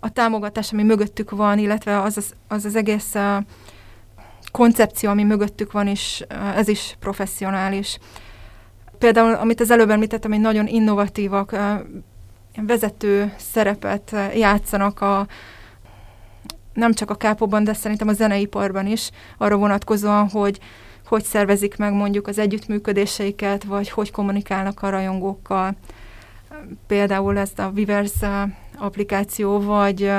a 0.00 0.12
támogatás, 0.12 0.72
ami 0.72 0.82
mögöttük 0.82 1.30
van, 1.30 1.58
illetve 1.58 2.00
az 2.00 2.16
az, 2.16 2.34
az, 2.48 2.64
az 2.64 2.76
egész 2.76 3.14
uh, 3.14 3.36
koncepció, 4.52 5.10
ami 5.10 5.22
mögöttük 5.24 5.72
van, 5.72 5.86
uh, 5.86 6.56
ez 6.56 6.68
is 6.68 6.96
professzionális. 7.00 7.98
Például, 8.98 9.34
amit 9.34 9.60
az 9.60 9.70
előbb 9.70 9.90
említettem, 9.90 10.30
hogy 10.30 10.40
nagyon 10.40 10.66
innovatívak, 10.66 11.56
vezető 12.56 13.34
szerepet 13.36 14.16
játszanak 14.34 15.00
a, 15.00 15.26
nem 16.74 16.92
csak 16.92 17.10
a 17.10 17.14
kápóban, 17.14 17.64
de 17.64 17.72
szerintem 17.72 18.08
a 18.08 18.12
zeneiparban 18.12 18.86
is, 18.86 19.10
arra 19.38 19.56
vonatkozóan, 19.56 20.28
hogy 20.28 20.60
hogy 21.10 21.24
szervezik 21.24 21.76
meg 21.76 21.92
mondjuk 21.92 22.26
az 22.26 22.38
együttműködéseiket, 22.38 23.64
vagy 23.64 23.90
hogy 23.90 24.10
kommunikálnak 24.10 24.82
a 24.82 24.88
rajongókkal. 24.88 25.76
Például 26.86 27.38
ezt 27.38 27.58
a 27.58 27.70
Vivers 27.70 28.14
applikáció, 28.78 29.60
vagy 29.60 30.12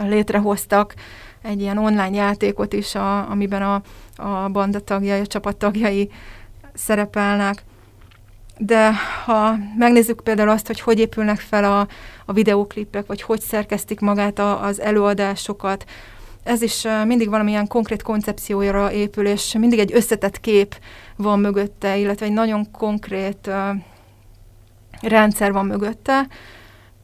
létrehoztak 0.00 0.94
egy 1.42 1.60
ilyen 1.60 1.78
online 1.78 2.10
játékot 2.10 2.72
is, 2.72 2.94
a, 2.94 3.30
amiben 3.30 3.62
a, 3.62 3.82
a 4.22 4.48
banda 4.48 4.80
tagjai, 4.80 5.20
a 5.20 5.26
csapat 5.26 5.56
tagjai 5.56 6.10
szerepelnek. 6.74 7.64
De 8.58 8.92
ha 9.24 9.54
megnézzük 9.78 10.20
például 10.20 10.48
azt, 10.48 10.66
hogy 10.66 10.80
hogy 10.80 10.98
épülnek 10.98 11.38
fel 11.38 11.64
a, 11.64 11.88
a 12.24 12.32
videóklipek, 12.32 13.06
vagy 13.06 13.22
hogy 13.22 13.40
szerkesztik 13.40 14.00
magát 14.00 14.38
a, 14.38 14.64
az 14.64 14.80
előadásokat, 14.80 15.84
ez 16.42 16.62
is 16.62 16.86
mindig 17.06 17.28
valamilyen 17.28 17.66
konkrét 17.66 18.02
koncepcióra 18.02 18.92
épül, 18.92 19.26
és 19.26 19.54
mindig 19.58 19.78
egy 19.78 19.92
összetett 19.94 20.40
kép 20.40 20.74
van 21.16 21.40
mögötte, 21.40 21.96
illetve 21.96 22.26
egy 22.26 22.32
nagyon 22.32 22.70
konkrét 22.70 23.50
rendszer 25.00 25.52
van 25.52 25.66
mögötte. 25.66 26.26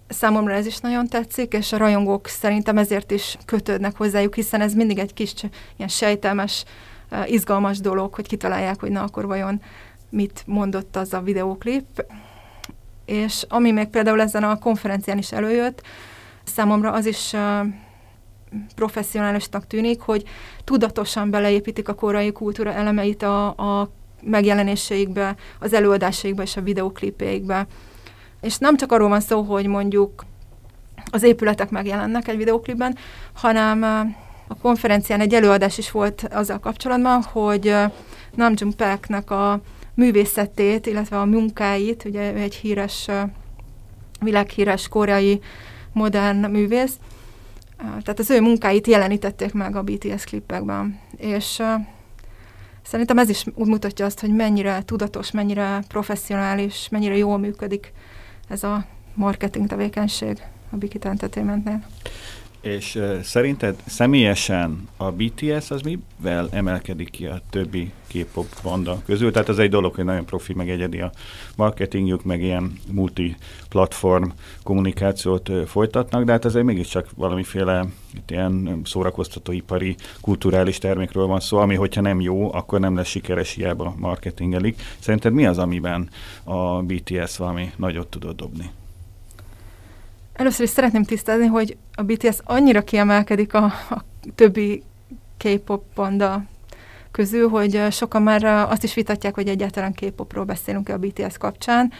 Számomra 0.08 0.52
ez 0.52 0.66
is 0.66 0.78
nagyon 0.78 1.06
tetszik, 1.06 1.52
és 1.52 1.72
a 1.72 1.76
rajongók 1.76 2.26
szerintem 2.26 2.78
ezért 2.78 3.10
is 3.10 3.38
kötődnek 3.44 3.96
hozzájuk, 3.96 4.34
hiszen 4.34 4.60
ez 4.60 4.74
mindig 4.74 4.98
egy 4.98 5.14
kis 5.14 5.34
ilyen 5.76 5.88
sejtelmes, 5.88 6.64
uh, 7.10 7.30
izgalmas 7.30 7.78
dolog, 7.78 8.14
hogy 8.14 8.26
kitalálják, 8.26 8.80
hogy 8.80 8.90
na 8.90 9.02
akkor 9.02 9.26
vajon 9.26 9.62
mit 10.10 10.42
mondott 10.46 10.96
az 10.96 11.12
a 11.12 11.20
videóklip. 11.20 12.06
És 13.04 13.44
ami 13.48 13.70
még 13.70 13.88
például 13.88 14.20
ezen 14.20 14.44
a 14.44 14.58
konferencián 14.58 15.18
is 15.18 15.32
előjött, 15.32 15.82
számomra 16.44 16.92
az 16.92 17.06
is 17.06 17.32
uh, 17.32 17.66
professzionálisnak 18.74 19.66
tűnik, 19.66 20.00
hogy 20.00 20.24
tudatosan 20.64 21.30
beleépítik 21.30 21.88
a 21.88 21.94
korai 21.94 22.32
kultúra 22.32 22.72
elemeit 22.72 23.22
a, 23.22 23.46
a 23.46 23.90
megjelenéseikbe, 24.30 25.36
az 25.58 25.72
előadásaikba 25.72 26.42
és 26.42 26.56
a 26.56 26.62
videoklipjeikbe. 26.62 27.66
És 28.40 28.58
nem 28.58 28.76
csak 28.76 28.92
arról 28.92 29.08
van 29.08 29.20
szó, 29.20 29.42
hogy 29.42 29.66
mondjuk 29.66 30.24
az 31.10 31.22
épületek 31.22 31.70
megjelennek 31.70 32.28
egy 32.28 32.36
videoklipben, 32.36 32.96
hanem 33.32 33.82
a 34.48 34.56
konferencián 34.56 35.20
egy 35.20 35.34
előadás 35.34 35.78
is 35.78 35.90
volt 35.90 36.28
azzal 36.30 36.58
kapcsolatban, 36.58 37.22
hogy 37.22 37.74
Namjoon 38.34 38.76
Paeknek 38.76 39.30
a 39.30 39.60
művészetét, 39.94 40.86
illetve 40.86 41.20
a 41.20 41.24
munkáit, 41.24 42.04
ugye 42.04 42.34
egy 42.34 42.54
híres, 42.54 43.08
világhíres 44.20 44.88
koreai 44.88 45.40
modern 45.92 46.50
művész, 46.50 46.98
tehát 47.76 48.18
az 48.18 48.30
ő 48.30 48.40
munkáit 48.40 48.86
jelenítették 48.86 49.52
meg 49.52 49.76
a 49.76 49.82
BTS 49.82 50.24
klipekben. 50.24 51.00
És 51.16 51.62
szerintem 52.86 53.18
ez 53.18 53.28
is 53.28 53.44
mutatja 53.54 54.04
azt, 54.04 54.20
hogy 54.20 54.34
mennyire 54.34 54.82
tudatos, 54.84 55.30
mennyire 55.30 55.82
professzionális, 55.88 56.88
mennyire 56.90 57.16
jól 57.16 57.38
működik 57.38 57.92
ez 58.48 58.62
a 58.62 58.86
marketing 59.14 59.66
tevékenység 59.66 60.42
a 60.70 60.76
Big 60.76 60.92
Hit 60.92 61.04
Entertainmentnél. 61.04 61.82
És 62.66 62.98
szerinted 63.22 63.82
személyesen 63.86 64.88
a 64.96 65.10
BTS 65.10 65.70
az 65.70 65.80
mivel 65.82 66.48
emelkedik 66.50 67.10
ki 67.10 67.26
a 67.26 67.40
többi 67.50 67.92
K-pop 68.08 68.46
banda 68.62 69.02
közül? 69.04 69.32
Tehát 69.32 69.48
az 69.48 69.58
egy 69.58 69.70
dolog, 69.70 69.94
hogy 69.94 70.04
nagyon 70.04 70.24
profi, 70.24 70.54
meg 70.54 70.70
egyedi 70.70 71.00
a 71.00 71.10
marketingjuk, 71.56 72.24
meg 72.24 72.42
ilyen 72.42 72.72
multi-platform 72.92 74.28
kommunikációt 74.62 75.50
folytatnak, 75.66 76.24
de 76.24 76.32
hát 76.32 76.44
ez 76.44 76.54
mégiscsak 76.54 77.08
valamiféle 77.16 77.86
itt 78.14 78.30
ilyen 78.30 78.80
szórakoztatóipari, 78.84 79.96
kulturális 80.20 80.78
termékről 80.78 81.26
van 81.26 81.40
szó, 81.40 81.58
ami 81.58 81.74
hogyha 81.74 82.00
nem 82.00 82.20
jó, 82.20 82.52
akkor 82.54 82.80
nem 82.80 82.96
lesz 82.96 83.08
sikeres, 83.08 83.54
hiába 83.54 83.94
marketingelik. 83.98 84.82
Szerinted 84.98 85.32
mi 85.32 85.46
az, 85.46 85.58
amiben 85.58 86.08
a 86.44 86.82
BTS 86.82 87.36
valami 87.36 87.72
nagyot 87.76 88.08
tudod 88.08 88.36
dobni? 88.36 88.70
Először 90.36 90.64
is 90.64 90.70
szeretném 90.70 91.02
tisztázni, 91.02 91.46
hogy 91.46 91.76
a 91.94 92.02
BTS 92.02 92.38
annyira 92.44 92.82
kiemelkedik 92.82 93.54
a, 93.54 93.64
a 93.64 94.04
többi 94.34 94.82
K-pop 95.36 95.84
banda 95.94 96.42
közül, 97.10 97.48
hogy 97.48 97.82
sokan 97.90 98.22
már 98.22 98.44
azt 98.44 98.84
is 98.84 98.94
vitatják, 98.94 99.34
hogy 99.34 99.48
egyáltalán 99.48 99.92
K-popról 99.92 100.44
beszélünk-e 100.44 100.92
a 100.92 100.98
BTS 100.98 101.36
kapcsán. 101.38 101.92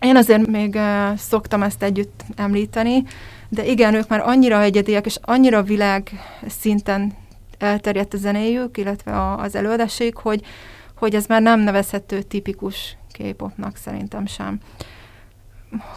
Én 0.00 0.16
azért 0.16 0.46
még 0.46 0.78
szoktam 1.16 1.62
ezt 1.62 1.82
együtt 1.82 2.24
említeni, 2.36 3.04
de 3.48 3.64
igen, 3.64 3.94
ők 3.94 4.08
már 4.08 4.20
annyira 4.20 4.62
egyediek, 4.62 5.06
és 5.06 5.18
annyira 5.22 5.62
világ 5.62 6.10
szinten 6.48 7.12
elterjedt 7.58 8.14
a 8.14 8.16
zenéjük, 8.16 8.76
illetve 8.76 9.34
az 9.34 9.54
előadásaik, 9.54 10.16
hogy, 10.16 10.42
hogy 10.96 11.14
ez 11.14 11.26
már 11.26 11.42
nem 11.42 11.60
nevezhető 11.60 12.22
tipikus 12.22 12.96
K-popnak 13.12 13.76
szerintem 13.76 14.26
sem. 14.26 14.60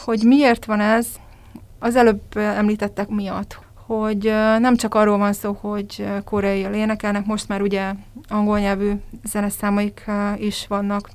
Hogy 0.04 0.24
miért 0.24 0.66
van 0.66 0.80
ez? 0.80 1.08
Az 1.80 1.96
előbb 1.96 2.22
említettek 2.36 3.08
miatt, 3.08 3.60
hogy 3.86 4.24
nem 4.60 4.76
csak 4.76 4.96
arról 4.96 5.18
van 5.18 5.34
szó, 5.34 5.58
hogy 5.62 6.08
koreai 6.26 6.60
énekelnek, 6.60 7.26
most 7.26 7.48
már 7.48 7.62
ugye 7.62 7.92
angol 8.28 8.60
nyelvű 8.60 8.92
zeneszámaik 9.24 10.06
is 10.38 10.66
vannak, 10.68 11.10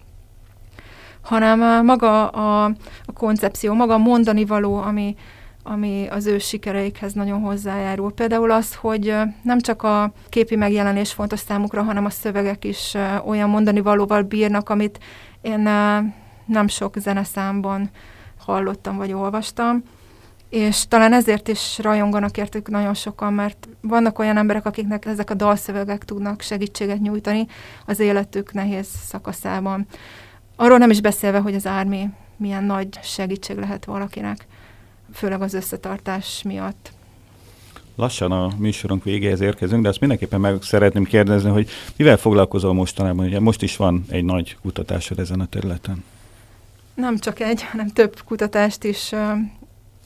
hanem 1.21 1.85
maga 1.85 2.29
a, 2.29 2.65
a 3.05 3.13
koncepció, 3.15 3.75
maga 3.75 3.95
a 3.95 3.99
mondani 3.99 4.45
való, 4.45 4.77
ami, 4.77 5.17
ami 5.63 6.07
az 6.11 6.27
ő 6.27 6.39
sikereikhez 6.39 7.13
nagyon 7.13 7.41
hozzájárul. 7.41 8.13
Például 8.13 8.51
az, 8.51 8.75
hogy 8.75 9.15
nem 9.43 9.61
csak 9.61 9.83
a 9.83 10.13
képi 10.29 10.57
megjelenés 10.57 11.13
fontos 11.13 11.41
számukra, 11.41 11.83
hanem 11.83 12.05
a 12.05 12.11
szövegek 12.11 12.65
is 12.65 12.95
olyan 13.25 13.49
mondani 13.49 13.81
valóval 13.81 14.23
bírnak, 14.23 14.69
amit 14.69 14.99
én 15.41 15.61
nem 16.47 16.69
sok 16.69 16.97
zeneszámban 16.99 17.91
hallottam 18.53 18.97
vagy 18.97 19.13
olvastam, 19.13 19.83
és 20.49 20.89
talán 20.89 21.13
ezért 21.13 21.49
is 21.49 21.79
rajonganak 21.79 22.37
értük 22.37 22.69
nagyon 22.69 22.95
sokan, 22.95 23.33
mert 23.33 23.69
vannak 23.81 24.19
olyan 24.19 24.37
emberek, 24.37 24.67
akiknek 24.67 25.05
ezek 25.05 25.31
a 25.31 25.35
dalszövegek 25.35 26.05
tudnak 26.05 26.41
segítséget 26.41 27.01
nyújtani 27.01 27.47
az 27.87 28.01
életük 28.01 28.53
nehéz 28.53 28.89
szakaszában. 29.07 29.87
Arról 30.57 30.79
nem 30.79 30.91
is 30.91 31.01
beszélve, 31.01 31.39
hogy 31.39 31.55
az 31.55 31.67
ármi 31.67 32.09
milyen 32.37 32.65
nagy 32.65 32.89
segítség 33.03 33.57
lehet 33.57 33.85
valakinek, 33.85 34.47
főleg 35.13 35.43
az 35.43 35.55
összetartás 35.55 36.43
miatt. 36.43 36.93
Lassan 37.97 38.33
a 38.33 38.51
műsorunk 38.59 39.05
végéhez 39.05 39.41
érkezünk, 39.41 39.83
de 39.83 39.89
azt 39.89 40.01
mindenképpen 40.01 40.41
meg 40.41 40.63
szeretném 40.63 41.05
kérdezni, 41.05 41.51
hogy 41.51 41.69
mivel 41.97 42.17
foglalkozol 42.17 42.73
mostanában? 42.73 43.27
Ugye 43.27 43.41
most 43.41 43.63
is 43.63 43.77
van 43.77 44.05
egy 44.09 44.25
nagy 44.25 44.57
kutatásod 44.63 45.19
ezen 45.19 45.41
a 45.41 45.47
területen. 45.47 46.05
Nem 46.99 47.19
csak 47.19 47.41
egy, 47.41 47.63
hanem 47.63 47.89
több 47.89 48.21
kutatást 48.25 48.85
is 48.85 49.13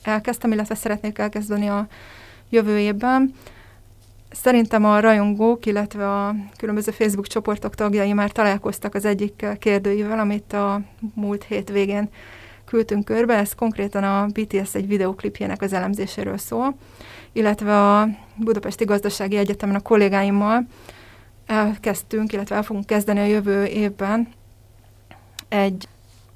elkezdtem, 0.03 0.51
illetve 0.51 0.75
szeretnék 0.75 1.17
elkezdeni 1.17 1.67
a 1.67 1.87
jövő 2.49 2.79
évben. 2.79 3.33
Szerintem 4.31 4.85
a 4.85 4.99
rajongók, 4.99 5.65
illetve 5.65 6.11
a 6.11 6.35
különböző 6.57 6.91
Facebook 6.91 7.27
csoportok 7.27 7.75
tagjai 7.75 8.13
már 8.13 8.31
találkoztak 8.31 8.95
az 8.95 9.05
egyik 9.05 9.45
kérdőivel, 9.59 10.19
amit 10.19 10.53
a 10.53 10.81
múlt 11.13 11.43
hét 11.43 11.69
végén 11.69 12.09
küldtünk 12.65 13.05
körbe. 13.05 13.37
Ez 13.37 13.55
konkrétan 13.55 14.03
a 14.03 14.25
BTS 14.25 14.75
egy 14.75 14.87
videoklipjének 14.87 15.61
az 15.61 15.73
elemzéséről 15.73 16.37
szól, 16.37 16.75
illetve 17.31 17.99
a 17.99 18.07
Budapesti 18.35 18.85
Gazdasági 18.85 19.37
Egyetemen 19.37 19.75
a 19.75 19.81
kollégáimmal 19.81 20.65
elkezdtünk, 21.45 22.33
illetve 22.33 22.55
el 22.55 22.63
fogunk 22.63 22.85
kezdeni 22.85 23.19
a 23.19 23.25
jövő 23.25 23.65
évben 23.65 24.27
egy 25.49 25.87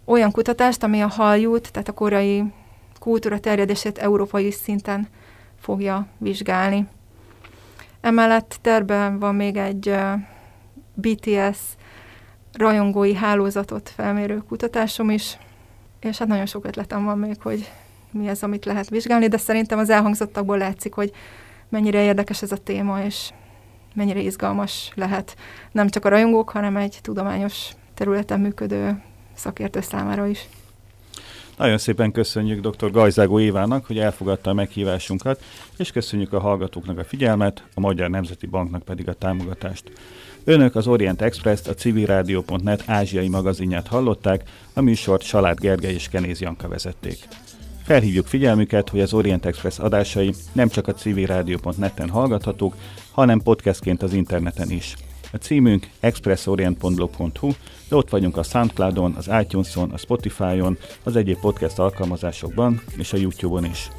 olyan 0.08 0.32
kutatást, 0.32 0.84
ami 0.84 1.01
a 1.01 1.08
haljút, 1.08 1.72
tehát 1.72 1.88
a 1.88 1.93
korai 1.93 2.43
kultúra 2.99 3.39
terjedését 3.39 3.97
európai 3.97 4.51
szinten 4.51 5.08
fogja 5.60 6.08
vizsgálni. 6.18 6.88
Emellett 8.01 8.58
terben 8.62 9.20
van 9.20 9.36
még 9.36 9.58
egy 9.58 9.95
BTS 10.93 11.60
rajongói 12.53 13.14
hálózatot 13.14 13.89
felmérő 13.89 14.38
kutatásom 14.38 15.10
is, 15.10 15.38
és 15.99 16.18
hát 16.18 16.28
nagyon 16.28 16.45
sok 16.45 16.66
ötletem 16.66 17.05
van 17.05 17.18
még, 17.18 17.41
hogy 17.41 17.72
mi 18.12 18.30
az, 18.30 18.43
amit 18.43 18.66
lehet 18.66 18.89
vizsgálni, 18.89 19.28
de 19.28 19.38
szerintem 19.38 19.80
az 19.80 19.89
elhangzottakból 19.89 20.58
látszik, 20.58 20.93
hogy 20.93 21.12
mennyire 21.70 22.03
érdekes 22.03 22.41
ez 22.41 22.51
a 22.51 22.58
téma, 22.58 23.03
és 23.03 23.30
mennyire 23.93 24.20
izgalmas 24.20 24.91
lehet 24.95 25.36
nem 25.72 25.88
csak 25.88 26.05
a 26.05 26.10
rajongók, 26.10 26.49
hanem 26.49 26.78
egy 26.78 26.99
tudományos 27.01 27.70
területen 27.93 28.39
működő 28.39 29.01
szakértő 29.38 29.81
számára 29.81 30.27
is. 30.27 30.47
Nagyon 31.57 31.77
szépen 31.77 32.11
köszönjük 32.11 32.67
dr. 32.67 32.91
Gajzágó 32.91 33.39
Évának, 33.39 33.85
hogy 33.85 33.99
elfogadta 33.99 34.49
a 34.49 34.53
meghívásunkat, 34.53 35.43
és 35.77 35.91
köszönjük 35.91 36.33
a 36.33 36.39
hallgatóknak 36.39 36.97
a 36.99 37.03
figyelmet, 37.03 37.63
a 37.73 37.79
Magyar 37.79 38.09
Nemzeti 38.09 38.45
Banknak 38.45 38.83
pedig 38.83 39.07
a 39.07 39.13
támogatást. 39.13 39.91
Önök 40.43 40.75
az 40.75 40.88
Orient 40.88 41.21
Express-t, 41.21 41.67
a 41.67 41.73
civilrádió.net 41.73 42.83
ázsiai 42.85 43.27
magazinját 43.27 43.88
hallották, 43.88 44.43
a 44.73 44.81
műsort 44.81 45.21
Salád 45.21 45.59
Gergely 45.59 45.93
és 45.93 46.09
Kenéz 46.09 46.39
Janka 46.41 46.67
vezették. 46.67 47.17
Felhívjuk 47.83 48.27
figyelmüket, 48.27 48.89
hogy 48.89 48.99
az 48.99 49.13
Orient 49.13 49.45
Express 49.45 49.79
adásai 49.79 50.33
nem 50.51 50.67
csak 50.67 50.88
a 50.88 50.93
civilrádió.net-en 50.93 52.09
hallgathatók, 52.09 52.75
hanem 53.11 53.41
podcastként 53.41 54.03
az 54.03 54.13
interneten 54.13 54.71
is. 54.71 54.95
A 55.31 55.38
címünk 55.38 55.89
expressorient.blog.hu, 55.99 57.51
de 57.89 57.95
ott 57.95 58.09
vagyunk 58.09 58.38
a 58.38 58.43
Soundcloudon, 58.43 59.13
az 59.17 59.29
iTunes-on, 59.41 59.91
a 59.91 59.97
Spotify-on, 59.97 60.77
az 61.03 61.15
egyéb 61.15 61.39
podcast 61.39 61.79
alkalmazásokban 61.79 62.81
és 62.97 63.13
a 63.13 63.17
YouTube-on 63.17 63.65
is. 63.65 63.89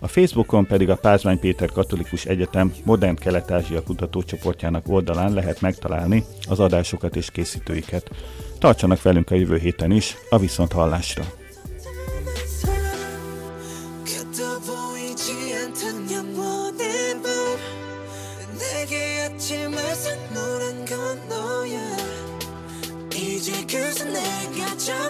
A 0.00 0.08
Facebookon 0.08 0.66
pedig 0.66 0.90
a 0.90 0.96
Pázmány 0.96 1.38
Péter 1.38 1.72
Katolikus 1.72 2.24
Egyetem 2.24 2.74
Modern 2.84 3.16
Kelet-Ázsia 3.16 3.82
kutatócsoportjának 3.82 4.88
oldalán 4.88 5.32
lehet 5.32 5.60
megtalálni 5.60 6.24
az 6.48 6.60
adásokat 6.60 7.16
és 7.16 7.30
készítőiket. 7.30 8.10
Tartsanak 8.58 9.02
velünk 9.02 9.30
a 9.30 9.34
jövő 9.34 9.56
héten 9.56 9.90
is, 9.90 10.16
a 10.30 10.38
viszont 10.38 10.72
hallásra! 10.72 11.37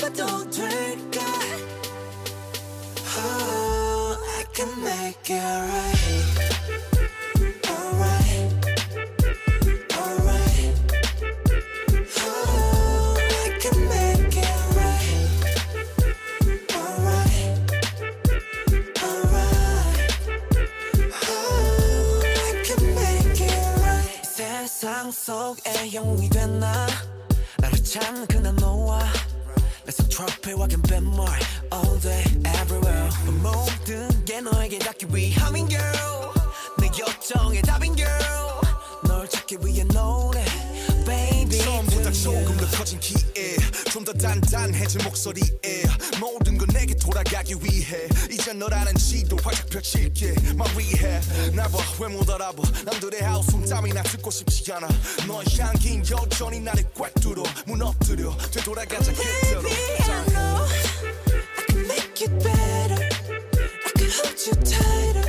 가 0.09 0.15
잡아도 0.15 0.51
될까 0.51 1.21
Oh, 3.21 4.17
Oh, 4.21 4.39
oh, 21.23 22.23
I 22.25 22.63
can 22.65 22.83
make 22.95 23.41
it 23.41 23.77
right. 23.77 24.25
세상 24.25 25.11
속에 25.11 25.93
영웅이 25.93 26.31
됐나? 26.31 26.87
나를 27.59 27.83
찾는 27.83 28.27
그날 28.27 28.55
너와 28.57 29.18
내속 29.88 30.10
트로피와 30.10 30.68
갬뱀물 30.68 31.26
all 31.74 32.00
day 32.02 32.24
everywhere. 32.62 33.10
모든 33.42 34.26
게 34.26 34.42
너에게 34.42 34.80
닿기 34.80 35.08
위함인 35.12 35.70
girl. 35.70 36.34
내 36.80 36.88
요청의 36.88 37.62
답인 37.64 37.96
girl. 37.96 38.37
커진 42.77 42.99
기에 43.01 43.57
좀 43.91 44.05
더 44.05 44.13
단단해진 44.13 45.03
목소리에 45.05 45.83
모든 46.21 46.57
건 46.57 46.69
내게 46.73 46.95
돌아가기 46.95 47.55
위해 47.63 48.09
이제 48.31 48.53
너라는 48.53 48.95
지도 48.95 49.37
활짝 49.43 49.69
펼칠게 49.69 50.35
말위해 50.55 51.21
나봐 51.53 51.79
왜 52.01 52.09
못 52.09 52.29
알아봐 52.31 52.63
남들의 52.85 53.21
하우스 53.23 53.51
땀이나 53.69 54.03
듣고 54.05 54.31
싶지 54.31 54.73
않아 54.73 54.89
너의 55.27 55.45
향긴 55.59 56.03
여전히 56.11 56.61
나를 56.61 56.85
꽉 56.97 57.13
뚫어 57.21 57.43
무너뜨려 57.67 58.35
되돌아가자 58.53 59.13
그대로 59.13 59.63
Baby, 59.63 60.11
I 60.11 60.25
know 60.29 60.65
I 61.59 61.65
can 61.69 61.81
make 61.87 62.25
it 62.25 62.33
better. 62.43 63.09
I 63.85 63.93
can 63.99 64.11
hold 64.11 64.47
you 64.47 64.55
tighter. 64.65 65.28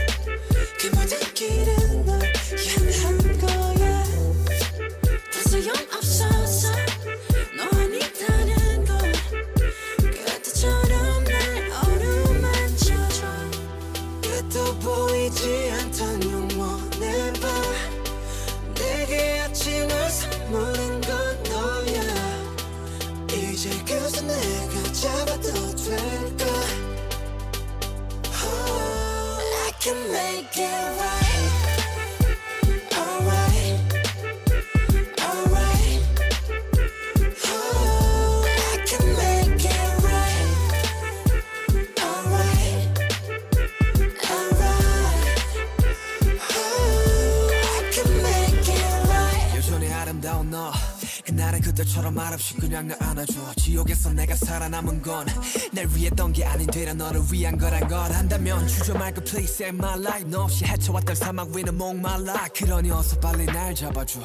그냥 52.70 52.88
날 52.88 52.98
안아줘. 53.02 53.34
지옥에서 53.56 54.14
내가 54.14 54.36
살아남은 54.36 55.02
건 55.02 55.26
날 55.72 55.88
위했던 55.88 56.32
게 56.34 56.46
아닌 56.46 56.68
되려 56.68 56.94
너를 56.94 57.22
위한 57.32 57.58
거란 57.58 57.88
걸 57.88 58.00
안다면 58.12 58.68
주저 58.68 58.94
말고 58.94 59.22
please 59.22 59.52
save 59.66 59.76
my 59.76 60.00
life. 60.00 60.30
너 60.30 60.44
없이 60.44 60.66
헤쳐왔던 60.66 61.16
사막 61.16 61.50
위는 61.50 61.76
목말라. 61.76 62.48
그러니 62.56 62.92
어서 62.92 63.20
빨리 63.20 63.46
날 63.48 63.74
잡아줘. 63.74 64.20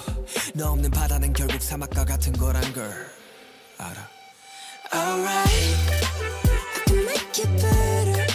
너 0.55 0.73
없는 0.73 0.91
바다는 0.91 1.33
결국 1.33 1.63
사막과 1.63 2.05
같은 2.05 2.35
거란 2.35 2.63
걸 2.75 2.85
알아. 3.79 4.09
Alright, 4.93 6.05
I 6.05 6.85
can 6.87 6.99
make 6.99 7.45
it 7.45 7.49
better. 7.63 8.27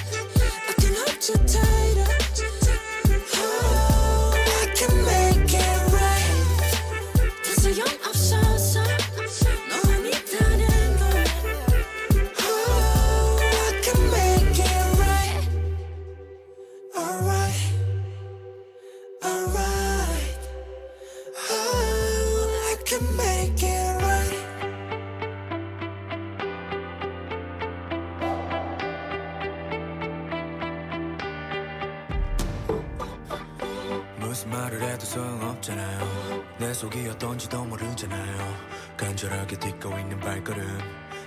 I 0.68 0.74
can 0.82 0.94
hold 0.96 1.30
you 1.30 1.46
tighter. 1.46 1.79
딛고 39.60 39.98
있는 40.00 40.20
발걸음. 40.20 40.80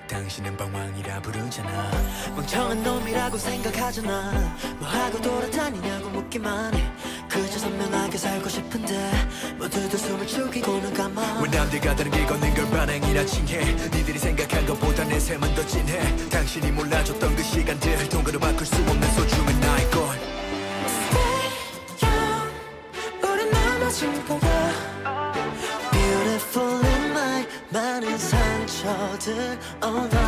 당신은 0.09 0.57
방황이라 0.57 1.23
부르잖아. 1.23 1.91
멍청한 2.37 2.83
놈이라고 2.83 3.39
생각하잖아. 3.39 4.57
뭐하고 4.79 5.21
돌아다니냐고 5.23 6.11
묻기만 6.11 6.75
해. 6.75 6.93
그저 7.29 7.59
선명하게 7.59 8.19
살고 8.19 8.49
싶은데 8.49 9.11
모두들 9.59 9.99
숨을 9.99 10.27
죽이고는 10.27 10.93
가만. 10.93 11.43
왜 11.43 11.49
남들과 11.49 11.97
다른 11.97 12.11
길 12.11 12.27
걷는 12.27 12.55
걸 12.55 12.69
반항이라 12.71 13.25
칭해? 13.25 13.65
니들이 13.75 14.19
생각한 14.19 14.67
것보다 14.67 15.05
내 15.05 15.19
삶은 15.19 15.55
더 15.55 15.65
진해. 15.67 16.29
당신이 16.29 16.73
몰라줬던 16.73 17.35
그 17.35 17.43
시간들 17.43 18.09
돈으로 18.11 18.39
바꿀 18.39 18.67
수 18.67 18.75
없는 18.77 19.11
소중한 19.13 19.61
나의 19.61 19.91
것 19.91 20.12
to 29.33 30.09
the 30.09 30.22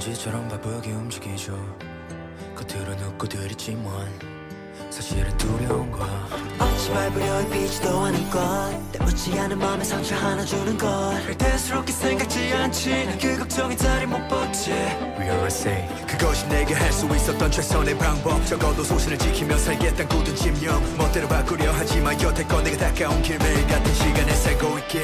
먼지처럼 0.00 0.48
바쁘게 0.48 0.92
움직이죠. 0.92 1.52
겉으로 2.56 2.92
웃고 3.08 3.28
들이지만 3.28 4.08
사실은 4.88 5.36
두려운 5.36 5.90
거야. 5.90 6.26
어찌 6.58 6.90
밟으려 6.90 7.46
비지도 7.50 8.00
않은 8.06 8.30
것. 8.30 8.92
때묻지 8.92 9.38
않은 9.38 9.58
마음에 9.58 9.84
상처 9.84 10.16
하나 10.16 10.42
주는 10.42 10.76
것. 10.78 11.14
대수롭게 11.36 11.92
생각지 11.92 12.52
않지. 12.54 13.18
그 13.20 13.38
걱정이 13.40 13.76
다리 13.76 14.06
못 14.06 14.26
뻗지. 14.28 14.70
We 14.70 15.26
are 15.28 15.46
safe. 15.46 16.06
그것이 16.06 16.48
내게 16.48 16.72
할 16.72 16.90
수 16.92 17.06
있었던 17.06 17.50
최선의 17.50 17.98
방법. 17.98 18.44
적어도 18.46 18.82
소신을 18.82 19.18
지키며 19.18 19.58
살겠단 19.58 20.08
굳은 20.08 20.34
집념 20.34 20.82
멋대로 20.96 21.28
바꾸려 21.28 21.72
하지만 21.74 22.20
여태껏 22.22 22.64
내가 22.64 22.88
닦아온 22.88 23.20
길 23.20 23.38
매일 23.38 23.66
같은 23.66 23.94
시간에 23.94 24.32
살고 24.32 24.78
있길 24.78 25.02